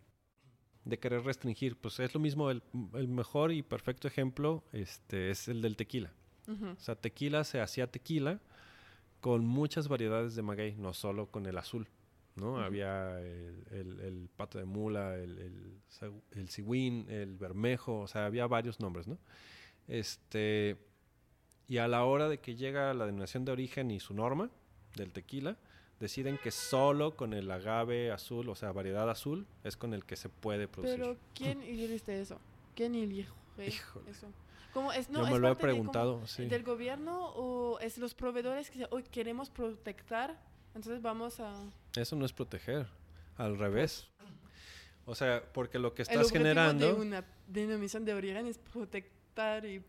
de 0.86 1.00
querer 1.00 1.24
restringir. 1.24 1.76
Pues 1.76 2.00
es 2.00 2.14
lo 2.14 2.20
mismo, 2.20 2.50
el, 2.52 2.62
mejor 3.08 3.52
y 3.52 3.62
perfecto 3.62 4.08
ejemplo 4.08 4.64
este, 4.72 5.32
es 5.32 5.48
el 5.48 5.62
del 5.62 5.76
tequila. 5.76 6.12
O 6.46 6.80
sea, 6.80 6.96
tequila 6.96 7.46
se 7.46 7.62
hacía 7.62 7.88
tequila 7.88 8.42
con 9.22 9.46
muchas 9.46 9.88
variedades 9.88 10.36
de 10.36 10.42
maguey, 10.42 10.76
no 10.76 10.94
solo 10.94 11.28
con 11.28 11.46
el 11.46 11.58
azul. 11.58 11.88
¿no? 12.36 12.58
Había 12.58 13.20
el, 13.22 14.00
el, 14.02 14.30
pato 14.36 14.58
de 14.58 14.66
mula, 14.66 15.16
el, 15.16 15.38
el, 15.40 15.82
el 16.32 17.10
el 17.10 17.38
bermejo, 17.38 18.02
o 18.02 18.08
sea, 18.08 18.26
había 18.26 18.48
varios 18.48 18.80
nombres, 18.80 19.08
¿no? 19.08 19.18
Este, 19.88 20.78
y 21.68 21.78
a 21.78 21.88
la 21.88 22.04
hora 22.06 22.30
de 22.30 22.40
que 22.40 22.56
llega 22.56 22.94
la 22.94 23.06
denominación 23.06 23.46
de 23.46 23.52
origen 23.52 23.92
y 23.92 24.00
su 24.00 24.14
norma 24.14 24.50
del 24.96 25.12
tequila, 25.12 25.58
deciden 26.04 26.38
que 26.38 26.52
solo 26.52 27.16
con 27.16 27.34
el 27.34 27.50
agave 27.50 28.12
azul, 28.12 28.50
o 28.50 28.56
sea, 28.56 28.74
variedad 28.74 29.10
azul, 29.10 29.48
es 29.64 29.78
con 29.78 29.94
el 29.94 30.04
que 30.04 30.18
se 30.18 30.28
puede 30.28 30.68
producir. 30.68 31.00
Pero 31.00 31.18
¿quién 31.34 31.62
eligió 31.64 32.14
eso? 32.14 32.40
¿Quién 32.76 32.94
eligió 32.96 33.34
eso? 33.58 34.28
¿Cómo 34.74 34.92
es, 34.92 35.10
no, 35.10 35.26
Yo 35.26 35.34
me 35.34 35.40
lo 35.40 35.50
he 35.50 35.56
preguntado, 35.56 36.22
¿Del 36.38 36.64
gobierno 36.64 37.28
o 37.36 37.80
es 37.80 37.98
los 37.98 38.14
proveedores 38.16 38.70
que 38.70 38.86
hoy 38.90 39.04
queremos 39.04 39.50
proteger? 39.50 40.36
Entonces 40.76 41.02
vamos 41.02 41.40
a... 41.40 41.54
Eso 41.96 42.18
no 42.18 42.26
es 42.26 42.34
proteger, 42.34 42.88
al 43.38 43.58
revés. 43.58 44.10
O 45.06 45.16
sea, 45.16 45.42
porque 45.54 45.80
lo 45.80 45.94
que 45.94 46.02
estás 46.02 46.32
generando... 46.32 46.86
de 46.86 46.94
una 46.94 47.24
denominación 47.48 48.04
de 48.04 48.14
origen 48.14 48.48
es 48.48 48.58
protectar 48.58 49.66
y... 49.66 49.82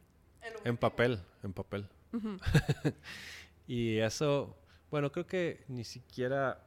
En 0.62 0.76
papel, 0.76 1.18
en 1.42 1.52
papel. 1.52 1.88
y 3.66 3.96
eso 3.96 4.54
bueno, 4.94 5.10
creo 5.10 5.26
que 5.26 5.64
ni 5.66 5.82
siquiera 5.82 6.62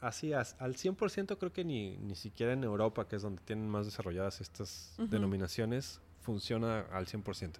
así 0.00 0.32
al 0.32 0.76
100% 0.76 1.36
creo 1.36 1.52
que 1.52 1.64
ni, 1.64 1.96
ni 1.96 2.14
siquiera 2.14 2.52
en 2.52 2.62
Europa, 2.62 3.08
que 3.08 3.16
es 3.16 3.22
donde 3.22 3.42
tienen 3.42 3.68
más 3.68 3.86
desarrolladas 3.86 4.40
estas 4.40 4.94
denominaciones, 4.98 6.00
funciona 6.20 6.82
al 6.92 7.06
100%. 7.06 7.54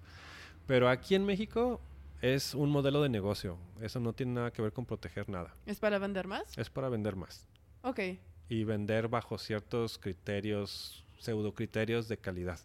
Pero 0.65 0.87
aquí 0.87 1.15
en 1.15 1.25
México 1.25 1.81
es 2.21 2.53
un 2.53 2.69
modelo 2.69 3.01
de 3.01 3.09
negocio. 3.09 3.57
Eso 3.81 3.99
no 3.99 4.13
tiene 4.13 4.31
nada 4.31 4.53
que 4.53 4.61
ver 4.61 4.71
con 4.71 4.85
proteger 4.85 5.27
nada. 5.27 5.53
¿Es 5.65 5.81
para 5.81 5.99
vender 5.99 6.25
más? 6.25 6.57
Es 6.57 6.69
para 6.69 6.87
vender 6.87 7.17
más. 7.17 7.45
Ok. 7.81 7.99
Y 8.47 8.63
vender 8.63 9.09
bajo 9.09 9.37
ciertos 9.37 9.99
criterios, 9.99 11.03
pseudo 11.19 11.53
criterios 11.53 12.07
de 12.07 12.15
calidad. 12.15 12.61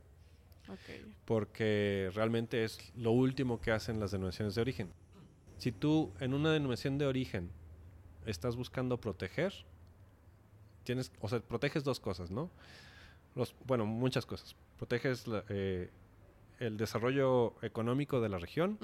Okay. 0.68 1.12
Porque 1.24 2.12
realmente 2.14 2.62
es 2.62 2.78
lo 2.94 3.10
último 3.10 3.60
que 3.60 3.72
hacen 3.72 3.98
las 3.98 4.12
denominaciones 4.12 4.54
de 4.54 4.60
origen. 4.60 4.92
Si 5.58 5.72
tú 5.72 6.12
en 6.20 6.34
una 6.34 6.52
denominación 6.52 6.98
de 6.98 7.06
origen 7.06 7.50
estás 8.26 8.56
buscando 8.56 9.00
proteger, 9.00 9.52
tienes, 10.84 11.12
o 11.20 11.28
sea, 11.28 11.40
proteges 11.40 11.84
dos 11.84 12.00
cosas, 12.00 12.30
¿no? 12.30 12.50
Los, 13.34 13.54
bueno, 13.66 13.84
muchas 13.86 14.24
cosas. 14.24 14.56
Proteges 14.76 15.24
eh, 15.48 15.90
el 16.60 16.76
desarrollo 16.76 17.54
económico 17.62 18.20
de 18.20 18.28
la 18.28 18.38
región, 18.38 18.78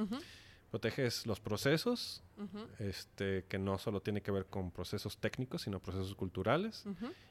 proteges 0.70 1.26
los 1.26 1.40
procesos, 1.40 2.22
este, 2.78 3.44
que 3.48 3.58
no 3.58 3.78
solo 3.78 4.00
tiene 4.00 4.20
que 4.20 4.30
ver 4.30 4.46
con 4.46 4.70
procesos 4.70 5.18
técnicos, 5.18 5.62
sino 5.62 5.80
procesos 5.80 6.14
culturales, 6.14 6.84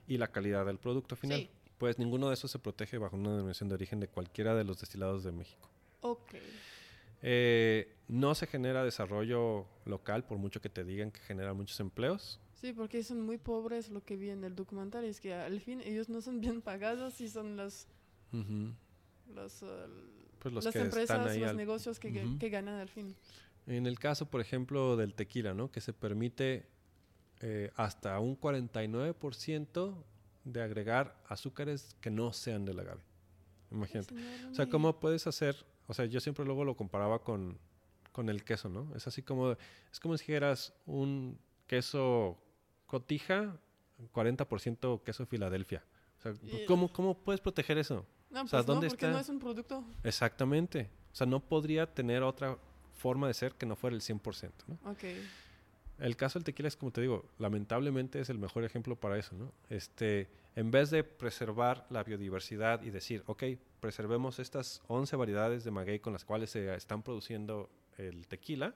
y 0.07 0.17
la 0.17 0.29
calidad 0.29 0.65
del 0.65 0.77
producto 0.77 1.15
final. 1.15 1.49
Pues 1.77 1.99
ninguno 1.99 2.29
de 2.29 2.35
esos 2.35 2.51
se 2.51 2.59
protege 2.59 2.97
bajo 2.97 3.17
una 3.17 3.31
denominación 3.31 3.67
de 3.67 3.75
origen 3.75 3.99
de 3.99 4.07
cualquiera 4.07 4.55
de 4.55 4.63
los 4.63 4.79
destilados 4.79 5.23
de 5.23 5.31
México. 5.33 5.69
Ok. 6.01 6.35
Eh, 7.25 7.95
no 8.09 8.35
se 8.35 8.45
genera 8.47 8.83
desarrollo 8.83 9.65
local, 9.85 10.25
por 10.25 10.37
mucho 10.37 10.59
que 10.59 10.69
te 10.69 10.83
digan 10.83 11.09
que 11.09 11.21
genera 11.21 11.53
muchos 11.53 11.79
empleos. 11.79 12.39
Sí, 12.53 12.73
porque 12.73 13.01
son 13.01 13.21
muy 13.21 13.37
pobres 13.37 13.89
lo 13.89 14.03
que 14.03 14.17
vi 14.17 14.29
en 14.29 14.43
el 14.43 14.55
documental, 14.55 15.05
es 15.05 15.21
que 15.21 15.33
al 15.33 15.59
fin 15.61 15.81
ellos 15.81 16.09
no 16.09 16.21
son 16.21 16.41
bien 16.41 16.61
pagados 16.61 17.21
y 17.21 17.29
son 17.29 17.55
los, 17.55 17.87
los, 18.31 19.61
uh, 19.63 19.67
pues 20.39 20.53
las 20.53 20.75
empresas, 20.75 21.37
los 21.37 21.55
negocios 21.55 21.97
que, 21.97 22.09
ganan 22.49 22.79
al 22.79 22.89
fin. 22.89 23.15
En 23.67 23.87
el 23.87 23.97
caso, 23.97 24.29
por 24.29 24.41
ejemplo, 24.41 24.97
del 24.97 25.13
tequila, 25.13 25.53
¿no? 25.53 25.71
que 25.71 25.79
se 25.79 25.93
permite 25.93 26.67
eh, 27.39 27.71
hasta 27.77 28.19
un 28.19 28.37
49% 28.37 29.95
de 30.43 30.61
agregar 30.61 31.17
azúcares 31.29 31.95
que 32.01 32.11
no 32.11 32.33
sean 32.33 32.65
del 32.65 32.79
agave. 32.79 33.01
Imagínate. 33.71 34.13
o 34.51 34.53
sea, 34.53 34.67
¿cómo 34.67 34.99
puedes 34.99 35.25
hacer 35.25 35.65
o 35.87 35.93
sea, 35.93 36.05
yo 36.05 36.19
siempre 36.19 36.45
luego 36.45 36.63
lo 36.65 36.75
comparaba 36.75 37.19
con, 37.19 37.57
con 38.11 38.29
el 38.29 38.43
queso, 38.43 38.69
¿no? 38.69 38.95
Es 38.95 39.07
así 39.07 39.21
como, 39.21 39.51
es 39.91 39.99
como 39.99 40.17
si 40.17 40.23
dijeras 40.25 40.73
un 40.85 41.37
queso 41.67 42.37
cotija, 42.85 43.57
40% 44.13 45.01
queso 45.03 45.25
Filadelfia. 45.25 45.83
O 46.19 46.21
sea, 46.21 46.33
¿cómo, 46.67 46.91
¿cómo 46.91 47.17
puedes 47.17 47.41
proteger 47.41 47.77
eso? 47.77 48.05
No, 48.29 48.43
o 48.43 48.47
sea, 48.47 48.59
pues 48.59 48.65
¿dónde 48.65 48.87
no, 48.87 48.91
porque 48.91 49.07
no 49.07 49.19
es 49.19 49.29
un 49.29 49.39
producto. 49.39 49.83
Exactamente. 50.03 50.89
O 51.11 51.15
sea, 51.15 51.27
no 51.27 51.39
podría 51.39 51.85
tener 51.93 52.23
otra 52.23 52.57
forma 52.93 53.27
de 53.27 53.33
ser 53.33 53.53
que 53.53 53.65
no 53.65 53.75
fuera 53.75 53.95
el 53.95 54.01
100%, 54.01 54.51
¿no? 54.67 54.91
Ok. 54.91 55.03
El 55.99 56.15
caso 56.15 56.39
del 56.39 56.43
tequila 56.43 56.67
es 56.67 56.75
como 56.75 56.91
te 56.91 57.01
digo, 57.01 57.25
lamentablemente 57.37 58.19
es 58.19 58.29
el 58.29 58.39
mejor 58.39 58.63
ejemplo 58.63 58.95
para 58.95 59.17
eso, 59.17 59.35
¿no? 59.35 59.51
Este, 59.69 60.27
en 60.55 60.71
vez 60.71 60.89
de 60.89 61.03
preservar 61.03 61.85
la 61.89 62.03
biodiversidad 62.03 62.83
y 62.83 62.89
decir, 62.89 63.23
ok, 63.25 63.43
preservemos 63.79 64.39
estas 64.39 64.81
11 64.87 65.15
variedades 65.15 65.63
de 65.63 65.71
maguey 65.71 65.99
con 65.99 66.13
las 66.13 66.25
cuales 66.25 66.51
se 66.51 66.73
están 66.75 67.03
produciendo 67.03 67.69
el 67.97 68.27
tequila, 68.27 68.75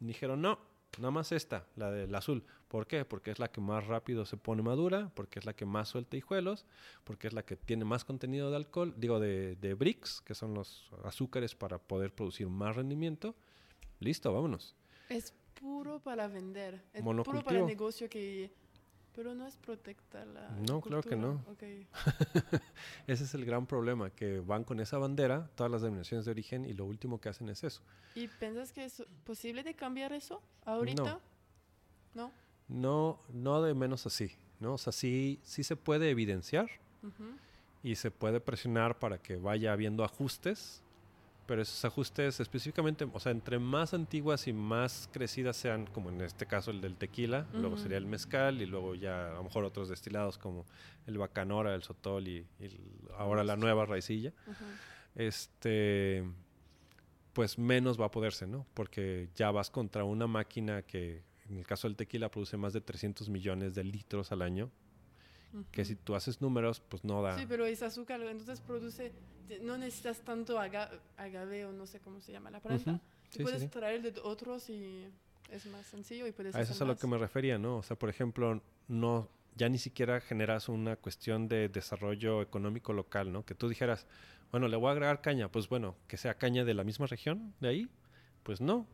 dijeron, 0.00 0.40
no, 0.40 0.58
nada 0.96 1.10
más 1.10 1.32
esta, 1.32 1.66
la 1.76 1.90
del 1.90 2.14
azul. 2.14 2.44
¿Por 2.68 2.86
qué? 2.86 3.04
Porque 3.04 3.30
es 3.30 3.38
la 3.38 3.50
que 3.50 3.60
más 3.60 3.86
rápido 3.86 4.24
se 4.24 4.36
pone 4.36 4.62
madura, 4.62 5.10
porque 5.14 5.38
es 5.38 5.46
la 5.46 5.54
que 5.54 5.64
más 5.64 5.88
suelta 5.88 6.16
hijuelos, 6.16 6.64
porque 7.04 7.26
es 7.28 7.32
la 7.32 7.44
que 7.44 7.56
tiene 7.56 7.84
más 7.84 8.04
contenido 8.04 8.50
de 8.50 8.56
alcohol, 8.56 8.94
digo, 8.96 9.20
de, 9.20 9.56
de 9.56 9.74
bricks, 9.74 10.20
que 10.22 10.34
son 10.34 10.54
los 10.54 10.90
azúcares 11.04 11.54
para 11.54 11.78
poder 11.78 12.14
producir 12.14 12.48
más 12.48 12.76
rendimiento. 12.76 13.34
Listo, 14.00 14.32
vámonos. 14.32 14.76
Es 15.08 15.34
puro 15.60 16.00
para 16.00 16.28
vender. 16.28 16.82
Es 16.92 17.02
puro 17.02 17.24
para 17.24 17.58
el 17.58 17.66
negocio 17.66 18.08
que... 18.08 18.52
Pero 19.18 19.34
no 19.34 19.48
es 19.48 19.56
protectar 19.56 20.24
la 20.28 20.48
No, 20.68 20.80
claro 20.80 21.02
que 21.02 21.16
no. 21.16 21.44
Ese 23.08 23.24
es 23.24 23.34
el 23.34 23.44
gran 23.44 23.66
problema, 23.66 24.10
que 24.10 24.38
van 24.38 24.62
con 24.62 24.78
esa 24.78 24.96
bandera 24.96 25.50
todas 25.56 25.72
las 25.72 25.82
denominaciones 25.82 26.24
de 26.24 26.30
origen 26.30 26.64
y 26.64 26.72
lo 26.72 26.84
último 26.84 27.20
que 27.20 27.28
hacen 27.28 27.48
es 27.48 27.64
eso. 27.64 27.82
¿Y 28.14 28.28
piensas 28.28 28.70
que 28.70 28.84
es 28.84 29.02
posible 29.24 29.64
de 29.64 29.74
cambiar 29.74 30.12
eso 30.12 30.40
ahorita? 30.64 31.18
No. 32.14 32.30
No, 32.68 33.18
no, 33.32 33.60
de 33.60 33.74
menos 33.74 34.06
así, 34.06 34.30
¿no? 34.60 34.74
O 34.74 34.78
sea, 34.78 34.92
sí, 34.92 35.40
sí 35.42 35.64
se 35.64 35.74
puede 35.74 36.10
evidenciar 36.10 36.70
y 37.82 37.96
se 37.96 38.12
puede 38.12 38.38
presionar 38.38 39.00
para 39.00 39.18
que 39.18 39.34
vaya 39.34 39.72
habiendo 39.72 40.04
ajustes 40.04 40.80
pero 41.48 41.62
esos 41.62 41.82
ajustes 41.86 42.40
específicamente, 42.40 43.08
o 43.10 43.18
sea, 43.18 43.32
entre 43.32 43.58
más 43.58 43.94
antiguas 43.94 44.46
y 44.46 44.52
más 44.52 45.08
crecidas 45.10 45.56
sean, 45.56 45.86
como 45.86 46.10
en 46.10 46.20
este 46.20 46.44
caso 46.44 46.70
el 46.70 46.82
del 46.82 46.96
tequila, 46.96 47.46
luego 47.54 47.78
sería 47.78 47.96
el 47.96 48.04
mezcal 48.04 48.60
y 48.60 48.66
luego 48.66 48.94
ya 48.94 49.30
a 49.30 49.34
lo 49.36 49.44
mejor 49.44 49.64
otros 49.64 49.88
destilados 49.88 50.36
como 50.36 50.66
el 51.06 51.16
bacanora, 51.16 51.74
el 51.74 51.82
sotol 51.82 52.28
y, 52.28 52.46
ahora 53.16 53.44
la 53.44 53.56
nueva 53.56 53.86
raicilla. 53.86 54.34
Este 55.14 56.22
pues 57.32 57.58
menos 57.58 57.98
va 57.98 58.06
a 58.06 58.10
poderse, 58.10 58.46
¿no? 58.46 58.66
Porque 58.74 59.30
ya 59.34 59.50
vas 59.50 59.70
contra 59.70 60.04
una 60.04 60.26
máquina 60.26 60.82
que 60.82 61.22
en 61.48 61.56
el 61.56 61.66
caso 61.66 61.88
del 61.88 61.96
tequila 61.96 62.30
produce 62.30 62.58
más 62.58 62.74
de 62.74 62.82
300 62.82 63.30
millones 63.30 63.74
de 63.74 63.84
litros 63.84 64.32
al 64.32 64.42
año, 64.42 64.70
que 65.72 65.84
si 65.84 65.96
tú 65.96 66.14
haces 66.14 66.40
números, 66.40 66.80
pues 66.80 67.04
no 67.04 67.22
da. 67.22 67.38
Sí, 67.38 67.46
pero 67.48 67.66
es 67.66 67.82
azúcar, 67.82 68.20
entonces 68.22 68.60
produce, 68.60 69.12
no 69.62 69.78
necesitas 69.78 70.20
tanto 70.20 70.58
agave 70.58 71.66
o 71.66 71.72
no 71.72 71.86
sé 71.86 72.00
cómo 72.00 72.20
se 72.20 72.32
llama 72.32 72.50
la 72.50 72.60
planta. 72.60 73.00
puedes 73.42 73.70
traer 73.70 74.02
de 74.02 74.20
otros 74.22 74.68
y 74.70 75.06
es 75.50 75.66
más 75.66 75.86
sencillo 75.86 76.26
y 76.26 76.32
puedes 76.32 76.54
A 76.54 76.60
eso 76.60 76.72
es 76.72 76.82
a 76.82 76.84
lo 76.84 76.96
que 76.96 77.06
me 77.06 77.18
refería, 77.18 77.58
¿no? 77.58 77.78
O 77.78 77.82
sea, 77.82 77.96
por 77.96 78.10
ejemplo, 78.10 78.62
no 78.88 79.28
ya 79.56 79.68
ni 79.68 79.78
siquiera 79.78 80.20
generas 80.20 80.68
una 80.68 80.96
cuestión 80.96 81.48
de 81.48 81.68
desarrollo 81.68 82.42
económico 82.42 82.92
local, 82.92 83.32
¿no? 83.32 83.44
Que 83.44 83.54
tú 83.54 83.68
dijeras, 83.68 84.06
bueno, 84.52 84.68
le 84.68 84.76
voy 84.76 84.88
a 84.88 84.92
agregar 84.92 85.20
caña, 85.20 85.50
pues 85.50 85.68
bueno, 85.68 85.96
que 86.06 86.16
sea 86.16 86.34
caña 86.34 86.64
de 86.64 86.74
la 86.74 86.84
misma 86.84 87.06
región, 87.06 87.54
de 87.60 87.68
ahí, 87.68 87.88
pues 88.44 88.60
no, 88.60 88.86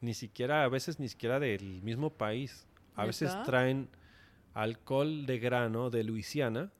ni 0.00 0.14
siquiera, 0.14 0.64
a 0.64 0.68
veces 0.68 0.98
ni 0.98 1.08
siquiera 1.08 1.38
del 1.38 1.82
mismo 1.82 2.10
país. 2.10 2.66
A 2.94 3.04
veces 3.04 3.30
traen 3.44 3.90
alcohol 4.56 5.26
de 5.26 5.38
grano 5.38 5.90
de 5.90 6.02
Luisiana 6.02 6.72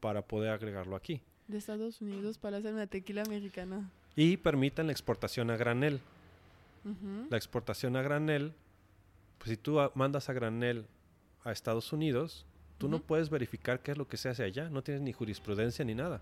para 0.00 0.22
poder 0.22 0.50
agregarlo 0.50 0.96
aquí. 0.96 1.22
De 1.46 1.56
Estados 1.56 2.00
Unidos 2.00 2.36
para 2.36 2.56
hacer 2.56 2.74
una 2.74 2.88
tequila 2.88 3.22
mexicana. 3.24 3.90
Y 4.16 4.36
permiten 4.36 4.86
la 4.86 4.92
exportación 4.92 5.50
a 5.50 5.56
granel. 5.56 6.00
La 7.30 7.36
exportación 7.36 7.94
a 7.94 8.02
granel, 8.02 8.52
pues 9.38 9.50
si 9.50 9.56
tú 9.56 9.78
mandas 9.94 10.28
a 10.28 10.32
granel 10.32 10.84
a 11.44 11.52
Estados 11.52 11.92
Unidos, 11.92 12.44
tú 12.78 12.88
no 12.88 12.98
puedes 12.98 13.30
verificar 13.30 13.80
qué 13.80 13.92
es 13.92 13.98
lo 13.98 14.08
que 14.08 14.16
se 14.16 14.28
hace 14.28 14.42
allá, 14.42 14.68
no 14.68 14.82
tienes 14.82 15.00
ni 15.02 15.12
jurisprudencia 15.12 15.84
ni 15.84 15.94
nada. 15.94 16.20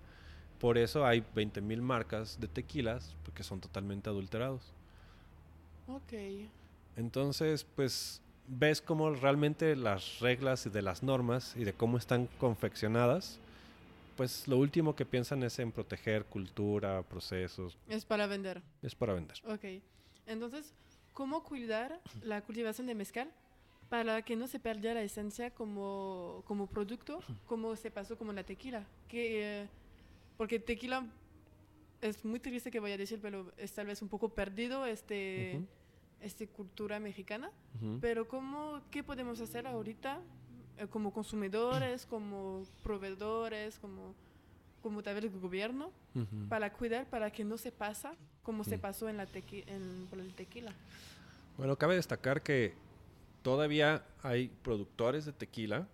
Por 0.58 0.76
eso 0.76 1.06
hay 1.06 1.24
20.000 1.34 1.80
marcas 1.80 2.38
de 2.38 2.46
tequilas 2.46 3.16
porque 3.24 3.42
son 3.42 3.58
totalmente 3.62 4.10
adulterados. 4.10 4.74
Ok. 5.88 6.12
Entonces, 6.96 7.64
pues 7.64 8.20
ves 8.50 8.82
cómo 8.82 9.10
realmente 9.10 9.76
las 9.76 10.18
reglas 10.18 10.70
de 10.70 10.82
las 10.82 11.02
normas 11.02 11.54
y 11.56 11.64
de 11.64 11.72
cómo 11.72 11.96
están 11.96 12.28
confeccionadas, 12.38 13.38
pues 14.16 14.48
lo 14.48 14.58
último 14.58 14.96
que 14.96 15.06
piensan 15.06 15.42
es 15.44 15.58
en 15.60 15.70
proteger 15.70 16.24
cultura, 16.24 17.02
procesos. 17.02 17.78
Es 17.88 18.04
para 18.04 18.26
vender. 18.26 18.60
Es 18.82 18.94
para 18.94 19.14
vender. 19.14 19.38
Ok. 19.46 19.82
Entonces, 20.26 20.74
¿cómo 21.12 21.44
cuidar 21.44 22.00
la 22.22 22.42
cultivación 22.42 22.86
de 22.86 22.94
mezcal 22.94 23.30
para 23.88 24.22
que 24.22 24.36
no 24.36 24.46
se 24.46 24.58
pierda 24.58 24.94
la 24.94 25.02
esencia 25.02 25.50
como, 25.50 26.42
como 26.46 26.66
producto, 26.66 27.20
como 27.46 27.76
se 27.76 27.90
pasó 27.90 28.18
con 28.18 28.34
la 28.34 28.42
tequila? 28.42 28.84
Que, 29.08 29.62
eh, 29.62 29.68
porque 30.36 30.58
tequila 30.58 31.06
es 32.00 32.24
muy 32.24 32.40
triste 32.40 32.70
que 32.70 32.80
voy 32.80 32.92
a 32.92 32.96
decir, 32.96 33.20
pero 33.22 33.52
es 33.56 33.72
tal 33.72 33.86
vez 33.86 34.02
un 34.02 34.08
poco 34.08 34.28
perdido 34.28 34.86
este 34.86 35.60
esta 36.20 36.46
cultura 36.46 37.00
mexicana, 37.00 37.50
pero 38.00 38.28
¿cómo, 38.28 38.80
¿qué 38.90 39.02
podemos 39.02 39.40
hacer 39.40 39.66
ahorita 39.66 40.20
eh, 40.78 40.86
como 40.88 41.12
consumidores, 41.12 42.06
como 42.06 42.64
proveedores, 42.82 43.78
como, 43.78 44.14
como 44.82 45.02
tal 45.02 45.14
vez 45.14 45.24
el 45.24 45.40
gobierno, 45.40 45.90
para 46.48 46.72
cuidar, 46.72 47.08
para 47.08 47.30
que 47.30 47.44
no 47.44 47.56
se 47.56 47.72
pasa 47.72 48.14
como 48.42 48.64
se 48.64 48.78
pasó 48.78 49.08
en 49.08 49.16
la 49.16 49.26
en, 49.34 50.06
por 50.10 50.18
el 50.18 50.34
tequila? 50.34 50.72
Bueno, 51.56 51.76
cabe 51.76 51.96
destacar 51.96 52.42
que 52.42 52.74
todavía 53.42 54.04
hay 54.22 54.48
productores 54.62 55.24
de 55.24 55.32
tequila 55.32 55.86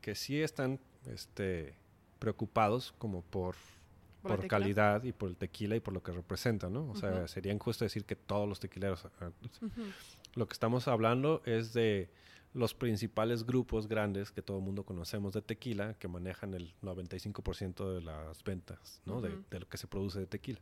que 0.00 0.14
sí 0.14 0.40
están 0.40 0.80
este, 1.06 1.74
preocupados 2.18 2.94
como 2.98 3.22
por 3.22 3.56
por, 4.22 4.46
calidad 4.46 5.02
y 5.04 5.12
por 5.12 5.30
el 5.30 5.36
tequila 5.36 5.76
y 5.76 5.80
por 5.80 5.92
lo 5.92 6.02
que 6.02 6.12
representa, 6.12 6.68
¿no? 6.68 6.90
O 6.90 6.96
sea, 6.96 7.26
sería 7.28 7.52
injusto 7.52 7.84
decir 7.84 8.04
que 8.04 8.16
todos 8.16 8.48
los 8.48 8.60
tequileros. 8.60 9.06
Ah, 9.20 9.30
lo 10.34 10.46
que 10.46 10.52
estamos 10.52 10.88
hablando 10.88 11.42
es 11.44 11.72
de 11.72 12.10
los 12.54 12.74
principales 12.74 13.44
grupos 13.44 13.88
grandes 13.88 14.30
que 14.30 14.42
todo 14.42 14.58
el 14.58 14.64
mundo 14.64 14.84
conocemos 14.84 15.32
de 15.32 15.42
tequila 15.42 15.94
que 15.94 16.08
manejan 16.08 16.54
el 16.54 16.74
95% 16.82 17.94
de 17.94 18.02
las 18.02 18.44
ventas, 18.44 19.00
¿no? 19.06 19.20
de, 19.20 19.30
lo 19.58 19.68
que 19.68 19.78
se 19.78 19.86
produce 19.86 20.20
de 20.20 20.26
tequila. 20.26 20.60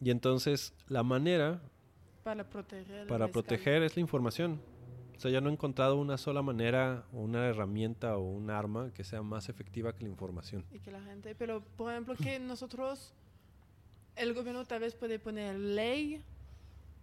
Y 0.00 0.10
entonces 0.10 0.74
la 0.88 1.02
manera 1.02 1.60
para 2.22 2.48
proteger, 2.48 3.06
para 3.06 3.28
proteger 3.28 3.82
es 3.82 3.96
la 3.96 4.00
información. 4.00 4.60
O 5.16 5.20
sea, 5.20 5.30
ya 5.30 5.40
no 5.40 5.48
he 5.48 5.52
encontrado 5.52 5.96
una 5.96 6.18
sola 6.18 6.42
manera, 6.42 7.04
una 7.12 7.46
herramienta 7.46 8.16
o 8.16 8.22
un 8.22 8.50
arma 8.50 8.92
que 8.92 9.04
sea 9.04 9.22
más 9.22 9.48
efectiva 9.48 9.94
que 9.94 10.04
la 10.04 10.10
información. 10.10 10.64
Y 10.72 10.80
que 10.80 10.90
la 10.90 11.02
gente, 11.02 11.34
pero 11.34 11.62
por 11.76 11.92
ejemplo 11.92 12.14
que 12.16 12.38
nosotros, 12.38 13.12
el 14.16 14.34
gobierno 14.34 14.64
tal 14.64 14.80
vez 14.80 14.94
puede 14.94 15.18
poner 15.18 15.56
ley 15.56 16.22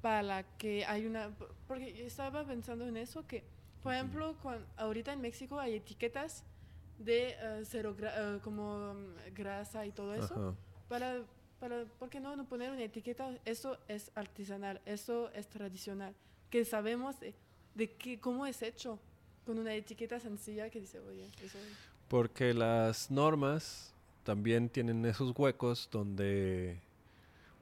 para 0.02 0.44
que 0.58 0.86
hay 0.86 1.06
una, 1.06 1.30
porque 1.68 2.06
estaba 2.06 2.44
pensando 2.44 2.88
en 2.88 2.98
eso, 2.98 3.26
que 3.28 3.44
por 3.82 3.94
ejemplo, 3.94 4.36
con, 4.42 4.64
ahorita 4.78 5.14
en 5.14 5.22
México 5.22 5.60
hay 5.60 5.76
etiquetas 5.76 6.44
de 7.00 7.36
uh, 7.42 7.66
cero 7.66 7.96
uh, 8.00 8.40
como 8.42 8.94
mm, 8.94 9.34
grasa 9.34 9.86
y 9.86 9.92
todo 9.92 10.14
eso, 10.14 10.56
para, 10.88 11.24
para, 11.60 11.86
¿por 11.98 12.10
qué 12.10 12.20
no, 12.20 12.36
no 12.36 12.46
poner 12.46 12.70
una 12.72 12.84
etiqueta? 12.84 13.32
Eso 13.44 13.78
es 13.88 14.12
artesanal, 14.14 14.82
eso 14.86 15.32
es 15.32 15.48
tradicional, 15.48 16.14
que 16.52 16.64
sabemos 16.64 17.16
de 17.76 17.92
qué, 17.94 18.20
cómo 18.20 18.46
es 18.46 18.62
hecho, 18.62 19.00
con 19.46 19.60
una 19.60 19.74
etiqueta 19.74 20.20
sencilla 20.20 20.70
que 20.70 20.80
dice, 20.80 21.00
oye, 21.00 21.30
eso... 21.44 21.58
Porque 22.08 22.54
las 22.54 23.10
normas 23.10 23.94
también 24.24 24.70
tienen 24.70 25.06
esos 25.06 25.34
huecos 25.38 25.90
donde 25.92 26.80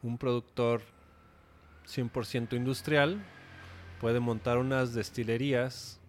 un 0.01 0.17
productor 0.17 0.81
100% 1.87 2.55
industrial 2.55 3.23
puede 3.99 4.19
montar 4.19 4.57
unas 4.57 4.93
destilerías 4.93 5.99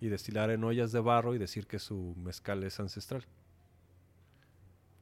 y 0.00 0.08
destilar 0.08 0.50
en 0.50 0.62
ollas 0.64 0.92
de 0.92 1.00
barro 1.00 1.34
y 1.34 1.38
decir 1.38 1.66
que 1.66 1.78
su 1.78 2.14
mezcal 2.22 2.62
es 2.62 2.78
ancestral. 2.78 3.24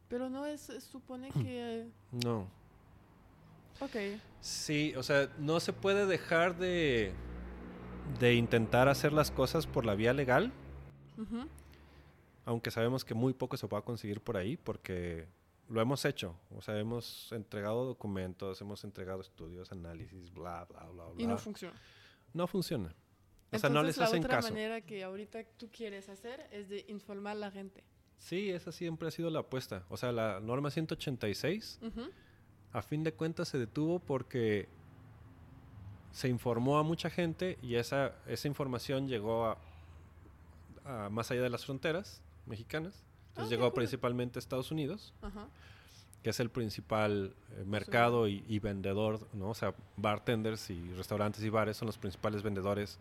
Pero 0.09 0.31
no 0.31 0.47
es, 0.47 0.71
supone 0.91 1.31
que... 1.31 1.87
No. 2.13 2.49
Ok. 3.81 3.97
Sí, 4.41 4.95
o 4.97 5.03
sea, 5.03 5.29
no 5.39 5.61
se 5.61 5.73
puede 5.73 6.07
dejar 6.07 6.57
de 6.57 7.13
de 8.19 8.35
intentar 8.35 8.89
hacer 8.89 9.13
las 9.13 9.31
cosas 9.31 9.67
por 9.67 9.85
la 9.85 9.95
vía 9.95 10.13
legal. 10.13 10.53
Aunque 12.45 12.71
sabemos 12.71 13.05
que 13.05 13.15
muy 13.15 13.35
poco 13.35 13.57
se 13.57 13.67
va 13.67 13.79
a 13.79 13.83
conseguir 13.83 14.21
por 14.21 14.37
ahí 14.37 14.57
porque 14.57 15.27
lo 15.69 15.81
hemos 15.81 16.05
hecho. 16.05 16.37
O 16.55 16.63
sea, 16.63 16.79
hemos 16.79 17.33
entregado 17.33 17.85
documentos, 17.85 18.61
hemos 18.61 18.85
entregado 18.85 19.21
estudios, 19.21 19.73
análisis, 19.73 20.33
bla, 20.33 20.65
bla, 20.65 20.85
bla, 20.85 21.05
bla. 21.07 21.23
Y 21.23 21.27
no 21.27 21.39
funciona. 21.39 21.75
No 22.33 22.47
funciona. 22.47 22.95
O 23.53 23.59
sea, 23.59 23.71
no 23.71 23.83
les 23.83 23.97
la 23.97 24.05
hacen 24.05 24.21
otra 24.21 24.37
caso. 24.37 24.51
manera 24.51 24.81
que 24.81 25.03
ahorita 25.03 25.45
tú 25.57 25.69
quieres 25.71 26.09
hacer 26.09 26.49
es 26.51 26.69
de 26.69 26.85
informar 26.89 27.33
a 27.33 27.41
la 27.41 27.51
gente. 27.51 27.85
Sí, 28.19 28.51
esa 28.51 28.73
siempre 28.73 29.09
ha 29.09 29.11
sido 29.11 29.31
la 29.31 29.41
apuesta. 29.41 29.85
O 29.89 29.97
sea, 29.97 30.13
la 30.13 30.41
norma 30.41 30.71
186, 30.71 31.81
a 32.73 32.83
fin 32.83 33.05
de 33.05 33.13
cuentas, 33.13 33.49
se 33.49 33.59
detuvo 33.59 33.99
porque 33.99 34.69
se 36.17 36.29
informó 36.29 36.79
a 36.79 36.83
mucha 36.83 37.11
gente 37.11 37.59
y 37.61 37.75
esa, 37.75 38.15
esa 38.27 38.49
información 38.49 39.07
llegó 39.07 39.55
a, 40.87 41.11
más 41.11 41.31
allá 41.31 41.43
de 41.43 41.51
las 41.51 41.67
fronteras 41.67 42.23
mexicanas. 42.47 43.03
Entonces 43.29 43.53
ah, 43.53 43.55
llegó 43.55 43.75
principalmente 43.75 44.39
a 44.39 44.41
Estados 44.41 44.71
Unidos, 44.71 45.13
que 46.23 46.31
es 46.31 46.41
el 46.41 46.49
principal 46.49 47.35
eh, 47.51 47.65
mercado 47.67 48.29
y, 48.29 48.59
vendedor, 48.61 49.29
¿no? 49.35 49.51
O 49.51 49.55
sea, 49.55 49.75
bartenders 49.99 50.71
y 50.71 50.91
restaurantes 50.95 51.45
y 51.45 51.51
bares 51.51 51.77
son 51.77 51.85
los 51.85 51.99
principales 51.99 52.43
vendedores 52.43 52.99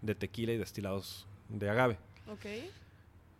de 0.00 0.14
tequila 0.14 0.52
y 0.52 0.56
destilados 0.56 1.26
de 1.48 1.68
agave. 1.68 1.98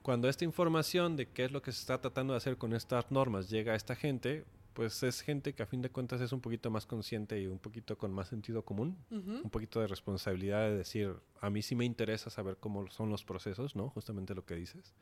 Cuando 0.02 0.28
esta 0.28 0.44
información 0.44 1.14
de 1.14 1.26
qué 1.26 1.44
es 1.44 1.52
lo 1.52 1.62
que 1.62 1.70
se 1.70 1.78
está 1.78 2.00
tratando 2.00 2.32
de 2.32 2.38
hacer 2.38 2.56
con 2.56 2.74
estas 2.74 3.08
normas 3.12 3.48
llega 3.50 3.74
a 3.74 3.76
esta 3.76 3.94
gente, 3.94 4.44
pues 4.74 5.02
es 5.02 5.20
gente 5.20 5.54
que 5.54 5.62
a 5.62 5.66
fin 5.66 5.82
de 5.82 5.90
cuentas 5.90 6.20
es 6.20 6.32
un 6.32 6.40
poquito 6.40 6.70
más 6.70 6.86
consciente 6.86 7.40
y 7.40 7.46
un 7.46 7.58
poquito 7.58 7.98
con 7.98 8.12
más 8.12 8.28
sentido 8.28 8.64
común, 8.64 8.96
un 9.10 9.50
poquito 9.50 9.80
de 9.80 9.86
responsabilidad 9.86 10.62
de 10.68 10.76
decir, 10.76 11.14
a 11.40 11.50
mí 11.50 11.62
sí 11.62 11.74
me 11.74 11.84
interesa 11.84 12.30
saber 12.30 12.56
cómo 12.58 12.88
son 12.88 13.10
los 13.10 13.24
procesos, 13.24 13.76
¿no? 13.76 13.90
Justamente 13.90 14.34
lo 14.34 14.44
que 14.44 14.54
dices, 14.54 14.94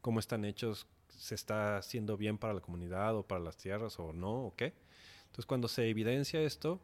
cómo 0.00 0.20
están 0.20 0.44
hechos, 0.44 0.86
se 1.08 1.34
está 1.34 1.78
haciendo 1.78 2.16
bien 2.16 2.38
para 2.38 2.54
la 2.54 2.60
comunidad 2.60 3.16
o 3.16 3.26
para 3.26 3.40
las 3.40 3.56
tierras 3.56 3.98
o 3.98 4.12
no, 4.12 4.46
o 4.46 4.54
qué. 4.56 4.74
Entonces 5.26 5.46
cuando 5.46 5.68
se 5.68 5.88
evidencia 5.88 6.40
esto, 6.42 6.80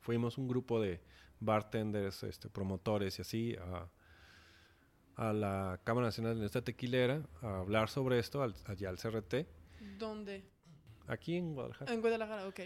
fuimos 0.00 0.38
un 0.38 0.48
grupo 0.48 0.80
de 0.80 1.00
bartenders, 1.40 2.22
este, 2.22 2.48
promotores 2.48 3.18
y 3.18 3.22
así 3.22 3.56
a, 3.56 3.88
la 5.32 5.80
Cámara 5.82 6.06
Nacional 6.06 6.34
de 6.34 6.38
Industria 6.38 6.62
Tequilera 6.62 7.22
a 7.42 7.58
hablar 7.58 7.88
sobre 7.88 8.20
esto, 8.20 8.40
allá 8.40 8.88
al 8.88 8.98
CRT. 8.98 9.46
¿Dónde? 9.98 10.44
Aquí 11.08 11.36
en 11.36 11.54
Guadalajara. 11.54 11.92
En 11.92 12.00
Guadalajara, 12.00 12.46
ok. 12.46 12.60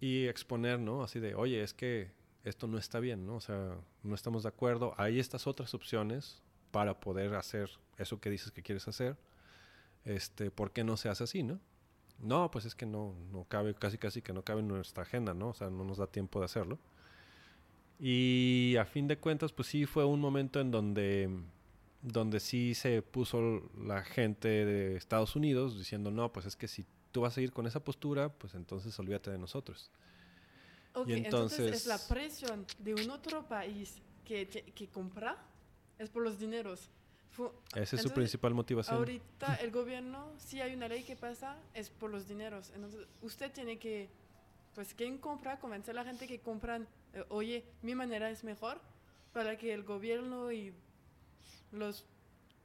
Y 0.00 0.26
exponer, 0.26 0.80
¿no? 0.80 1.02
Así 1.02 1.20
de, 1.20 1.34
oye, 1.34 1.62
es 1.62 1.74
que 1.74 2.10
esto 2.44 2.66
no 2.66 2.78
está 2.78 2.98
bien, 2.98 3.26
¿no? 3.26 3.36
O 3.36 3.40
sea, 3.40 3.76
no 4.02 4.14
estamos 4.14 4.42
de 4.42 4.48
acuerdo. 4.48 4.94
Hay 4.96 5.20
estas 5.20 5.46
otras 5.46 5.74
opciones 5.74 6.42
para 6.70 6.98
poder 6.98 7.34
hacer 7.34 7.70
eso 7.98 8.20
que 8.20 8.30
dices 8.30 8.50
que 8.50 8.62
quieres 8.62 8.88
hacer. 8.88 9.16
Este, 10.04 10.50
¿por 10.50 10.72
qué 10.72 10.82
no 10.82 10.96
se 10.96 11.08
hace 11.08 11.24
así, 11.24 11.42
no? 11.42 11.60
no, 12.20 12.50
pues 12.50 12.64
es 12.64 12.74
que 12.74 12.86
no, 12.86 13.14
no 13.32 13.44
cabe, 13.44 13.74
casi 13.74 13.98
casi 13.98 14.22
que 14.22 14.32
no 14.32 14.42
cabe 14.42 14.60
en 14.60 14.68
nuestra 14.68 15.02
agenda, 15.02 15.34
¿no? 15.34 15.50
O 15.50 15.54
sea, 15.54 15.70
no 15.70 15.84
nos 15.84 15.98
da 15.98 16.06
tiempo 16.06 16.40
de 16.40 16.46
hacerlo. 16.46 16.78
Y 18.00 18.76
a 18.78 18.84
fin 18.84 19.08
de 19.08 19.18
cuentas, 19.18 19.52
pues 19.52 19.68
sí 19.68 19.86
fue 19.86 20.04
un 20.04 20.20
momento 20.20 20.60
en 20.60 20.70
donde, 20.70 21.30
donde 22.02 22.40
sí 22.40 22.74
se 22.74 23.02
puso 23.02 23.70
la 23.76 24.02
gente 24.02 24.48
de 24.48 24.96
Estados 24.96 25.36
Unidos 25.36 25.78
diciendo, 25.78 26.10
no, 26.10 26.32
pues 26.32 26.46
es 26.46 26.56
que 26.56 26.68
si 26.68 26.84
tú 27.12 27.22
vas 27.22 27.36
a 27.36 27.40
ir 27.40 27.52
con 27.52 27.66
esa 27.66 27.80
postura, 27.80 28.28
pues 28.28 28.54
entonces 28.54 28.98
olvídate 28.98 29.30
de 29.30 29.38
nosotros. 29.38 29.90
Ok, 30.94 31.08
entonces, 31.08 31.74
es 31.74 31.86
la 31.86 31.98
presión 31.98 32.66
de 32.78 32.94
un 32.94 33.10
otro 33.10 33.46
país 33.46 34.00
que, 34.24 34.48
que 34.48 34.88
compra, 34.88 35.36
es 35.98 36.08
por 36.08 36.22
los 36.22 36.38
dineros. 36.38 36.90
Esa 37.74 37.96
es 37.96 38.02
su 38.02 38.10
principal 38.10 38.54
motivación. 38.54 38.96
Ahorita 38.96 39.54
el 39.62 39.70
gobierno, 39.70 40.32
si 40.38 40.60
hay 40.60 40.74
una 40.74 40.88
ley 40.88 41.04
que 41.04 41.16
pasa, 41.16 41.56
es 41.74 41.90
por 41.90 42.10
los 42.10 42.26
dineros. 42.26 42.70
Entonces 42.74 43.06
usted 43.22 43.52
tiene 43.52 43.78
que, 43.78 44.08
pues, 44.74 44.94
¿quién 44.94 45.18
compra? 45.18 45.58
Convencer 45.58 45.92
a 45.96 46.02
la 46.02 46.04
gente 46.04 46.26
que 46.26 46.40
compran, 46.40 46.88
eh, 47.14 47.24
oye, 47.28 47.64
mi 47.82 47.94
manera 47.94 48.30
es 48.30 48.44
mejor, 48.44 48.80
para 49.32 49.56
que 49.56 49.72
el 49.72 49.84
gobierno 49.84 50.50
y 50.50 50.72
los, 51.72 52.04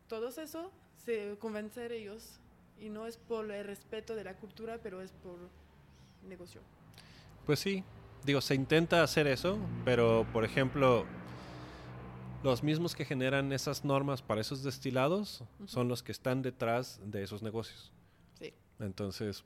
todos 0.07 0.37
eso, 0.37 0.71
se 1.05 1.37
convencer 1.39 1.91
ellos. 1.91 2.39
Y 2.79 2.89
no 2.89 3.07
es 3.07 3.17
por 3.17 3.49
el 3.51 3.65
respeto 3.65 4.15
de 4.15 4.23
la 4.23 4.35
cultura, 4.35 4.79
pero 4.81 5.01
es 5.01 5.11
por 5.11 5.37
negocio. 6.27 6.61
Pues 7.45 7.59
sí, 7.59 7.83
digo, 8.25 8.41
se 8.41 8.55
intenta 8.55 9.03
hacer 9.03 9.27
eso, 9.27 9.57
pero 9.85 10.25
por 10.33 10.45
ejemplo, 10.45 11.05
los 12.43 12.63
mismos 12.63 12.95
que 12.95 13.05
generan 13.05 13.51
esas 13.53 13.85
normas 13.85 14.21
para 14.21 14.41
esos 14.41 14.63
destilados 14.63 15.43
son 15.65 15.87
los 15.87 16.03
que 16.03 16.11
están 16.11 16.41
detrás 16.41 16.99
de 17.05 17.23
esos 17.23 17.41
negocios. 17.41 17.91
Sí. 18.39 18.53
Entonces, 18.79 19.43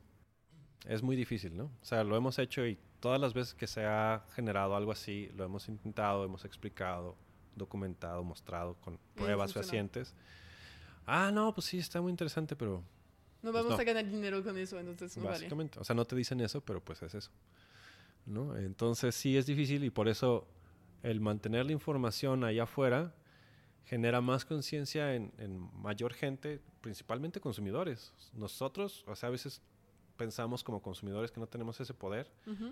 es 0.86 1.04
muy 1.04 1.16
difícil, 1.16 1.56
¿no? 1.56 1.66
O 1.66 1.86
sea, 1.86 2.04
lo 2.04 2.16
hemos 2.16 2.40
hecho 2.40 2.66
y 2.66 2.78
todas 3.00 3.20
las 3.20 3.34
veces 3.34 3.54
que 3.54 3.68
se 3.68 3.86
ha 3.86 4.24
generado 4.34 4.76
algo 4.76 4.92
así, 4.92 5.32
lo 5.36 5.44
hemos 5.44 5.68
intentado, 5.70 6.24
hemos 6.24 6.46
explicado, 6.46 7.16
documentado, 7.56 8.24
mostrado 8.24 8.76
con 8.76 8.98
pruebas 9.16 9.54
fehacientes. 9.54 10.14
Ah, 11.06 11.32
no, 11.32 11.54
pues 11.54 11.68
sí, 11.68 11.78
está 11.78 12.02
muy 12.02 12.12
interesante, 12.12 12.56
pero... 12.56 12.84
No 13.42 13.52
pues 13.52 13.64
vamos 13.64 13.80
a 13.80 13.84
ganar 13.84 14.10
dinero 14.10 14.44
con 14.44 14.58
eso, 14.58 14.80
entonces 14.80 15.16
no 15.18 15.26
Básicamente, 15.26 15.80
o 15.80 15.84
sea, 15.84 15.96
no 15.96 16.06
te 16.06 16.16
dicen 16.16 16.42
eso, 16.42 16.62
pero 16.62 16.84
pues 16.84 17.02
es 17.04 17.14
eso. 17.14 17.32
¿no? 18.28 18.56
Entonces 18.58 19.16
sí 19.16 19.38
es 19.38 19.46
difícil 19.46 19.84
y 19.84 19.90
por 19.90 20.08
eso 20.08 20.48
el 21.02 21.20
mantener 21.20 21.66
la 21.66 21.72
información 21.72 22.44
allá 22.44 22.64
afuera 22.64 23.14
genera 23.86 24.20
más 24.20 24.44
conciencia 24.44 25.16
en, 25.16 25.32
mayor 25.82 26.14
gente, 26.14 26.60
principalmente 26.82 27.40
consumidores. 27.40 28.14
Nosotros, 28.34 29.06
o 29.08 29.16
sea, 29.16 29.28
a 29.28 29.32
veces 29.32 29.62
pensamos 30.18 30.64
como 30.64 30.82
consumidores 30.82 31.32
que 31.32 31.40
no 31.40 31.48
tenemos 31.48 31.80
ese 31.80 31.94
poder, 31.94 32.30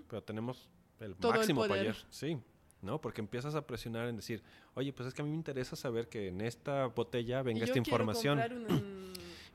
pero 0.08 0.22
tenemos 0.22 0.68
el 1.00 1.16
máximo 1.18 1.66
poder. 1.66 1.96
Sí, 2.10 2.38
¿no? 2.82 3.00
Porque 3.00 3.22
empiezas 3.22 3.54
a 3.54 3.66
presionar 3.66 4.08
en 4.08 4.16
decir, 4.16 4.42
oye, 4.74 4.92
pues 4.92 5.08
es 5.08 5.14
que 5.14 5.22
a 5.22 5.24
mí 5.24 5.30
me 5.30 5.36
interesa 5.36 5.74
saber 5.74 6.08
que 6.08 6.28
en 6.28 6.42
esta 6.42 6.86
botella 6.86 7.42
venga 7.42 7.64
esta 7.64 7.78
información. 7.78 8.38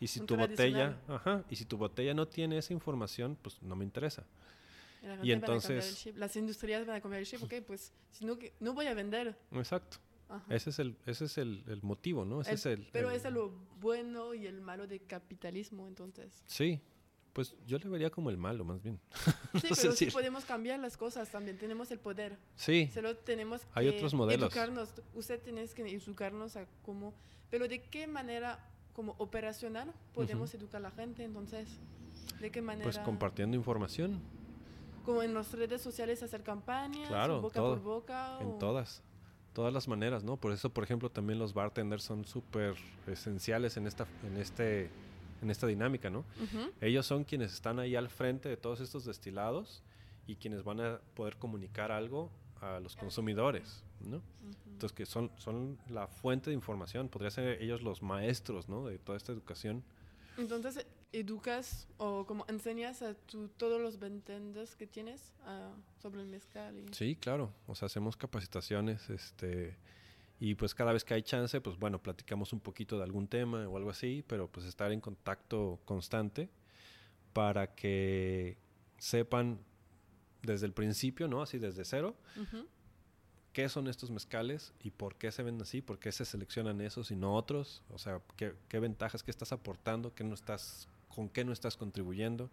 Y 0.02 0.08
si 0.08 0.20
tu 0.20 0.36
botella, 0.36 0.98
ajá, 1.08 1.46
y 1.50 1.56
si 1.56 1.64
tu 1.64 1.78
botella 1.78 2.14
no 2.14 2.28
tiene 2.28 2.58
esa 2.58 2.74
información, 2.74 3.38
pues 3.42 3.62
no 3.62 3.78
me 3.78 3.86
interesa 3.86 4.26
y 5.24 5.32
entonces... 5.32 6.10
Las 6.16 6.36
industrias 6.36 6.86
van 6.86 6.98
a 6.98 7.02
cambiar 7.02 7.22
el 7.22 7.28
chip, 7.28 7.42
ok, 7.44 7.54
pues 7.66 7.94
si 8.12 8.26
no, 8.26 8.38
no 8.60 8.74
voy 8.74 8.88
a 8.88 8.94
vender. 8.94 9.36
Exacto. 9.52 9.98
Ese 10.48 10.70
es 10.70 10.80
el, 10.80 10.96
ese 11.06 11.26
es 11.26 11.38
el, 11.38 11.64
el 11.68 11.84
motivo, 11.84 12.24
¿no? 12.24 12.40
Ese 12.40 12.54
es 12.54 12.66
el, 12.66 12.88
pero 12.94 13.12
es 13.12 13.30
lo 13.30 13.50
bueno 13.82 14.34
y 14.34 14.48
el 14.48 14.62
malo 14.62 14.88
del 14.88 15.06
capitalismo, 15.06 15.88
entonces. 15.88 16.44
Sí, 16.46 16.80
pues 17.34 17.54
yo 17.68 17.78
le 17.80 17.90
vería 17.90 18.10
como 18.10 18.30
el 18.30 18.38
malo, 18.38 18.64
más 18.64 18.82
bien. 18.82 19.00
Sí, 19.62 19.68
pero 19.76 19.92
sí 19.92 20.06
podemos 20.06 20.46
cambiar 20.46 20.80
las 20.80 20.96
cosas 20.96 21.30
también. 21.30 21.58
Tenemos 21.58 21.92
el 21.92 22.00
poder. 22.00 22.38
Sí. 22.56 22.90
Solo 22.94 23.18
tenemos 23.18 23.62
que 23.62 23.68
Hay 23.74 23.90
otros 23.90 24.14
modelos. 24.14 24.48
educarnos. 24.48 24.90
Usted 25.14 25.42
tiene 25.42 25.68
que 25.68 25.82
educarnos 25.94 26.56
a 26.56 26.66
cómo... 26.84 27.14
Pero 27.50 27.68
¿de 27.68 27.82
qué 27.82 28.08
manera, 28.08 28.71
como 28.94 29.16
operacional, 29.18 29.92
podemos 30.14 30.54
educar 30.54 30.78
a 30.78 30.84
la 30.84 30.92
gente? 30.92 31.24
Entonces, 31.24 31.68
¿de 32.40 32.52
qué 32.52 32.62
manera? 32.62 32.84
Pues 32.84 33.00
compartiendo 33.00 33.58
información 33.58 34.20
como 35.06 35.24
en 35.24 35.34
las 35.34 35.52
redes 35.54 35.82
sociales 35.82 36.22
hacer 36.24 36.44
campañas, 36.44 37.08
claro, 37.08 37.42
boca 37.42 37.60
por 37.60 37.82
boca. 37.82 38.38
En 38.40 38.60
todas, 38.60 39.02
todas 39.54 39.74
las 39.74 39.88
maneras, 39.88 40.24
¿no? 40.24 40.38
Por 40.38 40.52
eso, 40.52 40.70
por 40.70 40.84
ejemplo, 40.84 41.10
también 41.10 41.40
los 41.40 41.54
bartenders 41.54 42.04
son 42.04 42.26
súper 42.26 42.76
esenciales 43.08 43.78
en 43.78 43.88
esta, 43.88 44.08
en 44.24 44.38
este, 44.38 44.90
en 45.42 45.50
esta 45.50 45.68
dinámica, 45.68 46.10
¿no? 46.10 46.24
Ellos 46.80 47.06
son 47.06 47.24
quienes 47.24 47.54
están 47.54 47.80
ahí 47.80 47.96
al 47.96 48.10
frente 48.10 48.50
de 48.50 48.58
todos 48.58 48.80
estos 48.80 49.06
destilados 49.06 49.84
y 50.28 50.36
quienes 50.36 50.64
van 50.64 50.80
a 50.82 51.00
poder 51.16 51.38
comunicar 51.38 51.92
algo 51.92 52.30
a 52.62 52.80
los 52.80 52.96
consumidores, 52.96 53.84
¿no? 54.02 54.22
Entonces 54.82 54.98
que 54.98 55.06
son, 55.06 55.32
son 55.38 55.78
la 55.90 56.08
fuente 56.08 56.50
de 56.50 56.56
información, 56.56 57.08
podría 57.08 57.30
ser 57.30 57.62
ellos 57.62 57.84
los 57.84 58.02
maestros, 58.02 58.68
¿no? 58.68 58.88
De 58.88 58.98
toda 58.98 59.16
esta 59.16 59.32
educación. 59.32 59.84
Entonces, 60.40 60.88
educas 61.14 61.88
o 61.98 62.26
como 62.26 62.46
enseñas 62.48 63.04
a 63.04 63.14
tu, 63.14 63.50
todos 63.50 63.80
los 63.80 64.00
ventendes 64.00 64.76
que 64.76 64.88
tienes 64.88 65.34
ah, 65.46 65.72
sobre 66.02 66.22
el 66.22 66.28
mezcal. 66.30 66.84
Sí, 66.94 67.16
claro. 67.16 67.54
O 67.68 67.76
sea, 67.76 67.86
hacemos 67.86 68.18
capacitaciones, 68.18 69.08
este, 69.12 69.78
y 70.40 70.56
pues 70.56 70.74
cada 70.74 70.94
vez 70.94 71.04
que 71.04 71.14
hay 71.14 71.22
chance, 71.22 71.62
pues 71.62 71.78
bueno, 71.78 72.02
platicamos 72.02 72.52
un 72.52 72.60
poquito 72.60 72.98
de 72.98 73.04
algún 73.04 73.28
tema 73.28 73.68
o 73.68 73.78
algo 73.78 73.92
así, 73.92 74.24
pero 74.26 74.48
pues 74.48 74.66
estar 74.66 74.92
en 74.92 75.00
contacto 75.00 75.80
constante 75.86 76.50
para 77.34 77.76
que 77.76 78.58
sepan 78.98 79.60
desde 80.42 80.66
el 80.66 80.74
principio, 80.74 81.28
¿no? 81.28 81.44
Así 81.44 81.60
desde 81.60 81.86
cero, 81.86 82.16
qué 83.54 83.70
son 83.70 83.88
estos 83.88 84.12
mezcales 84.12 84.74
y 84.82 84.92
por 84.92 85.16
qué 85.16 85.32
se 85.32 85.44
ven 85.44 85.62
así, 85.62 85.82
por 85.82 86.00
qué 86.00 86.12
se 86.12 86.26
seleccionan 86.26 86.82
esos 86.82 87.12
y 87.12 87.16
no 87.16 87.36
otros, 87.36 87.84
o 87.90 87.98
sea, 87.98 88.22
qué, 88.38 88.54
qué 88.70 88.80
ventajas, 88.80 89.24
qué 89.24 89.32
estás 89.32 89.52
aportando, 89.52 90.14
qué 90.14 90.24
no 90.24 90.34
estás 90.34 90.88
con 91.12 91.30
qué 91.30 91.44
no 91.44 91.54
estás 91.54 91.78
contribuyendo. 91.78 92.50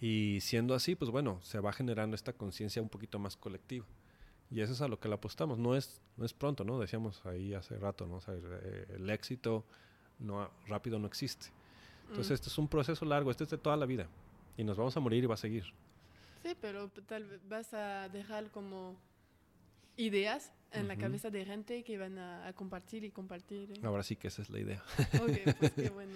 Y 0.00 0.38
siendo 0.40 0.74
así, 0.74 0.94
pues 0.94 1.10
bueno, 1.10 1.40
se 1.42 1.60
va 1.60 1.72
generando 1.72 2.14
esta 2.14 2.32
conciencia 2.32 2.80
un 2.80 2.88
poquito 2.88 3.18
más 3.18 3.36
colectiva. 3.36 3.84
Y 4.50 4.60
eso 4.60 4.72
es 4.72 4.80
a 4.80 4.88
lo 4.88 4.98
que 4.98 5.08
le 5.08 5.14
apostamos. 5.14 5.58
No 5.58 5.76
es, 5.76 6.00
no 6.16 6.24
es 6.24 6.32
pronto, 6.32 6.64
¿no? 6.64 6.78
Decíamos 6.78 7.24
ahí 7.26 7.54
hace 7.54 7.76
rato, 7.78 8.06
¿no? 8.06 8.18
Eh, 8.26 8.86
el 8.96 9.08
éxito 9.10 9.64
no, 10.18 10.50
rápido 10.66 10.98
no 10.98 11.06
existe. 11.06 11.46
Entonces, 12.08 12.30
mm. 12.30 12.34
esto 12.34 12.48
es 12.48 12.58
un 12.58 12.68
proceso 12.68 13.04
largo, 13.04 13.30
este 13.30 13.44
es 13.44 13.50
de 13.50 13.58
toda 13.58 13.76
la 13.76 13.86
vida. 13.86 14.08
Y 14.56 14.64
nos 14.64 14.76
vamos 14.76 14.96
a 14.96 15.00
morir 15.00 15.22
y 15.22 15.26
va 15.26 15.34
a 15.34 15.38
seguir. 15.38 15.64
Sí, 16.42 16.56
pero 16.60 16.88
tal 17.06 17.26
vez 17.26 17.40
vas 17.48 17.72
a 17.74 18.08
dejar 18.08 18.50
como 18.50 18.96
ideas 20.00 20.52
en 20.72 20.88
la 20.88 20.96
cabeza 20.96 21.30
de 21.30 21.44
gente 21.44 21.82
que 21.84 21.98
van 21.98 22.18
a, 22.18 22.52
compartir 22.54 23.04
y 23.04 23.10
compartir. 23.10 23.72
¿eh? 23.72 23.80
Ahora 23.82 24.02
sí 24.02 24.16
que 24.16 24.28
esa 24.28 24.42
es 24.42 24.50
la 24.50 24.60
idea. 24.60 24.82
Ok, 25.20 25.54
pues 25.58 25.72
qué 25.72 25.90
bueno. 25.94 26.14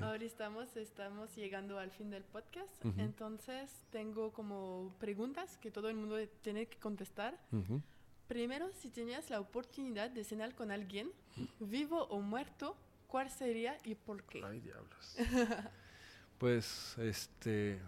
Ahora 0.00 0.24
estamos, 0.24 0.76
estamos 0.76 1.34
llegando 1.34 1.78
al 1.78 1.90
fin 1.90 2.10
del 2.10 2.22
podcast, 2.22 2.84
entonces 2.96 3.70
tengo 3.90 4.32
como 4.32 4.94
preguntas 5.00 5.58
que 5.58 5.72
todo 5.72 5.88
el 5.88 5.96
mundo 5.96 6.16
tiene 6.42 6.66
que 6.66 6.78
contestar. 6.78 7.38
Primero, 8.28 8.70
si 8.72 8.88
tenías 8.90 9.30
la 9.30 9.40
oportunidad 9.40 10.10
de 10.10 10.22
cenar 10.22 10.54
con 10.54 10.70
alguien, 10.70 11.10
vivo 11.58 12.04
o 12.04 12.20
muerto, 12.20 12.76
¿cuál 13.08 13.28
sería 13.30 13.76
y 13.84 13.96
por 13.96 14.22
qué? 14.22 14.42
Ay, 14.44 14.60
diablos. 14.60 15.16
pues, 16.38 16.96
este... 16.98 17.80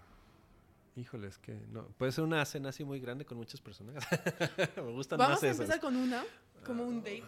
Híjole, 0.96 1.28
es 1.28 1.38
que 1.38 1.54
no. 1.70 1.86
Puede 1.98 2.12
ser 2.12 2.24
una 2.24 2.44
cena 2.44 2.68
así 2.68 2.84
muy 2.84 3.00
grande 3.00 3.24
con 3.24 3.38
muchas 3.38 3.60
personas. 3.60 3.94
Me 4.76 4.92
gustan 4.92 5.18
Vamos 5.18 5.36
más 5.36 5.42
a 5.42 5.50
empezar 5.50 5.80
con 5.80 5.96
una, 5.96 6.22
como 6.64 6.84
un 6.84 6.98
date 6.98 7.24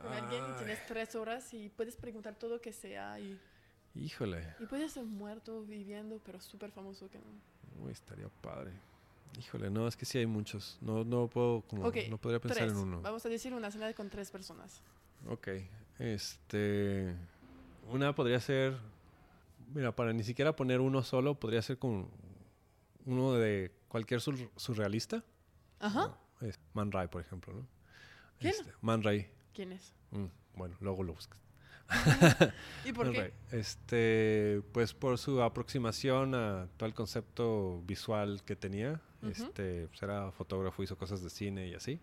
con 0.00 0.12
alguien 0.12 0.42
y 0.50 0.56
tienes 0.58 0.86
tres 0.86 1.14
horas 1.14 1.54
y 1.54 1.70
puedes 1.70 1.96
preguntar 1.96 2.34
todo 2.34 2.50
lo 2.56 2.60
que 2.60 2.72
sea 2.72 3.18
y 3.18 3.38
Híjole. 3.98 4.54
Y 4.60 4.66
puede 4.66 4.88
ser 4.88 5.04
muerto, 5.04 5.62
viviendo, 5.64 6.20
pero 6.24 6.40
súper 6.40 6.70
famoso 6.70 7.08
que 7.08 7.18
no. 7.18 7.84
Uy, 7.84 7.92
estaría 7.92 8.28
padre. 8.28 8.72
Híjole, 9.38 9.70
no, 9.70 9.86
es 9.88 9.96
que 9.96 10.04
sí 10.04 10.18
hay 10.18 10.26
muchos. 10.26 10.78
No, 10.80 11.04
no 11.04 11.28
puedo, 11.28 11.62
como, 11.62 11.84
no 11.84 12.18
podría 12.18 12.40
pensar 12.40 12.68
en 12.68 12.76
uno. 12.76 13.00
Vamos 13.00 13.24
a 13.24 13.28
decir 13.28 13.54
una 13.54 13.70
cena 13.70 13.92
con 13.94 14.10
tres 14.10 14.30
personas. 14.30 14.82
Ok. 15.28 15.48
Este. 15.98 17.14
Una 17.90 18.14
podría 18.14 18.40
ser. 18.40 18.76
Mira, 19.74 19.94
para 19.94 20.12
ni 20.12 20.22
siquiera 20.22 20.54
poner 20.54 20.80
uno 20.80 21.02
solo, 21.02 21.34
podría 21.34 21.60
ser 21.62 21.78
con 21.78 22.08
uno 23.06 23.32
de 23.34 23.72
cualquier 23.88 24.20
surrealista. 24.20 25.24
Ajá. 25.80 26.18
Man 26.74 26.92
Ray, 26.92 27.08
por 27.08 27.22
ejemplo, 27.22 27.54
¿no? 27.54 27.66
¿Quién? 28.38 28.54
Este, 28.54 28.72
Man 28.82 29.02
Ray. 29.02 29.30
¿Quién 29.54 29.72
es? 29.72 29.94
Mm, 30.10 30.26
bueno, 30.54 30.76
luego 30.80 31.02
lo 31.02 31.14
buscas. 31.14 31.40
¿Y 32.84 32.92
por 32.92 33.12
qué? 33.12 33.32
Este, 33.52 34.60
pues 34.72 34.92
por 34.92 35.18
su 35.18 35.40
aproximación 35.40 36.34
a 36.34 36.68
todo 36.76 36.88
el 36.88 36.94
concepto 36.94 37.82
visual 37.86 38.42
que 38.44 38.56
tenía. 38.56 39.00
Este, 39.22 39.88
pues 39.88 40.02
era 40.02 40.30
fotógrafo, 40.30 40.82
hizo 40.82 40.96
cosas 40.96 41.22
de 41.22 41.30
cine 41.30 41.68
y 41.68 41.74
así. 41.74 42.00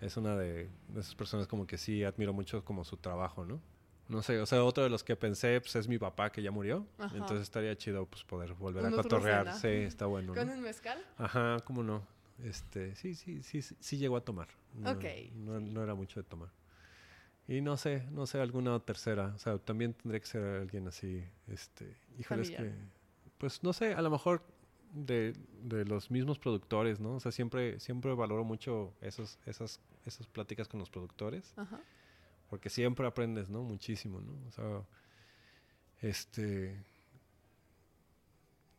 Es 0.00 0.16
una 0.16 0.36
de, 0.36 0.68
esas 0.96 1.14
personas 1.14 1.46
como 1.46 1.66
que 1.66 1.78
sí 1.78 2.04
admiro 2.04 2.32
mucho 2.32 2.64
como 2.64 2.84
su 2.84 2.96
trabajo, 2.96 3.44
¿no? 3.44 3.60
No 4.08 4.22
sé, 4.22 4.38
o 4.40 4.46
sea, 4.46 4.62
otro 4.62 4.84
de 4.84 4.90
los 4.90 5.02
que 5.02 5.16
pensé 5.16 5.60
pues, 5.60 5.74
es 5.76 5.88
mi 5.88 5.98
papá 5.98 6.30
que 6.30 6.40
ya 6.42 6.50
murió. 6.50 6.86
Ajá. 6.98 7.16
Entonces 7.16 7.42
estaría 7.42 7.76
chido 7.76 8.06
pues 8.06 8.22
poder 8.24 8.54
volver 8.54 8.86
a 8.86 8.90
cotorrear. 8.90 9.52
Sí, 9.54 9.68
está 9.68 10.06
bueno. 10.06 10.32
¿Con 10.34 10.46
¿no? 10.46 10.54
un 10.54 10.60
mezcal? 10.62 10.98
Ajá, 11.18 11.58
cómo 11.64 11.82
no. 11.82 12.02
Este, 12.44 12.94
sí, 12.94 13.14
sí, 13.14 13.42
sí, 13.42 13.62
sí, 13.62 13.76
sí 13.80 13.96
llegó 13.98 14.16
a 14.16 14.20
tomar. 14.20 14.48
No, 14.74 14.92
Ok, 14.92 15.04
No, 15.34 15.58
sí. 15.58 15.64
no 15.64 15.82
era 15.82 15.94
mucho 15.94 16.20
de 16.20 16.24
tomar. 16.28 16.50
Y 17.48 17.60
no 17.60 17.76
sé, 17.76 18.04
no 18.10 18.26
sé, 18.26 18.40
alguna 18.40 18.78
tercera. 18.80 19.32
O 19.34 19.38
sea, 19.38 19.58
también 19.58 19.94
tendría 19.94 20.20
que 20.20 20.26
ser 20.26 20.42
alguien 20.42 20.86
así, 20.88 21.24
este, 21.48 21.96
híjole, 22.18 22.42
es 22.42 22.50
que, 22.50 22.72
pues 23.38 23.62
no 23.62 23.72
sé, 23.72 23.94
a 23.94 24.02
lo 24.02 24.10
mejor 24.10 24.42
de, 24.92 25.32
de 25.62 25.84
los 25.84 26.10
mismos 26.10 26.38
productores, 26.38 26.98
¿no? 27.00 27.14
O 27.16 27.20
sea, 27.20 27.30
siempre, 27.32 27.78
siempre 27.80 28.12
valoro 28.14 28.44
mucho 28.44 28.92
esos, 29.00 29.38
esas, 29.46 29.80
esas 30.04 30.26
pláticas 30.26 30.68
con 30.68 30.80
los 30.80 30.90
productores 30.90 31.52
Ajá. 31.56 31.80
Porque 32.48 32.70
siempre 32.70 33.06
aprendes, 33.06 33.48
¿no? 33.48 33.62
Muchísimo, 33.62 34.20
¿no? 34.20 34.32
O 34.48 34.50
sea, 34.50 34.82
este... 36.00 36.84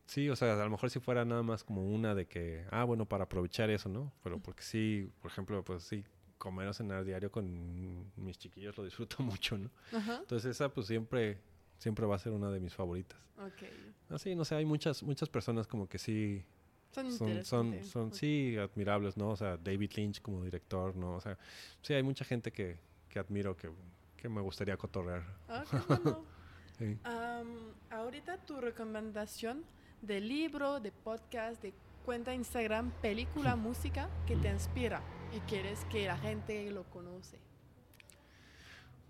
Sí, 0.05 0.29
o 0.29 0.35
sea, 0.37 0.53
a 0.53 0.63
lo 0.63 0.69
mejor 0.69 0.89
si 0.89 0.99
fuera 1.01 1.25
nada 1.25 1.43
más 1.43 1.65
como 1.65 1.83
una 1.83 2.15
de 2.15 2.27
que, 2.27 2.65
ah, 2.71 2.85
bueno, 2.85 3.05
para 3.05 3.25
aprovechar 3.25 3.69
eso, 3.69 3.89
¿no? 3.89 4.13
Pero 4.23 4.39
porque 4.39 4.63
sí, 4.63 5.11
por 5.21 5.31
ejemplo, 5.31 5.63
pues 5.65 5.83
sí, 5.83 6.05
comer 6.37 6.67
o 6.67 6.73
cenar 6.73 7.03
diario 7.03 7.31
con 7.31 8.11
mis 8.15 8.37
chiquillos 8.37 8.77
lo 8.77 8.85
disfruto 8.85 9.17
mucho, 9.23 9.57
¿no? 9.57 9.69
Ajá. 9.91 10.19
Entonces 10.21 10.51
esa 10.51 10.69
pues 10.69 10.87
siempre, 10.87 11.39
siempre 11.77 12.05
va 12.05 12.15
a 12.15 12.19
ser 12.19 12.31
una 12.31 12.49
de 12.51 12.59
mis 12.59 12.73
favoritas. 12.73 13.19
Ok. 13.37 13.67
Así, 14.09 14.35
no 14.35 14.45
sé, 14.45 14.55
hay 14.55 14.65
muchas, 14.65 15.03
muchas 15.03 15.29
personas 15.29 15.67
como 15.67 15.87
que 15.87 15.97
sí, 15.97 16.43
Son 16.91 17.43
son, 17.43 17.83
son, 17.83 18.13
sí 18.13 18.55
admirables, 18.57 19.17
¿no? 19.17 19.29
O 19.29 19.35
sea, 19.35 19.57
David 19.57 19.91
Lynch 19.95 20.21
como 20.21 20.43
director, 20.43 20.95
¿no? 20.95 21.15
O 21.15 21.21
sea, 21.21 21.37
sí 21.81 21.93
hay 21.93 22.03
mucha 22.03 22.23
gente 22.23 22.51
que, 22.51 22.79
que 23.17 23.21
admiro, 23.21 23.57
que, 23.57 23.71
que 24.15 24.29
me 24.29 24.41
gustaría 24.41 24.77
cotorrear. 24.77 25.23
Ah, 25.49 25.63
qué 25.69 25.77
bueno. 25.87 26.23
Sí. 26.77 26.95
Am, 27.05 27.73
ahorita 27.89 28.37
tu 28.45 28.61
recomendación 28.61 29.63
de 30.03 30.21
libro, 30.21 30.79
de 30.79 30.91
podcast, 30.91 31.59
de 31.59 31.73
cuenta 32.05 32.35
Instagram, 32.35 32.91
película, 33.01 33.55
música 33.69 34.07
que 34.27 34.35
te 34.35 34.49
inspira 34.49 35.01
y 35.35 35.39
quieres 35.49 35.83
que 35.85 36.05
la 36.05 36.15
gente 36.19 36.69
lo 36.69 36.83
conoce. 36.91 37.39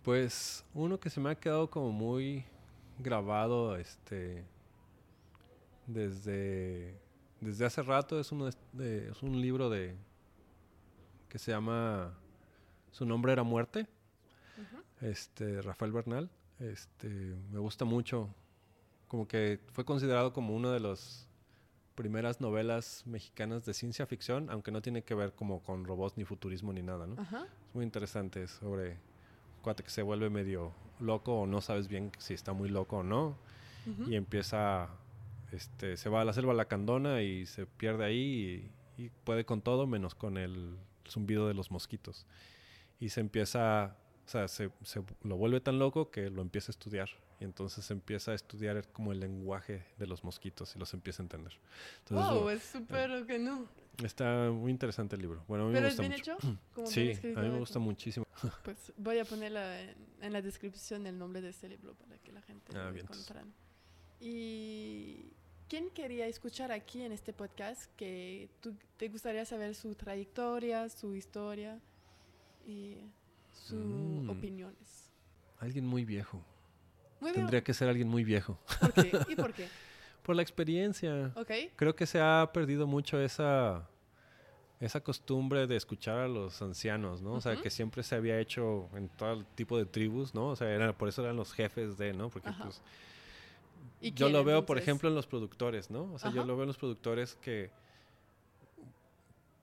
Pues 0.01 0.63
uno 0.73 0.97
que 0.97 1.09
se 1.09 1.19
me 1.19 1.29
ha 1.31 1.35
quedado 1.35 1.69
como 1.69 1.91
muy 1.91 2.45
grabado, 2.99 3.75
este, 3.75 4.45
desde, 5.87 6.97
desde 7.41 7.65
hace 7.65 7.81
rato 7.83 8.17
es, 8.17 8.31
uno 8.31 8.49
de- 8.71 9.09
es 9.09 9.21
un 9.21 9.41
libro 9.41 9.69
de 9.69 9.93
que 11.27 11.37
se 11.37 11.51
llama 11.51 12.17
Su 12.91 13.05
nombre 13.05 13.33
era 13.33 13.43
muerte. 13.43 13.87
Este, 15.01 15.61
Rafael 15.61 15.91
Bernal. 15.91 16.29
Este, 16.59 17.07
me 17.51 17.59
gusta 17.59 17.85
mucho, 17.85 18.33
como 19.07 19.27
que 19.27 19.59
fue 19.71 19.85
considerado 19.85 20.33
como 20.33 20.55
una 20.55 20.71
de 20.71 20.79
las 20.79 21.27
primeras 21.95 22.41
novelas 22.41 23.03
mexicanas 23.07 23.65
de 23.65 23.73
ciencia 23.73 24.05
ficción, 24.05 24.49
aunque 24.51 24.71
no 24.71 24.81
tiene 24.81 25.03
que 25.03 25.15
ver 25.15 25.33
como 25.33 25.63
con 25.63 25.83
robots 25.83 26.15
ni 26.17 26.25
futurismo 26.25 26.71
ni 26.71 26.83
nada, 26.83 27.07
¿no? 27.07 27.19
Ajá. 27.19 27.47
Es 27.67 27.75
muy 27.75 27.83
interesante 27.83 28.43
es 28.43 28.51
sobre 28.51 28.91
un 28.91 29.61
cuate 29.63 29.83
que 29.83 29.89
se 29.89 30.03
vuelve 30.03 30.29
medio 30.29 30.73
loco 30.99 31.41
o 31.41 31.47
no 31.47 31.59
sabes 31.61 31.87
bien 31.87 32.11
si 32.19 32.33
está 32.33 32.53
muy 32.53 32.69
loco 32.69 32.97
o 32.97 33.03
no 33.03 33.35
y 34.05 34.15
empieza 34.15 34.89
este 35.53 35.95
se 35.95 36.09
va 36.09 36.19
a 36.19 36.25
la 36.25 36.33
selva 36.33 36.53
lacandona 36.53 37.21
y 37.21 37.45
se 37.45 37.65
pierde 37.65 38.03
ahí 38.03 38.69
y, 38.97 39.03
y 39.03 39.09
puede 39.23 39.45
con 39.45 39.61
todo 39.61 39.87
menos 39.87 40.13
con 40.13 40.37
el 40.37 40.77
zumbido 41.07 41.47
de 41.47 41.53
los 41.53 41.71
mosquitos 41.71 42.25
y 42.99 43.09
se 43.09 43.21
empieza 43.21 43.95
o 44.27 44.29
sea 44.29 44.47
se, 44.49 44.69
se 44.83 45.01
lo 45.23 45.37
vuelve 45.37 45.61
tan 45.61 45.79
loco 45.79 46.11
que 46.11 46.29
lo 46.29 46.41
empieza 46.41 46.69
a 46.69 46.73
estudiar. 46.73 47.09
Y 47.39 47.43
entonces 47.45 47.89
empieza 47.91 48.31
a 48.31 48.33
estudiar 48.35 48.87
como 48.91 49.11
el 49.11 49.19
lenguaje 49.19 49.85
de 49.97 50.07
los 50.07 50.23
mosquitos 50.23 50.75
y 50.75 50.79
los 50.79 50.93
empieza 50.93 51.21
a 51.21 51.25
entender. 51.25 51.53
Entonces 51.99 52.31
Wow, 52.33 52.49
es 52.49 52.63
súper 52.63 53.25
que 53.27 53.37
no. 53.39 53.67
está 54.03 54.49
muy 54.51 54.71
interesante 54.71 55.15
el 55.15 55.21
libro. 55.21 55.43
Bueno 55.47 55.65
a 55.65 55.67
mí 55.67 55.73
Pero 55.73 55.83
me 55.83 55.89
es 55.89 55.97
gusta 55.97 56.01
bien 56.09 56.19
mucho. 56.19 56.33
hecho. 56.47 56.59
Como 56.73 56.87
sí 56.87 57.13
bien 57.21 57.37
a 57.37 57.41
mí 57.41 57.49
me 57.49 57.59
gusta 57.59 57.79
muchísimo. 57.79 58.25
Pues 58.63 58.91
voy 58.97 59.17
a 59.19 59.25
ponerla 59.25 59.81
en, 59.81 59.95
en 60.21 60.33
la 60.33 60.41
descripción 60.41 61.05
el 61.07 61.17
nombre 61.17 61.41
de 61.41 61.49
este 61.49 61.69
libro 61.69 61.93
para 61.95 62.17
que 62.19 62.31
la 62.31 62.41
gente 62.41 62.75
Ah, 62.77 62.91
lo 62.91 62.99
encuentran. 62.99 63.53
Y 64.19 65.31
quién 65.67 65.89
quería 65.91 66.27
escuchar 66.27 66.71
aquí 66.71 67.01
en 67.03 67.11
este 67.11 67.33
podcast 67.33 67.85
que 67.95 68.49
tú, 68.61 68.73
te 68.97 69.09
gustaría 69.09 69.45
saber 69.45 69.75
su 69.75 69.93
trayectoria, 69.95 70.89
su 70.89 71.13
historia 71.15 71.79
y 72.65 72.97
sus 73.57 74.23
Mm. 74.23 74.29
opiniones. 74.29 75.11
alguien 75.59 75.85
muy 75.85 76.05
viejo 76.05 76.43
Muy. 77.19 77.31
Tendría 77.33 77.63
que 77.63 77.73
ser 77.73 77.89
alguien 77.89 78.07
muy 78.07 78.23
viejo. 78.23 78.59
¿Por 78.79 78.93
qué? 78.93 79.11
¿Y 79.29 79.35
por 79.35 79.53
qué? 79.53 79.67
Por 80.23 80.35
la 80.35 80.41
experiencia. 80.43 81.31
¿Ok? 81.35 81.51
Creo 81.75 81.95
que 81.95 82.05
se 82.05 82.19
ha 82.19 82.49
perdido 82.53 82.85
mucho 82.85 83.19
esa, 83.19 83.89
esa 84.79 84.99
costumbre 85.01 85.65
de 85.67 85.77
escuchar 85.77 86.17
a 86.19 86.27
los 86.27 86.61
ancianos, 86.61 87.21
¿no? 87.21 87.33
O 87.33 87.41
sea, 87.41 87.55
que 87.61 87.69
siempre 87.69 88.03
se 88.03 88.13
había 88.15 88.37
hecho 88.39 88.89
en 88.93 89.07
todo 89.09 89.43
tipo 89.55 89.77
de 89.77 89.85
tribus, 89.85 90.35
¿no? 90.35 90.49
O 90.49 90.55
sea, 90.55 90.95
por 90.97 91.07
eso 91.09 91.23
eran 91.23 91.37
los 91.37 91.53
jefes 91.53 91.97
de, 91.97 92.13
¿no? 92.13 92.29
Porque 92.29 92.49
Ajá. 92.49 92.65
pues 92.65 92.81
¿Y 94.01 94.11
yo 94.11 94.27
quién, 94.27 94.33
lo 94.33 94.43
veo, 94.43 94.65
por 94.65 94.77
ejemplo, 94.77 95.07
en 95.09 95.15
los 95.15 95.25
productores, 95.25 95.89
¿no? 95.89 96.11
O 96.13 96.19
sea, 96.19 96.31
yo 96.31 96.43
lo 96.45 96.55
veo 96.55 96.63
en 96.63 96.67
los 96.67 96.77
productores 96.77 97.35
que 97.37 97.71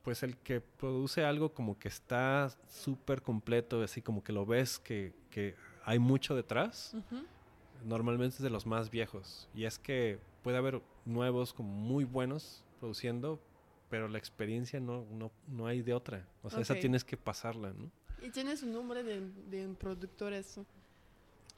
pues 0.04 0.22
el 0.22 0.36
que 0.36 0.60
produce 0.60 1.24
algo 1.24 1.52
como 1.52 1.78
que 1.78 1.88
está 1.88 2.50
súper 2.68 3.22
completo, 3.22 3.82
así 3.82 4.02
como 4.02 4.22
que 4.22 4.32
lo 4.32 4.46
ves 4.46 4.78
que, 4.78 5.14
que 5.30 5.56
hay 5.84 5.98
mucho 5.98 6.36
detrás 6.36 6.94
normalmente 7.84 8.36
es 8.36 8.42
de 8.42 8.50
los 8.50 8.66
más 8.66 8.90
viejos. 8.90 9.48
Y 9.54 9.64
es 9.64 9.78
que 9.78 10.18
puede 10.42 10.56
haber 10.56 10.82
nuevos 11.04 11.52
como 11.52 11.68
muy 11.68 12.04
buenos 12.04 12.64
produciendo, 12.80 13.40
pero 13.90 14.08
la 14.08 14.18
experiencia 14.18 14.80
no, 14.80 15.06
no, 15.12 15.30
no 15.46 15.66
hay 15.66 15.82
de 15.82 15.94
otra. 15.94 16.26
O 16.42 16.50
sea, 16.50 16.60
esa 16.60 16.74
tienes 16.74 17.04
que 17.04 17.16
pasarla, 17.16 17.72
¿no? 17.72 17.90
¿Y 18.22 18.30
tienes 18.30 18.62
un 18.62 18.72
nombre 18.72 19.02
de, 19.02 19.20
de 19.50 19.66
un 19.66 19.74
productor 19.74 20.32
eso? 20.32 20.64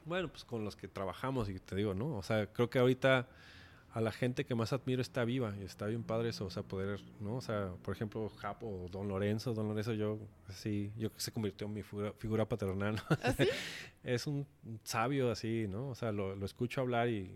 Bueno, 0.05 0.29
pues 0.29 0.45
con 0.45 0.65
los 0.65 0.77
que 0.77 0.89
trabajamos 0.89 1.49
y 1.49 1.59
te 1.59 1.77
digo, 1.77 1.95
¿no? 1.95 2.17
O 2.17 2.23
sea, 2.23 2.53
creo 2.53 2.69
que 2.69 2.79
ahorita 2.79 3.29
a 3.97 4.01
la 4.03 4.13
gente 4.13 4.45
que 4.45 4.55
más 4.55 4.75
admiro 4.75 5.01
está 5.01 5.25
viva 5.25 5.55
y 5.59 5.65
está 5.65 5.87
bien 5.87 6.03
padre 6.03 6.29
eso, 6.29 6.45
o 6.45 6.51
sea, 6.51 6.63
poder, 6.63 7.01
¿no? 7.19 7.37
O 7.37 7.41
sea, 7.41 7.73
por 7.83 7.95
ejemplo, 7.95 8.29
Japo 8.29 8.67
o 8.67 8.89
Don 8.91 9.09
Lorenzo, 9.09 9.55
Don 9.55 9.69
Lorenzo 9.69 9.95
yo, 9.95 10.19
sí, 10.53 10.93
yo 10.99 11.11
que 11.11 11.19
se 11.19 11.33
convirtió 11.33 11.67
en 11.67 11.73
mi 11.73 11.83
figura, 11.83 12.13
figura 12.13 12.45
paternal, 12.47 12.97
¿no? 12.97 13.17
¿Así? 13.23 13.49
es 14.05 14.27
un 14.27 14.47
sabio 14.85 15.31
así, 15.31 15.67
¿no? 15.67 15.89
O 15.89 15.95
sea, 15.95 16.13
lo, 16.13 16.37
lo 16.37 16.45
escucho 16.45 16.83
hablar 16.83 17.09
y 17.09 17.31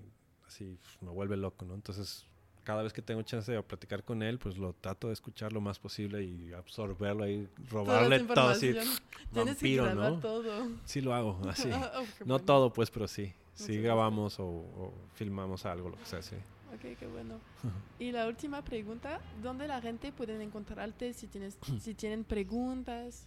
así 0.46 0.76
pf, 0.78 1.02
me 1.06 1.10
vuelve 1.10 1.38
loco, 1.38 1.64
¿no? 1.64 1.74
Entonces, 1.74 2.26
cada 2.62 2.82
vez 2.82 2.92
que 2.92 3.00
tengo 3.00 3.22
chance 3.22 3.50
de 3.50 3.62
platicar 3.62 4.04
con 4.04 4.22
él, 4.22 4.38
pues 4.38 4.58
lo 4.58 4.74
trato 4.74 5.06
de 5.06 5.14
escuchar 5.14 5.54
lo 5.54 5.62
más 5.62 5.78
posible 5.78 6.22
y 6.22 6.52
absorberlo 6.52 7.24
ahí, 7.24 7.48
robarle 7.70 8.20
todo 8.20 8.50
así. 8.50 8.74
que 8.74 8.84
vampiro, 9.32 9.94
¿no? 9.94 10.18
todo. 10.18 10.68
Sí 10.84 11.00
lo 11.00 11.14
hago, 11.14 11.40
así. 11.48 11.70
Oh, 11.72 12.02
qué 12.18 12.24
No 12.26 12.34
bueno. 12.34 12.44
todo, 12.44 12.70
pues, 12.70 12.90
pero 12.90 13.08
sí. 13.08 13.32
Sí 13.60 13.72
Muchas 13.72 13.84
grabamos 13.84 14.40
o, 14.40 14.46
o 14.46 14.94
filmamos 15.14 15.66
algo, 15.66 15.90
lo 15.90 15.96
que 15.96 16.06
sea, 16.06 16.22
sí. 16.22 16.36
Ok, 16.74 16.98
qué 16.98 17.06
bueno. 17.06 17.40
Y 17.98 18.12
la 18.12 18.26
última 18.26 18.62
pregunta, 18.62 19.20
¿dónde 19.42 19.68
la 19.68 19.80
gente 19.80 20.12
puede 20.12 20.42
encontrarte 20.42 21.12
si, 21.12 21.26
tienes, 21.26 21.58
si 21.80 21.94
tienen 21.94 22.24
preguntas? 22.24 23.26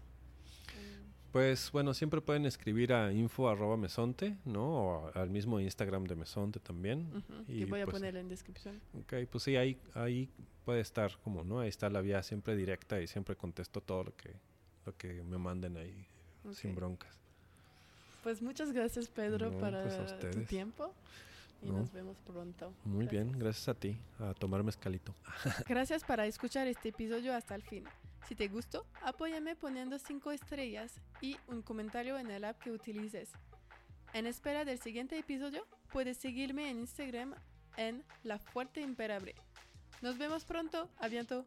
Pues 1.32 1.72
bueno, 1.72 1.94
siempre 1.96 2.22
pueden 2.22 2.46
escribir 2.46 2.94
a 2.94 3.12
info 3.12 3.50
arroba 3.50 3.76
mesonte, 3.76 4.38
¿no? 4.46 4.66
O 4.66 5.12
al 5.16 5.32
mismo 5.32 5.60
Instagram 5.60 6.04
de 6.04 6.16
mesonte 6.16 6.60
también. 6.60 7.24
Y 7.48 7.60
que 7.60 7.66
voy 7.66 7.82
a 7.82 7.86
pues, 7.86 7.96
poner 7.96 8.16
en 8.18 8.28
descripción. 8.30 8.80
Ok, 9.00 9.14
pues 9.32 9.44
sí, 9.44 9.56
ahí, 9.56 9.80
ahí 9.96 10.30
puede 10.64 10.82
estar 10.82 11.18
como, 11.24 11.44
¿no? 11.44 11.60
Ahí 11.60 11.70
está 11.70 11.90
la 11.90 12.02
vía 12.02 12.22
siempre 12.22 12.56
directa 12.56 13.02
y 13.02 13.08
siempre 13.08 13.36
contesto 13.36 13.82
todo 13.82 14.04
lo 14.04 14.16
que, 14.16 14.36
lo 14.86 14.96
que 14.96 15.24
me 15.24 15.40
manden 15.40 15.78
ahí 15.78 16.08
sin 16.52 16.76
broncas. 16.76 17.23
Pues 18.24 18.42
muchas 18.42 18.72
gracias 18.72 19.10
Pedro 19.10 19.52
No, 19.52 19.58
para 19.60 19.84
pues 19.84 20.20
tu 20.32 20.44
tiempo 20.46 20.94
y 21.62 21.68
No. 21.68 21.80
nos 21.80 21.92
vemos 21.92 22.18
pronto. 22.26 22.74
Muy 22.86 23.06
bien, 23.08 23.28
Gracias. 23.32 23.44
gracias 23.44 23.68
a 23.70 23.74
ti, 23.80 23.98
a 24.20 24.34
tomar 24.34 24.64
mezcalito. 24.64 25.14
Gracias 25.68 26.04
para 26.04 26.26
escuchar 26.26 26.68
este 26.68 26.90
episodio 26.90 27.34
hasta 27.36 27.56
el 27.56 27.62
fin. 27.64 27.84
Si 28.28 28.36
te 28.36 28.48
gustó, 28.48 28.86
apóyame 29.02 29.56
poniendo 29.56 30.00
5 30.00 30.32
estrellas 30.32 30.94
y 31.22 31.38
un 31.48 31.62
comentario 31.62 32.18
en 32.18 32.32
el 32.32 32.46
app 32.46 32.58
que 32.62 32.72
utilices. 32.72 33.30
En 34.14 34.26
espera 34.28 34.64
del 34.64 34.80
siguiente 34.80 35.18
episodio, 35.18 35.66
puedes 35.92 36.18
seguirme 36.18 36.70
en 36.70 36.80
Instagram 36.80 37.36
en 37.78 38.04
La 38.24 38.40
Fuerte 38.40 38.80
Imperable. 38.80 39.36
Nos 40.02 40.18
vemos 40.18 40.46
pronto. 40.46 40.90
A 41.00 41.08
bientôt. 41.08 41.46